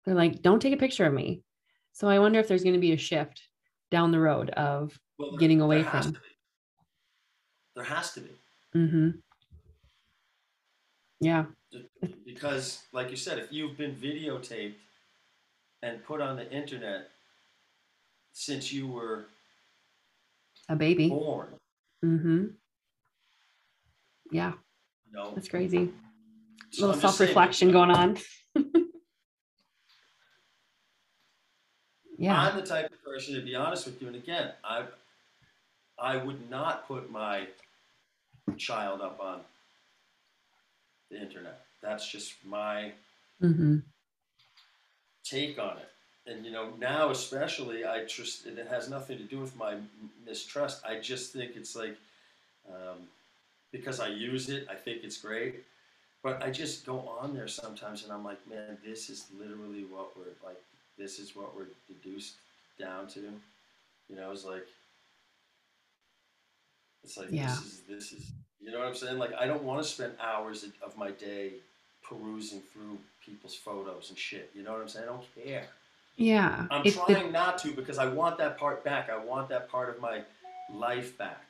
They're 0.06 0.16
like, 0.16 0.42
don't 0.42 0.60
take 0.60 0.74
a 0.74 0.78
picture 0.78 1.06
of 1.06 1.14
me. 1.14 1.44
So 1.92 2.08
I 2.08 2.18
wonder 2.18 2.39
if 2.39 2.48
there's 2.48 2.64
going 2.64 2.74
to 2.74 2.82
be 2.82 2.94
a 2.94 2.98
shift 2.98 3.44
down 3.92 4.12
the 4.12 4.20
road 4.20 4.50
of 4.50 5.00
well, 5.20 5.34
there, 5.34 5.39
getting 5.39 5.62
away 5.62 5.84
there 5.84 5.92
from. 5.92 6.18
There 7.76 7.86
has 7.86 8.14
to 8.14 8.22
be. 8.22 8.32
Mm-hmm. 8.76 9.10
Yeah. 11.22 11.46
Because, 12.26 12.82
like 12.92 13.12
you 13.12 13.16
said, 13.16 13.38
if 13.38 13.52
you've 13.52 13.78
been 13.78 13.96
videotaped 13.96 14.74
and 15.84 16.04
put 16.04 16.20
on 16.20 16.36
the 16.36 16.52
internet 16.52 17.10
since 18.34 18.74
you 18.74 18.88
were 18.88 19.28
a 20.68 20.76
baby 20.76 21.10
born. 21.10 21.54
Mm-hmm. 22.04 22.46
Yeah. 24.32 24.54
No. 25.12 25.34
That's 25.36 25.48
crazy. 25.48 25.92
So 26.72 26.86
a 26.86 26.88
little 26.88 27.02
self-reflection 27.02 27.72
going 27.72 27.92
on. 27.92 28.18
yeah. 32.18 32.42
I'm 32.42 32.56
the 32.56 32.66
type 32.66 32.92
of 32.92 33.04
person, 33.04 33.36
to 33.36 33.42
be 33.42 33.54
honest 33.56 33.86
with 33.86 34.02
you, 34.02 34.08
and 34.08 34.16
again, 34.16 34.54
I 34.64 34.86
I 36.00 36.18
would 36.18 36.50
not 36.50 36.88
put 36.88 37.12
my 37.12 37.48
child 38.58 39.02
up 39.02 39.20
on 39.20 39.42
the 41.12 41.22
internet. 41.22 41.62
That's 41.82 42.09
just 42.09 42.34
my 42.45 42.91
mm-hmm. 43.41 43.78
take 45.24 45.59
on 45.59 45.78
it. 45.78 45.89
And 46.32 46.45
you 46.45 46.51
know, 46.51 46.70
now 46.80 47.09
especially, 47.09 47.86
I 47.86 48.05
trust, 48.05 48.45
and 48.45 48.57
it 48.57 48.68
has 48.68 48.89
nothing 48.89 49.18
to 49.18 49.24
do 49.24 49.39
with 49.39 49.55
my 49.57 49.76
mistrust. 50.26 50.84
I 50.88 50.99
just 50.99 51.34
think 51.34 51.55
it's 51.55 51.76
like 51.76 51.97
um, 52.70 53.07
because 53.72 53.99
I 53.99 54.07
use 54.07 54.49
it, 54.49 54.68
I 54.70 54.76
think 54.76 55.03
it's 55.03 55.18
great. 55.18 55.64
But 56.24 56.43
I 56.43 56.51
just 56.51 56.86
go 56.86 56.99
on 57.20 57.34
there 57.34 57.47
sometimes, 57.47 58.03
and 58.03 58.14
I'm 58.14 58.24
like, 58.24 58.47
man, 58.47 58.78
this 58.86 59.09
is 59.09 59.26
literally 59.38 59.86
what 59.86 60.16
we're 60.16 60.47
like. 60.47 60.62
This 60.97 61.18
is 61.18 61.36
what 61.36 61.55
we're 61.55 61.70
deduced 61.88 62.36
down 62.80 63.07
to. 63.09 63.22
You 64.07 64.16
know, 64.16 64.32
it's 64.32 64.45
like 64.45 64.68
it's 67.03 67.18
like 67.18 67.30
yeah. 67.32 67.47
this 67.47 67.59
is 67.59 67.82
this 67.89 68.12
is 68.12 68.32
you 68.64 68.72
know 68.72 68.80
what 68.80 68.88
I'm 68.88 68.95
saying? 68.95 69.18
Like 69.18 69.34
I 69.39 69.45
don't 69.47 69.64
want 69.64 69.82
to 69.82 69.88
spend 69.88 70.14
hours 70.22 70.66
of 70.84 70.97
my 70.97 71.12
day 71.12 71.53
perusing 72.03 72.62
through 72.74 72.97
people's 73.26 73.55
photos 73.55 74.09
and 74.09 74.18
shit. 74.18 74.51
You 74.53 74.64
know 74.64 74.72
what 74.72 74.82
I'm 74.82 74.88
saying? 74.89 75.05
I 75.07 75.12
don't 75.12 75.45
care. 75.45 75.66
Yeah. 76.18 76.66
I'm 76.70 76.84
trying 76.84 77.28
the, 77.28 77.32
not 77.32 77.57
to 77.59 77.72
because 77.72 77.97
I 77.97 78.07
want 78.07 78.38
that 78.38 78.57
part 78.57 78.84
back. 78.84 79.09
I 79.09 79.18
want 79.24 79.49
that 79.49 79.70
part 79.70 79.89
of 79.89 80.01
my 80.01 80.22
life 80.74 81.18
back. 81.18 81.43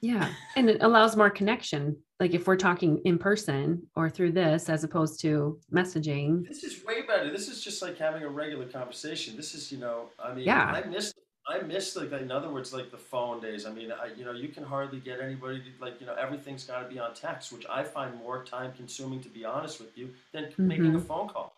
Yeah. 0.00 0.30
And 0.56 0.70
it 0.70 0.82
allows 0.82 1.16
more 1.16 1.30
connection. 1.30 1.96
Like 2.20 2.32
if 2.32 2.46
we're 2.46 2.56
talking 2.56 3.00
in 3.04 3.18
person 3.18 3.82
or 3.96 4.08
through 4.08 4.32
this 4.32 4.68
as 4.68 4.84
opposed 4.84 5.20
to 5.22 5.58
messaging. 5.72 6.46
This 6.46 6.64
is 6.64 6.84
way 6.84 7.02
better. 7.02 7.30
This 7.30 7.48
is 7.48 7.62
just 7.62 7.82
like 7.82 7.98
having 7.98 8.22
a 8.22 8.28
regular 8.28 8.66
conversation. 8.66 9.36
This 9.36 9.54
is, 9.54 9.70
you 9.72 9.78
know, 9.78 10.08
I 10.22 10.34
mean, 10.34 10.44
yeah. 10.44 10.72
I 10.72 10.88
miss 10.88 11.12
I 11.48 11.62
miss 11.62 11.96
like 11.96 12.12
in 12.12 12.30
other 12.30 12.50
words 12.50 12.74
like 12.74 12.90
the 12.90 12.98
phone 12.98 13.40
days. 13.40 13.64
I 13.64 13.72
mean, 13.72 13.90
I, 13.90 14.08
you 14.14 14.24
know, 14.24 14.32
you 14.32 14.48
can 14.48 14.62
hardly 14.62 15.00
get 15.00 15.18
anybody 15.20 15.60
to, 15.60 15.84
like 15.84 15.98
you 15.98 16.06
know 16.06 16.14
everything's 16.14 16.64
got 16.64 16.82
to 16.82 16.88
be 16.88 16.98
on 16.98 17.14
text, 17.14 17.52
which 17.52 17.64
I 17.70 17.82
find 17.82 18.14
more 18.16 18.44
time 18.44 18.72
consuming 18.76 19.20
to 19.22 19.30
be 19.30 19.46
honest 19.46 19.80
with 19.80 19.96
you 19.96 20.10
than 20.32 20.44
mm-hmm. 20.44 20.68
making 20.68 20.94
a 20.94 21.00
phone 21.00 21.28
call. 21.28 21.54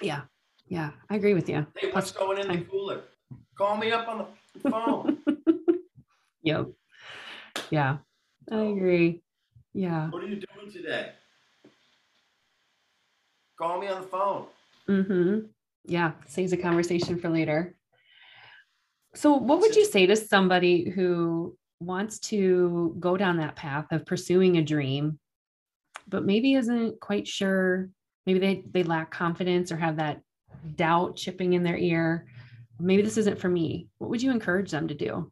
Yeah, 0.00 0.22
yeah, 0.68 0.90
I 1.10 1.16
agree 1.16 1.34
with 1.34 1.48
you. 1.48 1.66
Hey, 1.76 1.90
what's 1.90 2.12
going 2.12 2.38
in 2.38 2.48
the 2.48 2.58
cooler? 2.58 3.00
Call 3.58 3.76
me 3.76 3.90
up 3.90 4.06
on 4.06 4.26
the 4.62 4.70
phone. 4.70 5.18
yep. 6.42 6.68
Yeah, 7.70 7.98
I 8.50 8.60
agree. 8.60 9.22
Yeah. 9.74 10.08
What 10.10 10.22
are 10.22 10.28
you 10.28 10.36
doing 10.36 10.70
today? 10.72 11.12
Call 13.58 13.80
me 13.80 13.88
on 13.88 14.02
the 14.02 14.06
phone. 14.06 14.46
Mm-hmm. 14.88 15.46
Yeah, 15.84 16.12
saves 16.26 16.52
a 16.52 16.56
conversation 16.56 17.18
for 17.18 17.28
later. 17.28 17.74
So, 19.14 19.34
what 19.34 19.60
would 19.60 19.76
you 19.76 19.84
say 19.84 20.06
to 20.06 20.16
somebody 20.16 20.88
who 20.88 21.56
wants 21.80 22.18
to 22.18 22.96
go 22.98 23.16
down 23.16 23.36
that 23.38 23.56
path 23.56 23.86
of 23.90 24.06
pursuing 24.06 24.56
a 24.56 24.62
dream, 24.62 25.18
but 26.08 26.24
maybe 26.24 26.54
isn't 26.54 26.98
quite 27.00 27.28
sure? 27.28 27.90
Maybe 28.24 28.38
they, 28.38 28.62
they 28.70 28.82
lack 28.84 29.10
confidence 29.10 29.70
or 29.70 29.76
have 29.76 29.96
that 29.96 30.22
doubt 30.76 31.16
chipping 31.16 31.52
in 31.52 31.62
their 31.62 31.76
ear. 31.76 32.26
Maybe 32.80 33.02
this 33.02 33.18
isn't 33.18 33.38
for 33.38 33.48
me. 33.48 33.88
What 33.98 34.10
would 34.10 34.22
you 34.22 34.30
encourage 34.30 34.70
them 34.70 34.88
to 34.88 34.94
do? 34.94 35.30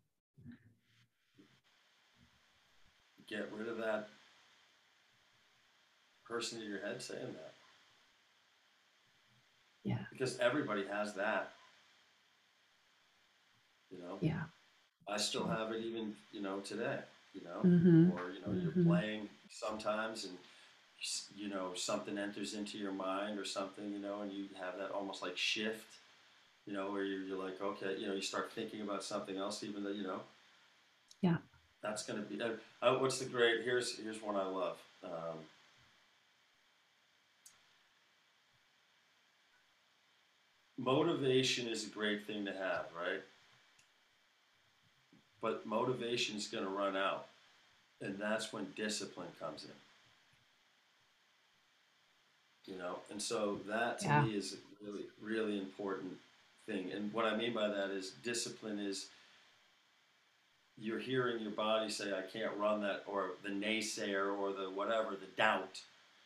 Get 3.29 3.51
rid 3.57 3.69
of 3.69 3.79
that 3.79 4.09
person 6.25 6.61
in 6.61 6.69
your 6.69 6.81
head 6.81 7.01
saying 7.01 7.33
that. 7.33 7.55
Yeah. 9.85 10.05
Because 10.13 10.39
everybody 10.39 10.85
has 10.87 11.15
that. 11.15 11.53
You 13.91 13.99
know. 13.99 14.19
Yeah. 14.21 14.43
I 15.09 15.17
still 15.17 15.47
have 15.47 15.73
it 15.73 15.83
even 15.85 16.15
you 16.33 16.43
know 16.43 16.61
today. 16.61 16.99
You 17.35 17.43
know, 17.45 17.61
mm-hmm. 17.65 18.11
or 18.19 18.31
you 18.31 18.41
know 18.41 18.49
mm-hmm. 18.49 18.81
you're 18.81 18.87
playing 18.87 19.29
sometimes 19.49 20.25
and 20.25 20.37
you 21.35 21.49
know 21.49 21.73
something 21.75 22.19
enters 22.19 22.55
into 22.55 22.77
your 22.77 22.93
mind 22.93 23.39
or 23.39 23.45
something 23.45 23.91
you 23.91 23.99
know 23.99 24.21
and 24.21 24.33
you 24.33 24.47
have 24.61 24.77
that 24.79 24.91
almost 24.91 25.23
like 25.23 25.37
shift 25.37 25.87
you 26.67 26.75
know 26.75 26.91
where 26.93 27.05
you're, 27.05 27.23
you're 27.23 27.43
like 27.43 27.61
okay 27.63 27.97
you 27.99 28.07
know 28.07 28.15
you 28.15 28.21
start 28.21 28.53
thinking 28.53 28.83
about 28.83 29.03
something 29.03 29.37
else 29.37 29.65
even 29.65 29.83
though 29.83 29.91
you 29.91 30.03
know 30.03 30.21
yeah 31.23 31.37
that's 31.83 32.05
going 32.05 32.23
to 32.23 32.29
be 32.29 32.41
uh, 32.43 32.51
uh, 32.83 32.99
what's 32.99 33.19
the 33.19 33.25
great 33.25 33.63
here's 33.65 33.99
here's 33.99 34.23
one 34.23 34.37
i 34.37 34.47
love 34.47 34.77
um, 35.03 35.39
motivation 40.77 41.67
is 41.67 41.87
a 41.87 41.91
great 41.91 42.27
thing 42.27 42.45
to 42.45 42.53
have 42.53 42.87
right 42.95 43.23
but 45.41 45.67
motivation 45.67 46.37
is 46.37 46.47
going 46.47 46.65
to 46.65 46.71
run 46.71 46.97
out. 46.97 47.27
And 48.01 48.19
that's 48.19 48.53
when 48.53 48.67
discipline 48.77 49.29
comes 49.39 49.65
in. 49.65 49.71
You 52.73 52.79
know, 52.79 52.99
and 53.11 53.21
so 53.21 53.59
that 53.69 53.99
to 54.01 54.07
yeah. 54.07 54.23
me 54.23 54.35
is 54.37 54.55
a 54.55 54.85
really, 54.85 55.05
really 55.21 55.59
important 55.59 56.13
thing. 56.67 56.91
And 56.93 57.13
what 57.13 57.25
I 57.25 57.37
mean 57.37 57.53
by 57.53 57.69
that 57.69 57.91
is 57.91 58.13
discipline 58.23 58.79
is 58.79 59.07
you're 60.79 61.01
hearing 61.01 61.43
your 61.43 61.51
body 61.51 61.91
say, 61.91 62.13
I 62.13 62.23
can't 62.23 62.57
run 62.57 62.81
that, 62.83 63.03
or 63.07 63.33
the 63.43 63.51
naysayer, 63.51 64.37
or 64.39 64.53
the 64.53 64.71
whatever, 64.71 65.11
the 65.11 65.27
doubt. 65.37 65.81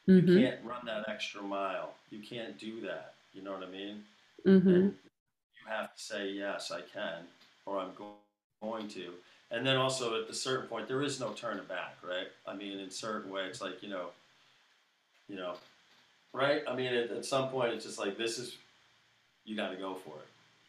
Mm-hmm. 0.09 0.29
You 0.29 0.39
can't 0.39 0.61
run 0.65 0.85
that 0.87 1.09
extra 1.09 1.43
mile. 1.43 1.95
You 2.11 2.21
can't 2.21 2.59
do 2.59 2.81
that. 2.83 3.15
You 3.33 3.43
know 3.43 3.53
what 3.53 3.63
I 3.63 3.71
mean? 3.71 4.05
Mm-hmm. 4.47 4.69
And 4.69 4.85
you 4.85 5.71
have 5.71 5.97
to 5.97 6.03
say, 6.03 6.31
Yes, 6.31 6.71
I 6.71 6.83
can, 6.83 7.25
or 7.67 7.79
I'm 7.79 7.95
going 7.97 8.13
going 8.65 8.89
to. 8.89 9.13
And 9.51 9.67
then 9.67 9.77
also 9.77 10.23
at 10.23 10.29
a 10.29 10.35
certain 10.35 10.67
point, 10.67 10.89
there 10.89 11.03
is 11.03 11.21
no 11.21 11.31
turning 11.31 11.65
back, 11.65 11.97
right? 12.03 12.29
I 12.47 12.57
mean, 12.57 12.79
in 12.79 12.91
certain 12.91 13.31
way, 13.31 13.43
it's 13.45 13.61
like 13.61 13.83
you 13.83 13.89
know, 13.89 14.07
you 15.29 15.37
know, 15.37 15.55
right? 16.33 16.63
I 16.69 16.75
mean, 16.75 16.93
at, 16.93 17.11
at 17.11 17.25
some 17.25 17.49
point, 17.49 17.73
it's 17.73 17.85
just 17.85 17.99
like 17.99 18.19
this 18.19 18.39
is, 18.39 18.57
you 19.45 19.55
got 19.57 19.71
to 19.71 19.77
go 19.77 19.95
for 19.95 20.17
it. 20.17 20.29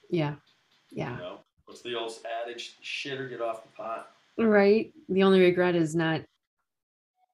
Yeah, 0.09 0.35
yeah. 0.91 1.15
You 1.15 1.17
know, 1.17 1.37
what's 1.65 1.81
the 1.81 1.95
old 1.95 2.13
adage? 2.43 2.75
Shit 2.81 3.19
or 3.19 3.27
get 3.27 3.41
off 3.41 3.63
the 3.63 3.69
pot. 3.69 4.11
Right. 4.37 4.93
The 5.09 5.23
only 5.23 5.39
regret 5.39 5.75
is 5.75 5.95
not, 5.95 6.21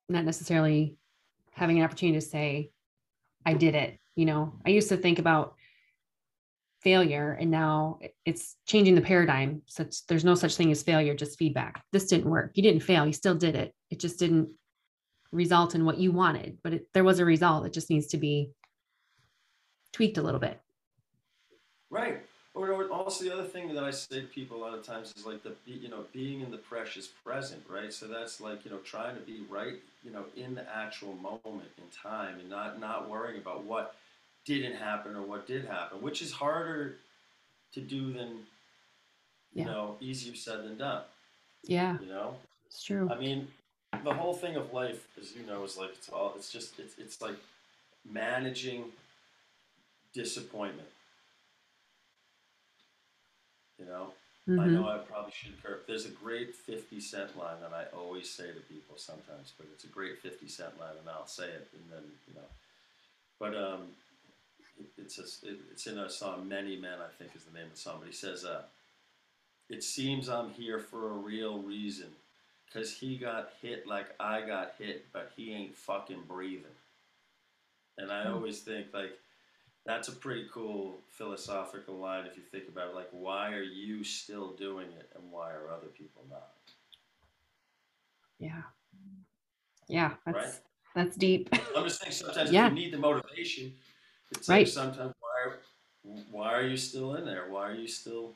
not 0.08 0.24
necessarily 0.24 0.96
having 1.52 1.80
an 1.80 1.84
opportunity 1.84 2.20
to 2.20 2.26
say, 2.26 2.70
I 3.46 3.54
did 3.56 3.76
it. 3.76 4.00
You 4.16 4.26
know, 4.26 4.54
I 4.66 4.70
used 4.70 4.90
to 4.90 4.98
think 4.98 5.20
about 5.20 5.56
failure 6.82 7.38
and 7.40 7.52
now 7.52 8.00
it's 8.26 8.56
changing 8.66 8.96
the 8.96 9.02
paradigm 9.02 9.62
such 9.68 10.06
there's 10.08 10.26
no 10.26 10.36
such 10.36 10.56
thing 10.56 10.72
as 10.72 10.84
failure 10.84 11.16
just 11.16 11.38
feedback. 11.38 11.84
This 11.92 12.08
didn't 12.08 12.30
work. 12.30 12.52
You 12.56 12.64
didn't 12.64 12.82
fail. 12.82 13.06
You 13.06 13.14
still 13.14 13.36
did 13.36 13.56
it. 13.56 13.74
It 13.90 14.00
just 14.00 14.20
didn't 14.20 14.50
result 15.32 15.76
in 15.76 15.86
what 15.86 15.98
you 15.98 16.12
wanted 16.12 16.58
but 16.64 16.74
it, 16.74 16.88
there 16.94 17.04
was 17.04 17.20
a 17.20 17.26
result. 17.26 17.66
It 17.66 17.74
just 17.74 17.90
needs 17.90 18.08
to 18.08 18.18
be 18.18 18.52
tweaked 19.94 20.18
a 20.18 20.22
little 20.22 20.40
bit. 20.40 20.60
Right. 21.90 22.22
Or, 22.54 22.90
also 22.90 23.24
the 23.24 23.34
other 23.34 23.46
thing 23.46 23.74
that 23.74 23.84
I 23.84 23.92
say 23.92 24.22
to 24.22 24.28
people 24.28 24.58
a 24.58 24.62
lot 24.62 24.78
of 24.78 24.86
times 24.86 25.14
is 25.16 25.26
like 25.26 25.42
the 25.42 25.54
you 25.66 25.88
know 25.88 26.04
being 26.12 26.42
in 26.42 26.52
the 26.52 26.58
precious 26.58 27.08
present, 27.08 27.64
right? 27.70 27.94
So 27.94 28.08
that's 28.08 28.42
like 28.42 28.66
you 28.66 28.72
know 28.72 28.78
trying 28.80 29.16
to 29.16 29.22
be 29.22 29.42
right, 29.50 29.76
you 30.04 30.12
know, 30.12 30.26
in 30.36 30.54
the 30.54 30.66
actual 30.76 31.14
moment 31.14 31.70
in 31.78 31.84
time, 31.96 32.40
and 32.40 32.50
not 32.50 32.80
not 32.80 33.10
worrying 33.10 33.40
about 33.40 33.64
what 33.64 33.96
didn't 34.46 34.76
happen 34.76 35.16
or 35.16 35.22
what 35.22 35.48
did 35.48 35.66
happen, 35.66 36.02
which 36.02 36.22
is 36.22 36.32
harder 36.32 36.96
to 37.74 37.82
do 37.82 38.14
than 38.14 38.30
you 39.54 39.64
yeah. 39.64 39.66
know 39.66 39.96
easier 40.00 40.36
said 40.36 40.64
than 40.64 40.78
done. 40.78 41.04
Yeah, 41.64 41.98
you 42.02 42.08
know, 42.08 42.36
it's 42.66 42.84
true. 42.84 43.10
I 43.12 43.18
mean, 43.18 43.48
the 44.04 44.14
whole 44.14 44.34
thing 44.34 44.56
of 44.56 44.74
life, 44.74 45.08
as 45.20 45.36
you 45.36 45.46
know, 45.46 45.64
is 45.64 45.78
like 45.78 45.92
it's 45.92 46.10
all 46.10 46.34
it's 46.36 46.52
just 46.52 46.80
it's 46.80 46.98
it's 46.98 47.22
like 47.22 47.36
managing 48.10 48.86
disappointment 50.14 50.88
you 53.82 53.88
know, 53.88 54.14
mm-hmm. 54.48 54.60
I 54.60 54.68
know 54.68 54.88
I 54.88 54.98
probably 55.00 55.32
should 55.34 55.62
curve. 55.64 55.80
There's 55.88 56.06
a 56.06 56.10
great 56.10 56.54
50 56.54 57.00
cent 57.00 57.38
line 57.38 57.58
that 57.62 57.74
I 57.74 57.96
always 57.96 58.30
say 58.30 58.48
to 58.48 58.60
people 58.74 58.98
sometimes, 58.98 59.54
but 59.58 59.68
it's 59.74 59.84
a 59.84 59.88
great 59.88 60.20
50 60.20 60.48
cent 60.48 60.80
line, 60.80 60.96
and 61.00 61.10
I'll 61.10 61.28
say 61.28 61.46
it, 61.46 61.68
and 61.74 61.84
then, 61.92 62.04
you 62.28 62.36
know. 62.36 62.48
But 63.40 63.56
um, 63.58 63.88
it's, 64.98 65.18
a, 65.20 65.50
it's 65.72 65.88
in 65.88 65.98
a 65.98 66.10
song, 66.10 66.48
Many 66.48 66.76
Men, 66.78 67.00
I 67.00 67.12
think 67.18 67.36
is 67.36 67.44
the 67.44 67.54
name 67.54 67.68
of 67.68 67.74
the 67.74 67.80
song. 67.80 67.98
But 68.00 68.08
he 68.08 68.14
says, 68.14 68.46
uh, 68.46 68.64
It 69.70 69.84
seems 69.84 70.30
I'm 70.30 70.50
here 70.52 70.80
for 70.80 71.10
a 71.10 71.14
real 71.14 71.60
reason. 71.60 72.08
Because 72.66 72.94
he 72.94 73.18
got 73.18 73.52
hit 73.62 73.86
like 73.86 74.16
I 74.20 74.42
got 74.42 74.74
hit, 74.80 75.08
but 75.12 75.32
he 75.36 75.52
ain't 75.52 75.76
fucking 75.76 76.24
breathing. 76.28 76.72
And 77.98 78.12
I 78.12 78.24
hmm. 78.24 78.34
always 78.34 78.60
think, 78.60 78.88
like, 78.94 79.18
that's 79.86 80.08
a 80.08 80.12
pretty 80.12 80.48
cool 80.54 81.00
philosophical 81.10 81.96
line 81.96 82.26
if 82.26 82.38
you 82.38 82.44
think 82.44 82.68
about 82.68 82.90
it. 82.90 82.96
Like, 82.96 83.10
why 83.12 83.54
are 83.54 83.64
you 83.64 84.04
still 84.04 84.52
doing 84.54 84.88
it 84.98 85.10
and 85.16 85.32
why 85.32 85.52
are 85.52 85.72
other 85.72 85.88
people 85.88 86.24
not? 86.30 86.52
Yeah. 88.40 88.62
Yeah. 89.88 90.14
That's, 90.26 90.38
right? 90.38 90.54
that's 90.96 91.16
deep. 91.16 91.50
I'm 91.76 91.84
just 91.84 92.02
saying 92.02 92.14
sometimes 92.14 92.52
yeah. 92.54 92.70
you 92.70 92.76
need 92.76 92.94
the 92.94 92.98
motivation. 92.98 93.74
It's 94.32 94.50
right. 94.50 94.60
like 94.60 94.68
sometimes 94.68 95.14
why 95.20 95.52
are, 95.52 95.60
why 96.32 96.54
are 96.54 96.68
you 96.68 96.78
still 96.78 97.16
in 97.16 97.26
there? 97.26 97.46
Why 97.50 97.70
are 97.70 97.76
you 97.76 97.88
still, 97.88 98.34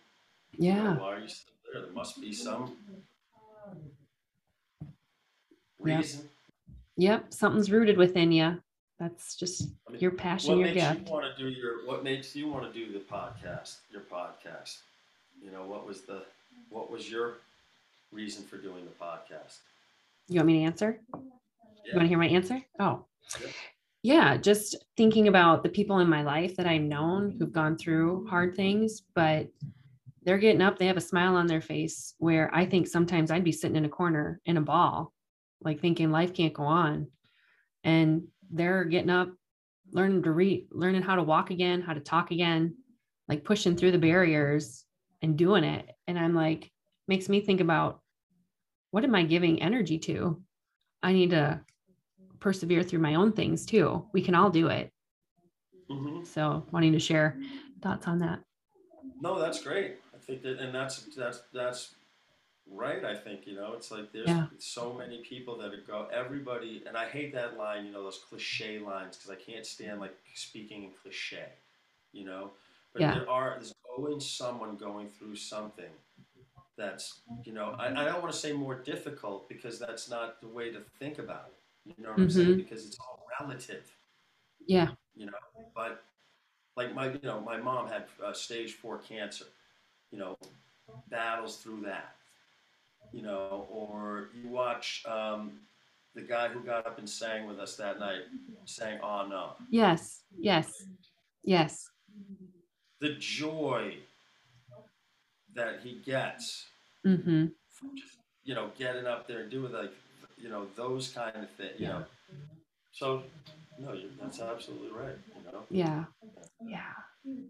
yeah. 0.57 0.75
You 0.75 0.83
know, 0.83 0.91
why 1.01 1.13
are 1.13 1.19
you 1.19 1.27
still 1.27 1.53
there? 1.71 1.81
There 1.83 1.91
must 1.91 2.21
be 2.21 2.33
some 2.33 2.75
reason. 5.79 6.29
Yep. 6.97 7.21
yep. 7.21 7.33
Something's 7.33 7.71
rooted 7.71 7.97
within 7.97 8.31
you 8.31 8.57
that's 8.99 9.35
just 9.35 9.69
I 9.87 9.91
mean, 9.91 10.01
your 10.01 10.11
passion, 10.11 10.57
your 10.59 10.73
gift. 10.73 11.09
What 11.09 11.09
makes 11.09 11.09
you 11.09 11.13
want 11.13 11.35
to 11.35 11.43
do 11.43 11.49
your? 11.49 11.85
What 11.85 12.03
makes 12.03 12.35
you 12.35 12.47
want 12.47 12.73
to 12.73 12.79
do 12.85 12.93
the 12.93 12.99
podcast? 12.99 13.77
Your 13.91 14.01
podcast. 14.01 14.77
You 15.41 15.51
know, 15.51 15.63
what 15.63 15.85
was 15.85 16.01
the? 16.01 16.23
What 16.69 16.89
was 16.89 17.11
your 17.11 17.33
reason 18.11 18.45
for 18.45 18.57
doing 18.57 18.85
the 18.85 19.05
podcast? 19.05 19.57
You 20.27 20.39
want 20.39 20.47
me 20.47 20.59
to 20.59 20.65
answer? 20.65 20.99
Yeah. 21.13 21.19
You 21.85 21.93
want 21.93 22.05
to 22.05 22.07
hear 22.07 22.17
my 22.17 22.27
answer? 22.27 22.61
Oh, 22.79 23.05
yeah. 23.41 23.47
Yeah. 24.05 24.37
Just 24.37 24.75
thinking 24.95 25.27
about 25.29 25.63
the 25.63 25.69
people 25.69 25.97
in 25.97 26.07
my 26.07 26.21
life 26.21 26.55
that 26.57 26.67
I've 26.67 26.83
known 26.83 27.31
who've 27.31 27.51
gone 27.51 27.75
through 27.75 28.27
hard 28.27 28.55
things, 28.55 29.01
but 29.15 29.47
they're 30.21 30.37
getting 30.37 30.61
up. 30.61 30.77
They 30.77 30.85
have 30.85 30.97
a 30.97 31.01
smile 31.01 31.35
on 31.35 31.47
their 31.47 31.59
face. 31.59 32.13
Where 32.19 32.53
I 32.53 32.67
think 32.67 32.85
sometimes 32.85 33.31
I'd 33.31 33.43
be 33.43 33.51
sitting 33.51 33.75
in 33.75 33.85
a 33.85 33.89
corner 33.89 34.41
in 34.45 34.57
a 34.57 34.61
ball, 34.61 35.11
like 35.59 35.81
thinking 35.81 36.11
life 36.11 36.35
can't 36.35 36.53
go 36.53 36.61
on, 36.61 37.07
and 37.83 38.27
they're 38.51 38.83
getting 38.83 39.09
up, 39.09 39.29
learning 39.91 40.21
to 40.21 40.31
read, 40.31 40.67
learning 40.69 41.01
how 41.01 41.15
to 41.15 41.23
walk 41.23 41.49
again, 41.49 41.81
how 41.81 41.93
to 41.93 41.99
talk 41.99 42.29
again, 42.29 42.75
like 43.27 43.43
pushing 43.43 43.75
through 43.75 43.91
the 43.91 43.97
barriers 43.97 44.85
and 45.23 45.35
doing 45.35 45.63
it. 45.63 45.89
And 46.05 46.19
I'm 46.19 46.35
like, 46.35 46.71
makes 47.07 47.27
me 47.27 47.41
think 47.41 47.59
about 47.59 48.01
what 48.91 49.03
am 49.03 49.15
I 49.15 49.23
giving 49.23 49.63
energy 49.63 49.97
to? 49.97 50.43
I 51.01 51.11
need 51.11 51.31
to 51.31 51.61
persevere 52.45 52.83
through 52.83 52.99
my 52.99 53.15
own 53.15 53.31
things 53.31 53.65
too. 53.65 54.05
We 54.13 54.21
can 54.21 54.35
all 54.35 54.51
do 54.51 54.67
it. 54.67 54.91
Mm-hmm. 55.89 56.25
So 56.25 56.63
wanting 56.71 56.91
to 56.91 56.99
share 56.99 57.39
thoughts 57.81 58.07
on 58.07 58.19
that. 58.19 58.39
No, 59.19 59.39
that's 59.39 59.63
great. 59.63 59.95
I 60.13 60.19
think 60.19 60.43
that, 60.43 60.59
and 60.59 60.73
that's, 60.73 61.07
that's, 61.15 61.41
that's 61.51 61.95
Right, 62.67 63.05
I 63.05 63.15
think 63.15 63.45
you 63.45 63.53
know 63.53 63.73
it's 63.75 63.91
like 63.91 64.11
there's 64.11 64.27
yeah. 64.27 64.47
so 64.57 64.91
many 64.91 65.21
people 65.21 65.55
that 65.59 65.85
go 65.85 66.07
everybody, 66.11 66.81
and 66.87 66.97
I 66.97 67.05
hate 67.05 67.31
that 67.35 67.57
line. 67.57 67.85
You 67.85 67.91
know 67.91 68.01
those 68.01 68.19
cliche 68.27 68.79
lines 68.79 69.15
because 69.15 69.29
I 69.29 69.35
can't 69.35 69.63
stand 69.63 69.99
like 69.99 70.15
speaking 70.33 70.83
in 70.85 70.89
cliche. 70.99 71.45
You 72.11 72.25
know, 72.25 72.49
but 72.91 73.03
yeah. 73.03 73.13
there 73.13 73.29
are 73.29 73.57
there's 73.59 73.71
always 73.95 74.25
someone 74.25 74.77
going 74.77 75.09
through 75.09 75.35
something 75.35 75.93
that's 76.75 77.19
you 77.43 77.53
know 77.53 77.75
I, 77.77 77.89
I 77.89 78.03
don't 78.03 78.19
want 78.19 78.33
to 78.33 78.39
say 78.39 78.51
more 78.51 78.81
difficult 78.81 79.47
because 79.47 79.77
that's 79.77 80.09
not 80.09 80.41
the 80.41 80.47
way 80.47 80.71
to 80.71 80.79
think 80.97 81.19
about 81.19 81.49
it. 81.49 81.54
You 81.85 81.93
know 81.97 82.09
what 82.09 82.13
mm-hmm. 82.13 82.21
I'm 82.23 82.29
saying? 82.29 82.47
Mm-hmm. 82.47 82.57
Because 82.57 82.85
it's 82.85 82.97
all 82.99 83.25
relative. 83.39 83.85
Yeah. 84.67 84.89
You 85.15 85.27
know, 85.27 85.33
but 85.75 86.03
like 86.75 86.93
my 86.93 87.07
you 87.07 87.19
know 87.23 87.39
my 87.39 87.57
mom 87.57 87.87
had 87.87 88.05
uh, 88.23 88.33
stage 88.33 88.73
four 88.73 88.97
cancer. 88.97 89.45
You 90.11 90.19
know, 90.19 90.37
battles 91.09 91.57
through 91.57 91.81
that 91.81 92.15
you 93.11 93.21
know, 93.21 93.65
or 93.69 94.29
you 94.35 94.49
watch 94.49 95.03
um, 95.07 95.53
the 96.13 96.21
guy 96.21 96.47
who 96.47 96.59
got 96.61 96.85
up 96.85 96.99
and 96.99 97.09
sang 97.09 97.47
with 97.47 97.59
us 97.59 97.75
that 97.77 97.99
night, 97.99 98.23
sang 98.65 98.99
"Oh 99.01 99.25
No." 99.27 99.51
Yes, 99.69 100.21
yes, 100.37 100.71
yes. 101.43 101.89
The 102.99 103.15
joy 103.19 103.95
that 105.53 105.79
he 105.83 106.01
gets 106.05 106.65
mm-hmm. 107.05 107.47
from 107.69 107.95
just 107.95 108.17
you 108.43 108.55
know 108.55 108.69
getting 108.77 109.05
up 109.05 109.27
there 109.27 109.41
and 109.41 109.51
doing 109.51 109.71
like 109.71 109.93
you 110.37 110.49
know 110.49 110.67
those 110.75 111.09
kind 111.09 111.35
of 111.35 111.49
things, 111.51 111.79
you 111.79 111.87
yeah. 111.87 111.93
know. 111.93 112.05
So 112.91 113.23
no, 113.79 113.95
that's 114.21 114.39
absolutely 114.39 114.91
right. 114.91 115.15
You 115.35 115.51
know. 115.51 115.63
Yeah, 115.69 116.05
yeah. 116.65 116.81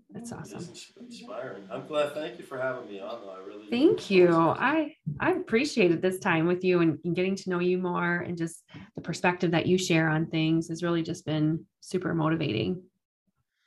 That's 0.10 0.32
awesome. 0.32 0.60
It's 0.72 0.94
inspiring. 1.00 1.64
I'm 1.70 1.86
glad. 1.86 2.14
Thank 2.14 2.40
you 2.40 2.46
for 2.46 2.58
having 2.58 2.90
me 2.90 3.02
on. 3.02 3.20
Though. 3.22 3.32
I 3.32 3.46
really. 3.46 3.68
Thank 3.70 4.10
you. 4.10 4.34
I 4.34 4.96
I 5.20 5.32
appreciated 5.32 6.02
this 6.02 6.20
time 6.20 6.48
with 6.48 6.64
you 6.64 6.80
and, 6.80 6.98
and, 7.04 7.16
getting 7.16 7.36
to 7.36 7.50
know 7.50 7.60
you 7.60 7.78
more 7.78 8.20
and 8.20 8.38
just 8.38 8.64
the 8.96 9.02
perspective 9.02 9.52
that 9.52 9.66
you 9.66 9.78
share 9.78 10.08
on 10.08 10.28
things 10.28 10.70
has 10.70 10.82
really 10.82 11.04
just 11.04 11.26
been 11.26 11.66
super 11.82 12.14
motivating. 12.14 12.82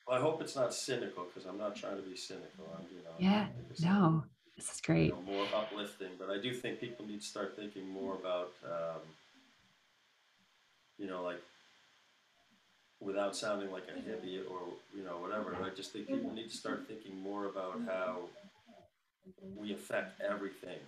Well, 0.07 0.17
I 0.17 0.21
hope 0.23 0.41
it's 0.41 0.57
not 0.57 0.73
cynical 0.73 1.25
because 1.25 1.47
I'm 1.47 1.59
not 1.59 1.77
trying 1.77 1.97
to 1.97 2.03
be 2.03 2.17
cynical. 2.17 2.65
I'm, 2.75 2.87
you 2.91 3.05
know. 3.05 3.11
Yeah. 3.19 3.49
No. 3.83 4.25
This 4.59 4.75
is 4.75 4.81
great. 4.81 5.07
You 5.07 5.13
know, 5.13 5.33
more 5.33 5.47
uplifting, 5.55 6.11
but 6.19 6.31
I 6.31 6.39
do 6.43 6.53
think 6.53 6.81
people 6.81 7.07
need 7.07 7.21
to 7.21 7.27
start 7.27 7.55
thinking 7.55 7.89
more 7.89 8.15
about, 8.15 8.53
um, 8.65 9.01
you 10.99 11.07
know, 11.07 11.23
like 11.23 11.41
without 13.01 13.37
sounding 13.37 13.71
like 13.71 13.85
a 13.85 13.93
mm-hmm. 13.93 14.11
hippie 14.11 14.41
or 14.51 14.59
you 14.97 15.05
know 15.05 15.19
whatever. 15.19 15.57
I 15.65 15.71
just 15.77 15.93
think 15.93 16.09
people 16.09 16.33
need 16.33 16.51
to 16.51 16.57
start 16.57 16.87
thinking 16.89 17.23
more 17.23 17.47
about 17.47 17.79
mm-hmm. 17.79 17.87
how 17.87 18.19
mm-hmm. 19.29 19.63
we 19.63 19.73
affect 19.73 20.21
everything, 20.21 20.79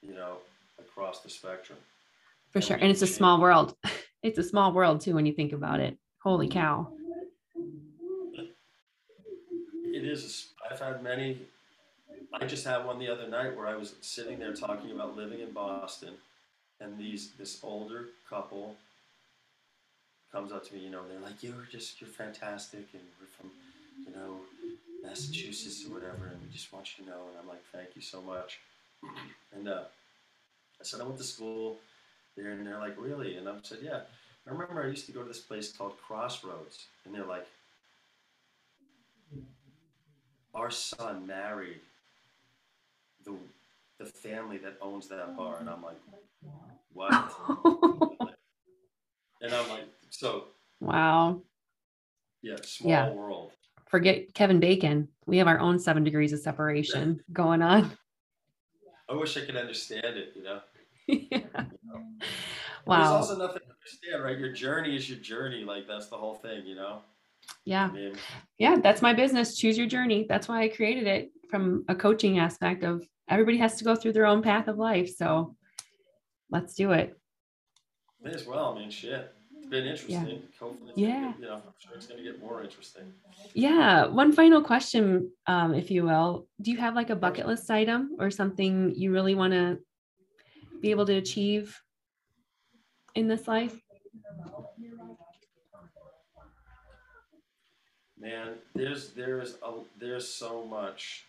you 0.00 0.14
know, 0.14 0.38
across 0.78 1.20
the 1.20 1.28
spectrum. 1.28 1.78
For 2.52 2.62
sure, 2.62 2.76
and 2.76 2.90
it's 2.90 3.02
a 3.02 3.06
small 3.06 3.40
world. 3.40 3.76
It's 4.22 4.38
a 4.38 4.42
small 4.42 4.72
world 4.72 5.02
too 5.02 5.14
when 5.14 5.24
you 5.24 5.32
think 5.32 5.52
about 5.52 5.78
it. 5.78 5.96
Holy 6.20 6.48
cow! 6.48 6.88
It 9.84 10.04
is. 10.04 10.48
I've 10.68 10.80
had 10.80 11.00
many. 11.00 11.38
I 12.38 12.44
just 12.44 12.66
had 12.66 12.84
one 12.84 12.98
the 12.98 13.08
other 13.08 13.26
night 13.26 13.56
where 13.56 13.66
I 13.66 13.76
was 13.76 13.94
sitting 14.02 14.38
there 14.38 14.52
talking 14.52 14.90
about 14.90 15.16
living 15.16 15.40
in 15.40 15.52
Boston, 15.52 16.14
and 16.80 16.98
these 16.98 17.30
this 17.38 17.60
older 17.62 18.08
couple 18.28 18.76
comes 20.30 20.52
up 20.52 20.66
to 20.68 20.74
me, 20.74 20.80
you 20.80 20.90
know, 20.90 21.00
they're 21.08 21.20
like, 21.20 21.42
"You're 21.42 21.66
just 21.70 21.98
you're 22.00 22.10
fantastic, 22.10 22.88
and 22.92 23.02
we're 23.18 23.26
from, 23.38 23.50
you 24.06 24.14
know, 24.14 24.40
Massachusetts 25.02 25.86
or 25.86 25.94
whatever, 25.94 26.26
and 26.26 26.42
we 26.42 26.48
just 26.52 26.72
want 26.74 26.98
you 26.98 27.04
to 27.04 27.10
know." 27.10 27.22
And 27.30 27.38
I'm 27.40 27.48
like, 27.48 27.64
"Thank 27.72 27.96
you 27.96 28.02
so 28.02 28.20
much." 28.20 28.58
and 29.54 29.66
uh, 29.66 29.84
I 30.78 30.84
said, 30.84 31.00
"I 31.00 31.04
went 31.04 31.16
to 31.18 31.24
school 31.24 31.78
there," 32.36 32.50
and 32.50 32.66
they're 32.66 32.78
like, 32.78 32.96
"Really?" 32.98 33.38
And 33.38 33.48
I 33.48 33.54
said, 33.62 33.78
"Yeah." 33.82 34.00
I 34.46 34.50
remember 34.50 34.84
I 34.84 34.86
used 34.88 35.06
to 35.06 35.12
go 35.12 35.22
to 35.22 35.28
this 35.28 35.40
place 35.40 35.72
called 35.72 35.94
Crossroads, 36.06 36.84
and 37.04 37.14
they're 37.14 37.24
like, 37.24 37.46
"Our 40.54 40.70
son 40.70 41.26
married 41.26 41.80
the 43.26 43.34
the 43.98 44.06
family 44.06 44.58
that 44.58 44.76
owns 44.80 45.08
that 45.08 45.36
bar," 45.36 45.58
and 45.60 45.68
I'm 45.68 45.82
like, 45.82 45.98
"What?" 46.92 47.10
and 49.42 49.52
I'm 49.52 49.68
like, 49.68 49.88
so 50.10 50.44
wow. 50.80 51.42
Yeah, 52.42 52.56
small 52.62 52.90
yeah. 52.90 53.10
world. 53.10 53.52
forget 53.86 54.32
Kevin 54.34 54.60
Bacon. 54.60 55.08
We 55.26 55.38
have 55.38 55.48
our 55.48 55.58
own 55.58 55.78
seven 55.78 56.04
degrees 56.04 56.32
of 56.32 56.40
separation 56.40 57.20
going 57.32 57.62
on. 57.62 57.90
I 59.08 59.14
wish 59.14 59.36
I 59.36 59.40
could 59.40 59.56
understand 59.56 60.16
it, 60.16 60.32
you 60.34 60.42
know? 60.42 60.60
yeah. 61.06 61.16
You 61.30 61.78
know? 61.84 62.02
Wow. 62.86 63.18
There's 63.18 63.30
also 63.30 63.38
nothing 63.38 63.62
to 63.62 63.74
understand, 63.74 64.24
right? 64.24 64.38
Your 64.38 64.52
journey 64.52 64.96
is 64.96 65.08
your 65.08 65.18
journey. 65.18 65.64
Like 65.64 65.86
that's 65.86 66.06
the 66.06 66.16
whole 66.16 66.34
thing, 66.34 66.66
you 66.66 66.74
know? 66.74 67.00
Yeah. 67.64 67.90
Yeah. 68.58 68.76
That's 68.82 69.02
my 69.02 69.12
business. 69.12 69.56
Choose 69.56 69.76
your 69.76 69.86
journey. 69.86 70.26
That's 70.28 70.48
why 70.48 70.62
I 70.62 70.68
created 70.68 71.06
it 71.06 71.30
from 71.50 71.84
a 71.88 71.94
coaching 71.94 72.38
aspect 72.38 72.84
of 72.84 73.06
everybody 73.28 73.58
has 73.58 73.76
to 73.76 73.84
go 73.84 73.94
through 73.96 74.12
their 74.12 74.26
own 74.26 74.42
path 74.42 74.68
of 74.68 74.78
life. 74.78 75.10
So 75.16 75.56
let's 76.50 76.74
do 76.74 76.92
it. 76.92 77.16
may 78.22 78.30
as 78.30 78.46
well. 78.46 78.74
I 78.74 78.80
mean, 78.80 78.90
shit. 78.90 79.32
It's 79.56 79.66
been 79.66 79.84
interesting. 79.86 80.42
Hopefully, 80.60 80.92
Yeah. 80.94 81.32
Get, 81.32 81.40
you 81.40 81.46
know, 81.46 81.54
I'm 81.54 81.62
sure 81.78 81.94
it's 81.96 82.06
going 82.06 82.22
to 82.22 82.30
get 82.30 82.40
more 82.40 82.62
interesting. 82.62 83.12
Yeah. 83.52 84.06
One 84.06 84.32
final 84.32 84.62
question, 84.62 85.32
um, 85.46 85.74
if 85.74 85.90
you 85.90 86.04
will. 86.04 86.46
Do 86.62 86.70
you 86.70 86.76
have 86.78 86.94
like 86.94 87.10
a 87.10 87.16
bucket 87.16 87.46
list 87.46 87.68
item 87.70 88.16
or 88.20 88.30
something 88.30 88.94
you 88.94 89.12
really 89.12 89.34
want 89.34 89.52
to 89.54 89.78
be 90.80 90.90
able 90.92 91.06
to 91.06 91.14
achieve 91.14 91.80
in 93.16 93.26
this 93.26 93.48
life? 93.48 93.76
Man, 98.26 98.54
there's 98.74 99.10
there's 99.10 99.54
a, 99.62 99.70
there's 100.00 100.26
so 100.26 100.64
much 100.64 101.26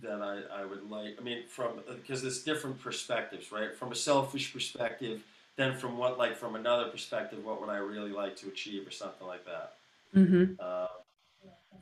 that 0.00 0.22
I, 0.22 0.62
I 0.62 0.64
would 0.64 0.88
like. 0.88 1.16
I 1.18 1.24
mean, 1.24 1.42
from 1.48 1.80
because 1.88 2.22
there's 2.22 2.44
different 2.44 2.80
perspectives, 2.80 3.50
right? 3.50 3.74
From 3.74 3.90
a 3.90 3.96
selfish 3.96 4.52
perspective, 4.52 5.24
then 5.56 5.74
from 5.74 5.98
what 5.98 6.18
like 6.18 6.36
from 6.36 6.54
another 6.54 6.88
perspective, 6.88 7.44
what 7.44 7.60
would 7.60 7.68
I 7.68 7.78
really 7.78 8.12
like 8.12 8.36
to 8.36 8.48
achieve 8.48 8.86
or 8.86 8.92
something 8.92 9.26
like 9.26 9.44
that. 9.44 9.72
Mm-hmm. 10.14 10.52
Uh, 10.60 10.86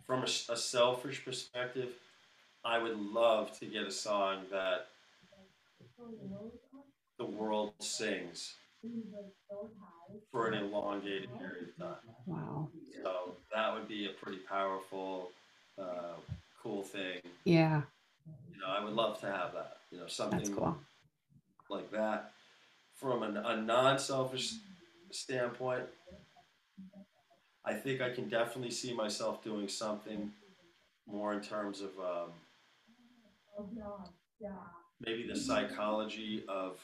from 0.06 0.22
a 0.22 0.26
selfish 0.26 1.22
perspective, 1.26 1.90
I 2.64 2.78
would 2.78 2.98
love 2.98 3.58
to 3.58 3.66
get 3.66 3.82
a 3.82 3.90
song 3.90 4.44
that 4.50 4.86
the 7.18 7.26
world 7.26 7.74
sings 7.80 8.54
for 10.30 10.48
an 10.48 10.54
elongated 10.54 11.28
period 11.38 11.68
of 11.70 11.86
time. 11.86 11.96
Wow. 12.26 12.68
So 13.02 13.36
that 13.54 13.74
would 13.74 13.88
be 13.88 14.06
a 14.06 14.24
pretty 14.24 14.38
powerful, 14.48 15.30
uh, 15.78 16.14
cool 16.62 16.82
thing. 16.82 17.20
Yeah. 17.44 17.82
You 18.50 18.58
know, 18.60 18.66
I 18.68 18.82
would 18.82 18.94
love 18.94 19.20
to 19.20 19.26
have 19.26 19.52
that. 19.54 19.76
You 19.90 19.98
know, 19.98 20.04
That's 20.04 20.16
something 20.16 20.54
cool. 20.54 20.76
like 21.70 21.90
that. 21.92 22.32
From 22.94 23.22
a, 23.22 23.42
a 23.46 23.56
non-selfish 23.60 24.54
standpoint, 25.10 25.84
I 27.64 27.74
think 27.74 28.00
I 28.00 28.10
can 28.10 28.28
definitely 28.28 28.70
see 28.70 28.92
myself 28.92 29.42
doing 29.42 29.68
something 29.68 30.32
more 31.06 31.32
in 31.32 31.40
terms 31.40 31.80
of 31.80 31.90
um, 31.98 32.30
maybe 35.00 35.26
the 35.26 35.36
psychology 35.36 36.44
of 36.48 36.78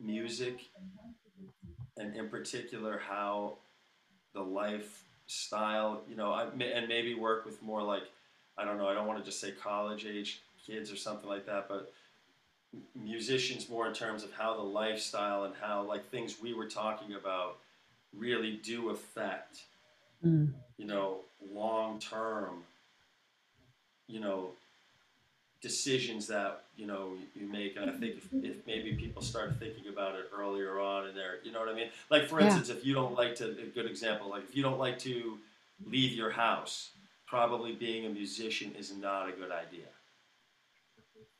music, 0.00 0.60
and 1.96 2.14
in 2.16 2.28
particular 2.28 2.98
how 2.98 3.54
the 4.34 4.40
lifestyle, 4.42 6.02
you 6.08 6.16
know, 6.16 6.32
I, 6.32 6.44
and 6.44 6.88
maybe 6.88 7.14
work 7.14 7.44
with 7.44 7.62
more 7.62 7.82
like 7.82 8.04
I 8.56 8.64
don't 8.64 8.78
know. 8.78 8.88
I 8.88 8.94
don't 8.94 9.06
want 9.06 9.18
to 9.20 9.24
just 9.24 9.40
say 9.40 9.52
college 9.52 10.04
age 10.06 10.40
kids 10.66 10.92
or 10.92 10.96
something 10.96 11.28
like 11.28 11.46
that, 11.46 11.68
but 11.68 11.92
musicians 12.94 13.68
more 13.68 13.86
in 13.86 13.94
terms 13.94 14.22
of 14.22 14.32
how 14.32 14.54
the 14.56 14.62
lifestyle 14.62 15.44
and 15.44 15.54
how 15.60 15.82
like 15.82 16.08
things 16.10 16.36
we 16.42 16.52
were 16.52 16.66
talking 16.66 17.14
about 17.14 17.56
really 18.16 18.60
do 18.62 18.90
affect 18.90 19.62
Mm. 20.24 20.52
you 20.76 20.84
know 20.84 21.18
long 21.52 22.00
term 22.00 22.64
you 24.08 24.18
know 24.18 24.50
decisions 25.60 26.26
that 26.26 26.64
you 26.78 26.86
know 26.86 27.12
you 27.34 27.46
make 27.48 27.76
and 27.76 27.90
i 27.90 27.92
think 27.94 28.16
if, 28.16 28.28
if 28.32 28.66
maybe 28.66 28.92
people 28.94 29.20
start 29.20 29.58
thinking 29.58 29.88
about 29.92 30.14
it 30.14 30.30
earlier 30.34 30.80
on 30.80 31.08
in 31.08 31.14
their 31.14 31.40
you 31.44 31.50
know 31.52 31.58
what 31.60 31.68
i 31.68 31.74
mean 31.74 31.88
like 32.08 32.28
for 32.28 32.40
Yeah. 32.40 32.46
instance 32.46 32.68
if 32.70 32.86
you 32.86 32.94
don't 32.94 33.14
like 33.14 33.34
to 33.36 33.50
a 33.50 33.66
good 33.74 33.84
example 33.86 34.30
like 34.30 34.44
if 34.44 34.54
you 34.56 34.62
don't 34.62 34.78
like 34.78 34.98
to 35.00 35.38
leave 35.86 36.12
your 36.12 36.30
house 36.30 36.90
probably 37.26 37.72
being 37.72 38.06
a 38.06 38.08
musician 38.08 38.72
is 38.78 38.94
not 38.96 39.28
a 39.28 39.32
good 39.32 39.50
idea 39.50 39.86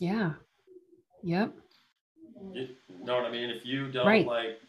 Yeah. 0.00 0.32
Yep. 1.22 1.52
You 2.54 2.68
know 3.02 3.16
what 3.16 3.24
I 3.26 3.30
mean? 3.32 3.50
If 3.50 3.66
you 3.66 3.90
don't 3.90 4.06
Right. 4.06 4.24
like 4.26 4.60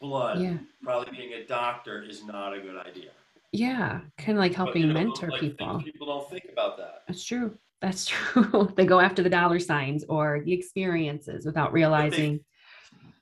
blood, 0.00 0.40
Yeah. 0.42 0.58
probably 0.82 1.16
being 1.16 1.32
a 1.32 1.46
doctor 1.46 2.02
is 2.02 2.22
not 2.24 2.52
a 2.52 2.60
good 2.60 2.76
idea. 2.76 3.10
Yeah. 3.52 4.02
Kind 4.18 4.36
of 4.36 4.42
like 4.44 4.52
But, 4.52 4.56
helping 4.56 4.82
you 4.82 4.88
know, 4.88 4.94
mentor 4.94 5.30
like, 5.30 5.40
people. 5.40 5.80
People 5.82 6.06
don't 6.06 6.28
think 6.28 6.44
about 6.52 6.76
that. 6.76 7.04
That's 7.08 7.24
true. 7.24 7.56
That's 7.84 8.06
true. 8.12 8.72
they 8.76 8.86
go 8.86 8.98
after 8.98 9.22
the 9.22 9.28
dollar 9.28 9.58
signs 9.58 10.04
or 10.08 10.40
the 10.42 10.52
experiences 10.54 11.44
without 11.44 11.70
realizing. 11.72 12.40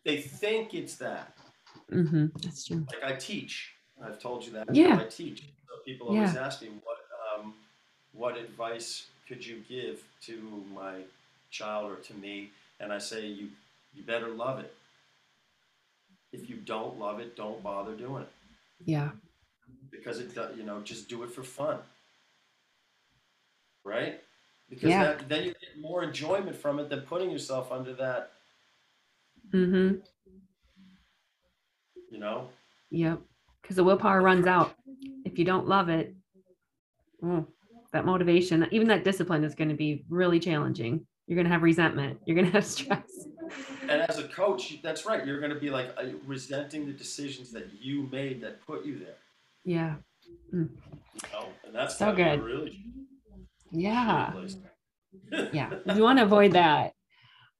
They 0.05 0.19
think 0.21 0.73
it's 0.73 0.95
that. 0.97 1.35
Mm-hmm. 1.91 2.27
That's 2.41 2.65
true. 2.67 2.87
Like 2.93 3.13
I 3.13 3.17
teach. 3.17 3.73
I've 4.05 4.21
told 4.21 4.47
you 4.47 4.53
that. 4.53 4.73
Yeah. 4.73 5.01
I 5.01 5.05
teach. 5.05 5.41
So 5.41 5.83
people 5.85 6.09
always 6.09 6.37
ask 6.37 6.63
me 6.63 6.69
what 6.85 6.99
um, 7.41 7.55
what 8.13 8.37
advice 8.37 9.07
could 9.29 9.45
you 9.45 9.63
give 9.69 10.05
to 10.23 10.65
my 10.73 11.01
child 11.51 11.91
or 11.91 11.97
to 11.97 12.15
me, 12.15 12.51
and 12.79 12.93
I 12.93 12.99
say 12.99 13.27
you 13.27 13.49
you 13.93 14.05
better 14.05 14.29
love 14.29 14.61
it. 14.61 14.73
If 16.33 16.49
you 16.49 16.57
don't 16.57 16.99
love 17.01 17.19
it, 17.19 17.37
don't 17.37 17.63
bother 17.63 17.95
doing 17.95 18.23
it. 18.23 18.29
Yeah. 18.85 19.11
because 19.91 20.19
it 20.21 20.35
do- 20.35 20.55
you 20.57 20.63
know 20.63 20.81
just 20.81 21.09
do 21.09 21.23
it 21.25 21.31
for 21.31 21.43
fun 21.43 21.79
right 23.85 24.21
because 24.75 24.89
Yeah. 24.91 25.03
that, 25.05 25.29
then 25.29 25.45
you 25.45 25.51
get 25.61 25.79
more 25.81 26.03
enjoyment 26.03 26.57
from 26.57 26.79
it 26.79 26.89
than 26.89 27.03
putting 27.03 27.31
yourself 27.31 27.71
under 27.71 27.93
that 27.95 28.33
Mm-hmm. 29.53 29.97
you 32.11 32.19
know 32.19 32.49
Yep. 32.91 33.21
Because 33.61 33.77
the 33.77 33.85
willpower 33.85 34.21
runs 34.23 34.47
out. 34.47 34.75
If 35.25 35.39
you 35.39 35.45
don't 35.45 35.67
love 35.69 35.89
it, 35.89 36.15
mm, 37.23 37.47
that 37.93 38.05
motivation, 38.05 38.67
even 38.71 38.89
that 38.89 39.03
discipline 39.05 39.45
is 39.45 39.55
going 39.55 39.69
to 39.71 39.75
be 39.77 40.05
really 40.11 40.39
challenging. 40.41 41.07
You're 41.27 41.37
going 41.37 41.47
to 41.47 41.53
have 41.53 41.63
resentment. 41.63 42.19
You're 42.27 42.35
going 42.35 42.47
to 42.47 42.53
have 42.53 42.67
stress. 42.79 43.27
and 43.83 44.01
as 44.03 44.19
a 44.19 44.29
coach 44.29 44.79
that's 44.83 45.05
right 45.05 45.27
you're 45.27 45.41
going 45.41 45.53
to 45.53 45.59
be 45.61 45.69
like 45.71 45.91
uh, 45.99 46.05
resenting 46.27 46.87
the 46.87 46.93
decisions 46.93 47.51
that 47.53 47.67
you 47.81 48.09
made 48.11 48.41
that 48.41 48.65
put 48.67 48.85
you 48.87 48.99
there 48.99 49.17
Yeah. 49.65 49.97
you 50.53 50.69
know? 51.33 51.49
and 51.67 51.75
that's 51.75 51.99
So 51.99 52.07
gotta 52.07 52.17
be 52.17 52.23
a 52.23 52.37
good. 52.37 52.43
really 52.45 52.85
Yeah. 53.73 54.33
Yeah. 55.53 55.71
You 55.95 56.03
want 56.03 56.19
to 56.19 56.25
avoid 56.31 56.53
that. 56.53 56.93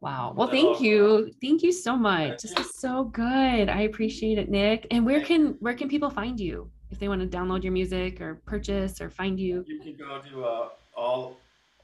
Wow. 0.01 0.35
Well, 0.37 0.49
thank 0.49 0.81
you. 0.81 1.31
Thank 1.41 1.63
you 1.63 1.71
so 1.71 1.97
much. 1.97 2.43
This 2.43 2.59
is 2.59 2.75
so 2.75 3.05
good. 3.05 3.69
I 3.69 3.83
appreciate 3.83 4.37
it, 4.37 4.51
Nick. 4.51 4.89
And 4.91 5.07
where 5.07 5.23
can 5.23 5.55
where 5.61 5.75
can 5.75 5.89
people 5.89 6.11
find 6.11 6.41
you 6.41 6.69
if 6.91 6.99
they 6.99 7.07
want 7.07 7.21
to 7.21 7.27
download 7.29 7.63
your 7.63 7.73
music 7.73 8.21
or 8.21 8.43
purchase 8.45 9.01
or 9.01 9.11
find 9.11 9.39
you? 9.39 9.65
you 9.67 9.79
can 9.79 9.95
go 9.95 10.21
to 10.31 10.45
uh, 10.45 10.71
all 10.97 11.37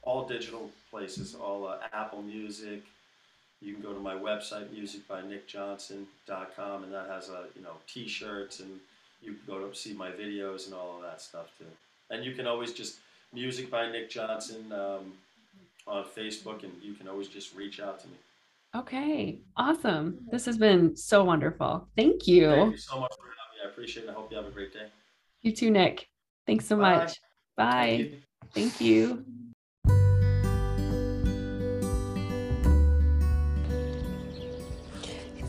all 0.03 0.27
digital 0.27 0.69
places, 0.91 1.37
all 1.37 1.69
uh, 1.69 1.79
Apple 1.93 2.23
Music. 2.23 2.83
You 3.61 3.75
can 3.75 3.83
go 3.83 3.93
to 3.93 4.01
my 4.01 4.15
website, 4.15 4.69
musicbynickjohnson.com, 4.75 6.85
and 6.85 6.93
that 6.93 7.07
has 7.09 7.29
a 7.29 7.45
you 7.55 7.63
know 7.63 7.75
T-shirts, 7.87 8.59
and 8.59 8.81
you 9.23 9.35
can 9.35 9.43
go 9.47 9.65
to 9.65 9.73
see 9.77 9.95
my 9.95 10.11
videos 10.11 10.67
and 10.67 10.75
all 10.75 10.97
of 10.97 11.03
that 11.03 11.21
stuff 11.21 11.53
too. 11.57 11.71
And 12.11 12.25
you 12.25 12.35
can 12.35 12.49
always 12.49 12.73
just 12.73 12.99
music 13.33 13.71
by 13.71 13.91
Nick 13.91 14.11
Johnson 14.11 14.73
um, 14.73 15.13
on 15.87 16.05
Facebook, 16.05 16.63
and 16.63 16.73
you 16.83 16.95
can 16.95 17.09
always 17.09 17.29
just 17.29 17.55
reach 17.55 17.81
out 17.81 18.01
to 18.01 18.07
me. 18.09 18.15
Okay. 18.75 19.41
Awesome. 19.57 20.19
This 20.31 20.45
has 20.47 20.59
been 20.59 20.97
so 20.97 21.25
wonderful. 21.25 21.89
Thank 21.97 22.27
you. 22.27 22.51
Thank 22.51 22.73
you. 22.73 22.79
so 22.79 23.01
much 23.01 23.13
for 23.17 23.25
having 23.25 23.59
me. 23.59 23.67
I 23.67 23.71
appreciate 23.71 24.05
it. 24.05 24.11
I 24.11 24.13
hope 24.13 24.31
you 24.31 24.37
have 24.37 24.47
a 24.47 24.51
great 24.51 24.73
day. 24.73 24.87
You 25.43 25.53
too, 25.53 25.71
Nick. 25.71 26.07
Thanks 26.47 26.67
so 26.67 26.77
Bye. 26.77 26.97
much. 26.97 27.17
Bye. 27.57 27.87
Thank 27.87 28.01
you. 28.01 28.19
Thank 28.55 28.81
you. 28.81 29.25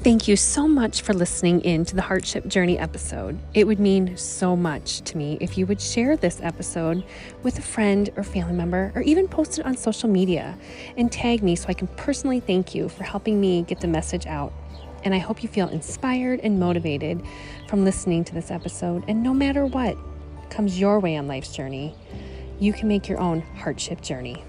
Thank 0.02 0.30
you 0.30 0.38
so 0.38 0.66
much 0.66 1.02
for 1.02 1.14
listening 1.14 1.60
in 1.60 1.84
to 1.84 1.94
the 1.94 2.02
Hardship 2.02 2.48
Journey 2.48 2.80
episode. 2.80 3.38
It 3.54 3.68
would 3.68 3.82
mean 3.82 4.16
so 4.16 4.56
much 4.56 5.02
to 5.02 5.18
me 5.18 5.38
if 5.42 5.58
you 5.58 5.66
would 5.66 5.82
share 5.82 6.16
this 6.16 6.40
episode 6.42 7.04
with 7.44 7.60
a 7.60 7.62
friend 7.62 8.10
or 8.16 8.24
family 8.24 8.54
member, 8.54 8.94
or 8.96 9.02
even 9.02 9.28
post 9.28 9.60
it 9.60 9.66
on 9.66 9.76
social 9.76 10.08
media 10.08 10.58
and 10.96 11.12
tag 11.12 11.44
me 11.44 11.58
so 11.58 11.68
I 11.68 11.74
can 11.74 11.88
personally 11.88 12.40
thank 12.40 12.74
you 12.74 12.88
for 12.88 13.04
helping 13.04 13.42
me 13.42 13.64
get 13.64 13.82
the 13.82 13.90
message 13.90 14.26
out. 14.26 14.54
And 15.04 15.14
I 15.14 15.18
hope 15.18 15.44
you 15.44 15.50
feel 15.50 15.68
inspired 15.68 16.40
and 16.40 16.62
motivated 16.62 17.22
from 17.68 17.84
listening 17.84 18.24
to 18.24 18.34
this 18.34 18.52
episode. 18.52 19.04
And 19.10 19.22
no 19.22 19.34
matter 19.34 19.66
what 19.66 19.98
comes 20.50 20.80
your 20.80 21.02
way 21.02 21.18
on 21.18 21.28
life's 21.28 21.54
journey, 21.54 21.94
you 22.58 22.72
can 22.72 22.88
make 22.88 23.10
your 23.10 23.20
own 23.20 23.42
hardship 23.42 24.00
journey. 24.00 24.46